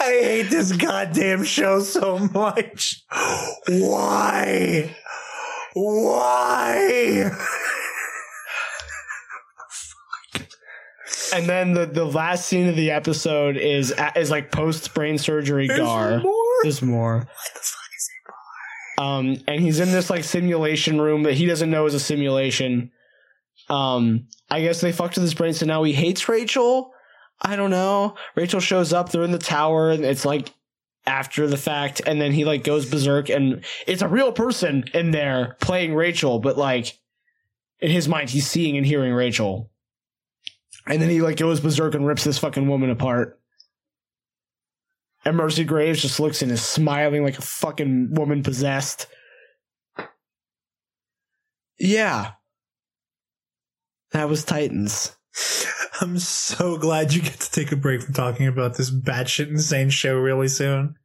[0.00, 3.04] I hate this goddamn show so much.
[3.68, 4.96] Why?
[5.74, 7.30] Why?
[11.32, 15.68] And then the, the last scene of the episode is is like post brain surgery
[15.68, 16.20] Gar.
[16.20, 16.34] more?
[16.62, 17.18] There's more.
[17.18, 18.28] What the fuck is it,
[18.98, 19.06] Gar?
[19.06, 22.90] Um, and he's in this like simulation room that he doesn't know is a simulation.
[23.68, 26.92] Um, I guess they fucked with his brain, so now he hates Rachel.
[27.40, 28.14] I don't know.
[28.34, 29.10] Rachel shows up.
[29.10, 30.52] They're in the tower, and it's like
[31.06, 35.10] after the fact, and then he like goes berserk, and it's a real person in
[35.10, 36.98] there playing Rachel, but like
[37.80, 39.70] in his mind, he's seeing and hearing Rachel.
[40.86, 43.40] And then he like goes berserk and rips this fucking woman apart.
[45.24, 49.08] And Mercy Graves just looks and is smiling like a fucking woman possessed.
[51.78, 52.32] Yeah.
[54.12, 55.16] That was Titans.
[56.00, 59.90] I'm so glad you get to take a break from talking about this batshit insane
[59.90, 60.96] show really soon.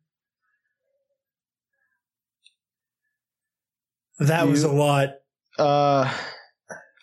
[4.20, 5.16] That was a lot.
[5.58, 6.14] Uh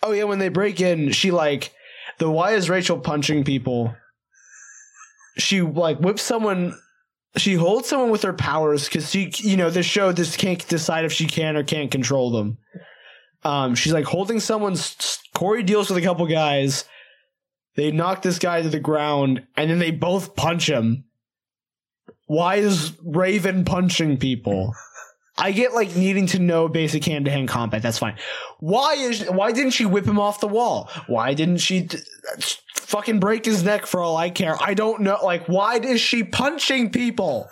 [0.03, 1.73] Oh yeah, when they break in, she like
[2.19, 3.95] the why is Rachel punching people?
[5.36, 6.78] She like whips someone
[7.36, 11.05] she holds someone with her powers because she you know this show this can't decide
[11.05, 12.59] if she can or can't control them.
[13.45, 16.85] Um she's like holding someone's Kory deals with a couple guys.
[17.77, 21.05] They knock this guy to the ground and then they both punch him.
[22.27, 24.74] Why is Raven punching people?
[25.39, 27.81] I get like needing to know basic hand to hand combat.
[27.81, 28.16] That's fine.
[28.59, 30.90] Why is why didn't she whip him off the wall?
[31.06, 31.89] Why didn't she
[32.74, 34.56] fucking break his neck for all I care?
[34.60, 35.19] I don't know.
[35.23, 37.48] Like, why is she punching people?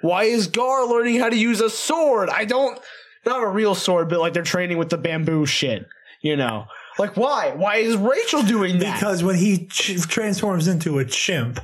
[0.00, 2.30] Why is Gar learning how to use a sword?
[2.30, 2.80] I don't.
[3.26, 5.86] Not a real sword, but like they're training with the bamboo shit.
[6.22, 6.64] You know,
[6.98, 7.52] like why?
[7.54, 8.98] Why is Rachel doing that?
[8.98, 11.60] Because when he ch- transforms into a chimp,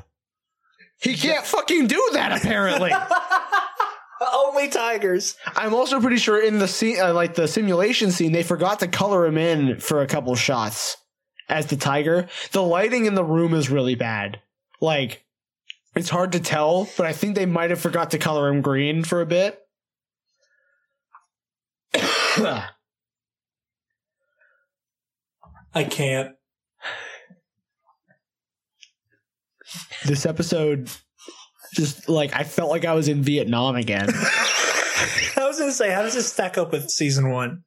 [1.01, 2.33] he can't fucking do that.
[2.33, 2.93] Apparently.
[4.35, 5.37] only tigers.
[5.55, 8.89] I'm also pretty sure in the scene, uh, like the simulation scene, they forgot to
[8.89, 10.97] color him in for a couple shots
[11.49, 12.29] as the tiger.
[12.53, 14.41] The lighting in the room is really bad.
[14.81, 15.25] Like,
[15.95, 19.05] it's hard to tell, but I think they might have forgot to color him green
[19.05, 19.59] for a bit.
[25.75, 26.36] I can't.
[30.05, 30.91] This episode,
[31.75, 34.09] just like I felt like I was in Vietnam again.
[35.39, 37.63] I was gonna say, how does this stack up with season one?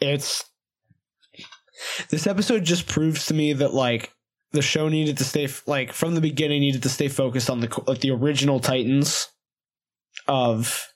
[0.00, 0.44] it's
[2.10, 4.12] this episode just proves to me that like
[4.52, 7.82] the show needed to stay like from the beginning needed to stay focused on the
[7.88, 9.28] like the original titans
[10.28, 10.86] of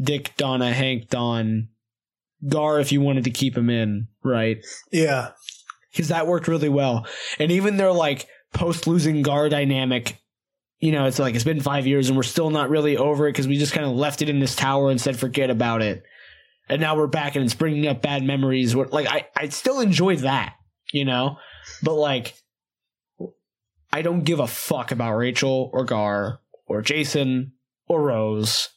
[0.00, 1.68] dick donna hank don
[2.48, 5.30] gar if you wanted to keep him in right Yeah.
[5.92, 7.06] because that worked really well
[7.40, 10.18] and even their like post losing gar dynamic.
[10.78, 13.32] You know it's like it's been five years and we're still not really over it
[13.32, 16.02] because we just kind of left it in this tower and said forget about it.
[16.68, 18.74] And now we're back and it's bringing up bad memories.
[18.74, 20.54] Like i i still enjoy that
[20.92, 21.38] you know?
[21.82, 22.34] But like
[23.92, 27.52] i don't give a fuck about rachel or gar or jason
[27.88, 28.68] or rose.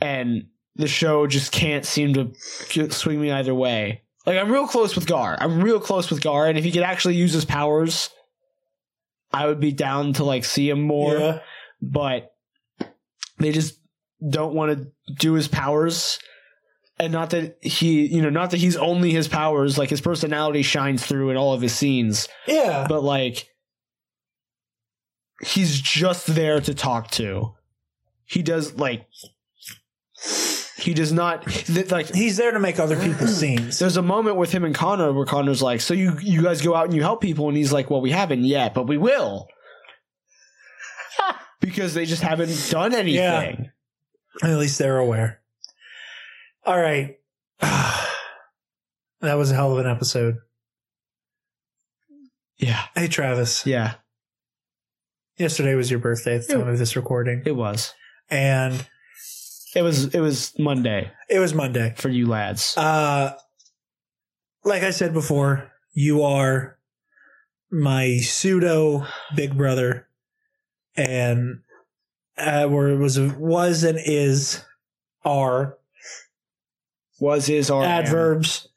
[0.00, 4.94] And the show just can't seem to swing me either way like i'm real close
[4.94, 8.10] with gar i'm real close with gar and if he could actually use his powers
[9.32, 11.38] i would be down to like see him more Yeah.
[11.82, 12.32] but
[13.38, 13.78] they just
[14.28, 16.18] don't want to do his powers
[16.98, 20.62] and not that he you know not that he's only his powers like his personality
[20.62, 22.86] shines through in all of his scenes Yeah.
[22.88, 23.48] but like
[25.42, 27.54] he's just there to talk to
[28.24, 29.06] he does like
[30.78, 33.78] he does not th- like He's there to make other people's scenes.
[33.78, 36.74] there's a moment with him and Connor where Connor's like, "So you you guys go
[36.74, 39.48] out and you help people," and he's like, "Well, we haven't yet, but we will,"
[41.60, 43.70] because they just haven't done anything.
[44.42, 45.40] At least they're aware.
[46.64, 47.16] All right.
[47.60, 48.06] that
[49.34, 50.36] was a hell of an episode.
[52.58, 53.64] Yeah, Hey, Travis.
[53.66, 53.94] yeah,
[55.36, 57.42] Yesterday was your birthday at the time of this recording.
[57.46, 57.94] it was.
[58.28, 58.84] And
[59.74, 61.94] It was it was Monday it was Monday.
[61.96, 62.76] for you lads.
[62.76, 63.34] Uh,
[64.64, 66.78] like I said before, you are
[67.70, 70.08] my pseudo big brother,
[70.96, 71.60] and
[72.36, 74.64] uh, where it was was and is
[75.24, 75.76] are
[77.20, 78.68] was is our adverbs,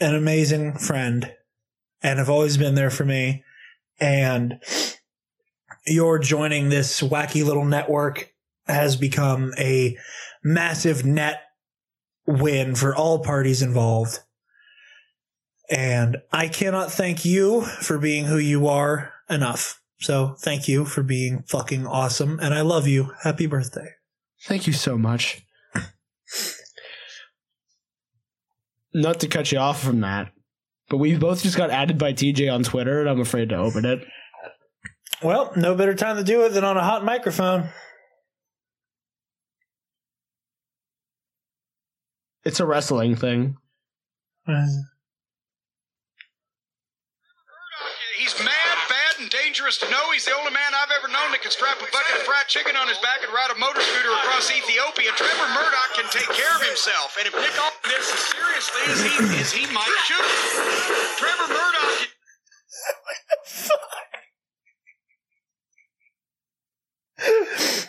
[0.00, 1.32] an amazing friend,
[2.02, 3.44] and have always been there for me.
[4.00, 4.60] And
[5.86, 8.32] you're joining this wacky little network
[8.68, 9.96] has become a
[10.42, 11.42] massive net
[12.26, 14.20] win for all parties involved.
[15.70, 19.82] And I cannot thank you for being who you are enough.
[20.00, 22.38] So thank you for being fucking awesome.
[22.40, 23.12] And I love you.
[23.22, 23.94] Happy birthday.
[24.44, 25.42] Thank you so much.
[28.94, 30.32] Not to cut you off from that,
[30.88, 33.84] but we both just got added by TJ on Twitter, and I'm afraid to open
[33.84, 34.00] it.
[35.22, 37.68] Well, no better time to do it than on a hot microphone.
[42.44, 43.56] It's a wrestling thing.
[48.18, 50.10] He's mad, bad, and dangerous to know.
[50.12, 52.76] He's the only man I've ever known that can strap a bucket of fried chicken
[52.76, 55.12] on his back and ride a motor scooter across Ethiopia.
[55.14, 57.16] Trevor Murdoch can take care of himself.
[57.18, 60.24] And if Nick Aldis this as seriously as he, as he might should,
[61.20, 62.08] Trevor Murdoch.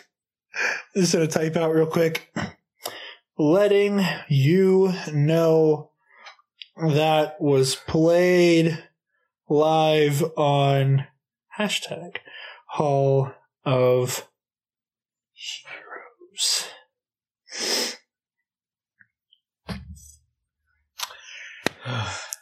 [0.94, 2.32] Just gonna type out real quick.
[3.40, 5.92] Letting you know
[6.76, 8.84] that was played
[9.48, 11.06] live on
[11.58, 12.18] hashtag
[12.66, 13.32] Hall
[13.64, 14.28] of
[15.32, 16.66] Heroes.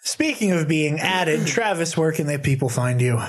[0.03, 3.23] Speaking of being added, Travis, where can they people find you?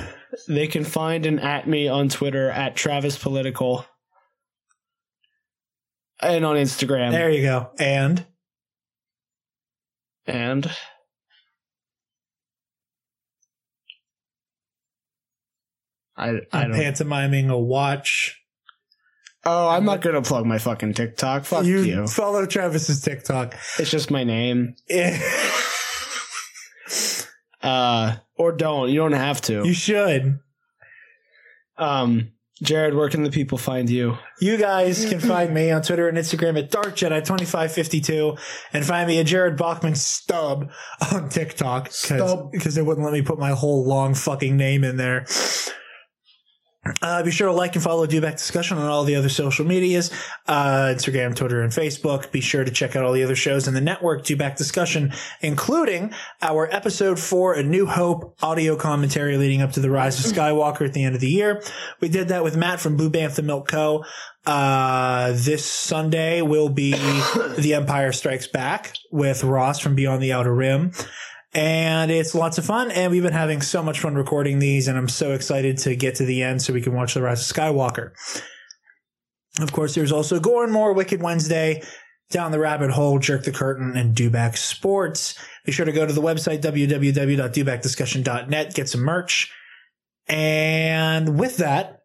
[0.47, 3.85] They can find and at me on Twitter at Travis Political.
[6.21, 7.11] And on Instagram.
[7.11, 7.71] There you go.
[7.79, 8.25] And
[10.25, 10.69] And
[16.15, 18.35] I I I'm don't pantomiming a watch.
[19.45, 21.45] Oh, I'm not gonna plug my fucking TikTok.
[21.45, 22.07] Fuck you, you.
[22.07, 23.55] follow Travis's TikTok.
[23.77, 24.75] It's just my name.
[27.61, 28.89] Uh or don't.
[28.89, 29.65] You don't have to.
[29.65, 30.39] You should.
[31.77, 32.31] Um
[32.61, 34.18] Jared, where can the people find you?
[34.40, 38.38] You guys can find me on Twitter and Instagram at DarkJedi2552
[38.73, 40.69] and find me at Jared Bachman Stub
[41.14, 45.26] on TikTok because they wouldn't let me put my whole long fucking name in there.
[47.01, 50.11] Uh, be sure to like and follow Dewback Discussion on all the other social medias,
[50.47, 52.31] uh, Instagram, Twitter, and Facebook.
[52.31, 56.13] Be sure to check out all the other shows in the network, Dewback Discussion, including
[56.41, 60.85] our episode for A New Hope audio commentary leading up to the Rise of Skywalker
[60.85, 61.61] at the end of the year.
[61.99, 64.05] We did that with Matt from Blue Bantha Milk Co.
[64.45, 70.55] Uh, this Sunday will be The Empire Strikes Back with Ross from Beyond the Outer
[70.55, 70.91] Rim
[71.53, 72.91] and it's lots of fun.
[72.91, 76.15] And we've been having so much fun recording these, and I'm so excited to get
[76.15, 78.11] to the end so we can watch the Rise of Skywalker.
[79.59, 81.81] Of course, there's also Gore and More, Wicked Wednesday,
[82.30, 85.35] Down the Rabbit Hole, Jerk the Curtain, and Dewback Sports.
[85.65, 89.51] Be sure to go to the website www.dewbackdiscussion.net, get some merch.
[90.27, 92.03] And with that,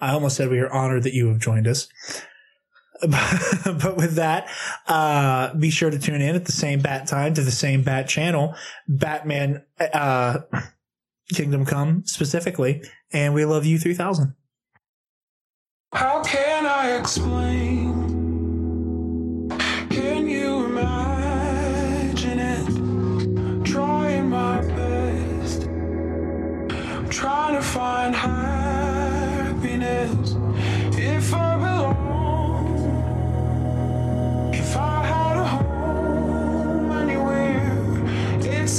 [0.00, 1.88] I almost said we are honored that you have joined us.
[3.02, 4.48] but with that,
[4.86, 8.08] uh, be sure to tune in at the same bat time to the same bat
[8.08, 8.54] channel,
[8.86, 10.38] Batman, uh,
[11.32, 12.82] Kingdom Come specifically.
[13.12, 14.34] And we love you 3000.
[15.92, 17.94] How can I explain?
[19.90, 23.64] Can you imagine it?
[23.64, 25.62] Trying my best.
[25.68, 29.14] I'm trying to find happiness.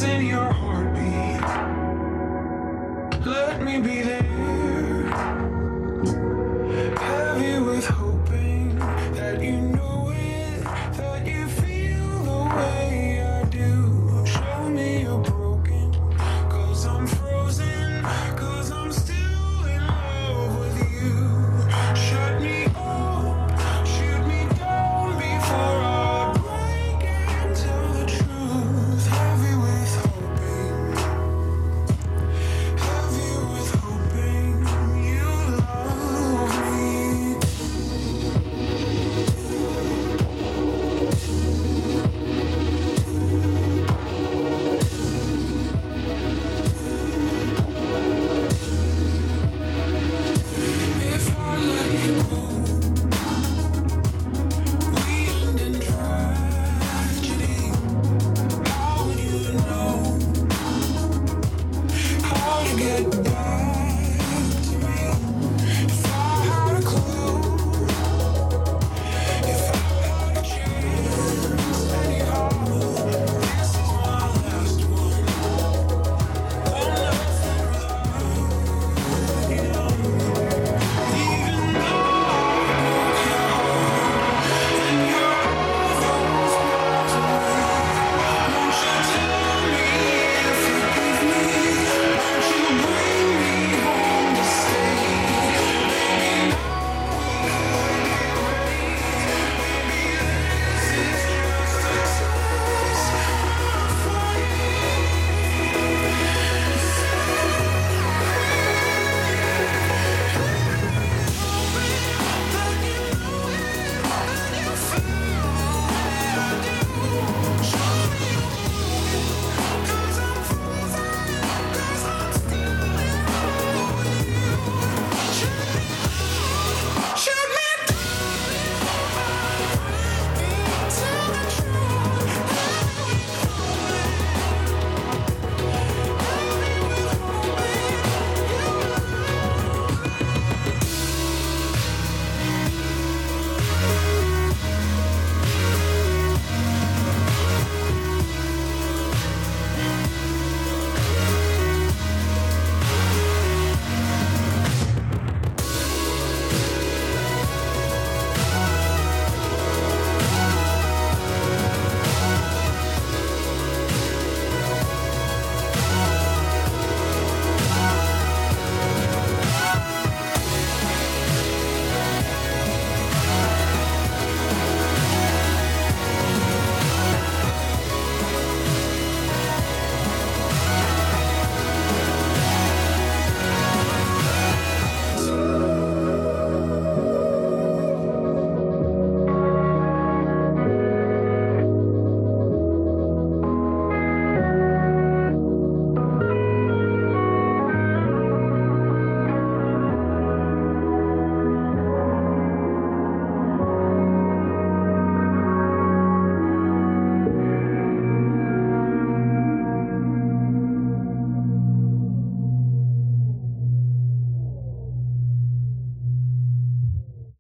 [0.03, 1.41] In your heartbeat.
[3.26, 4.24] Let me be there.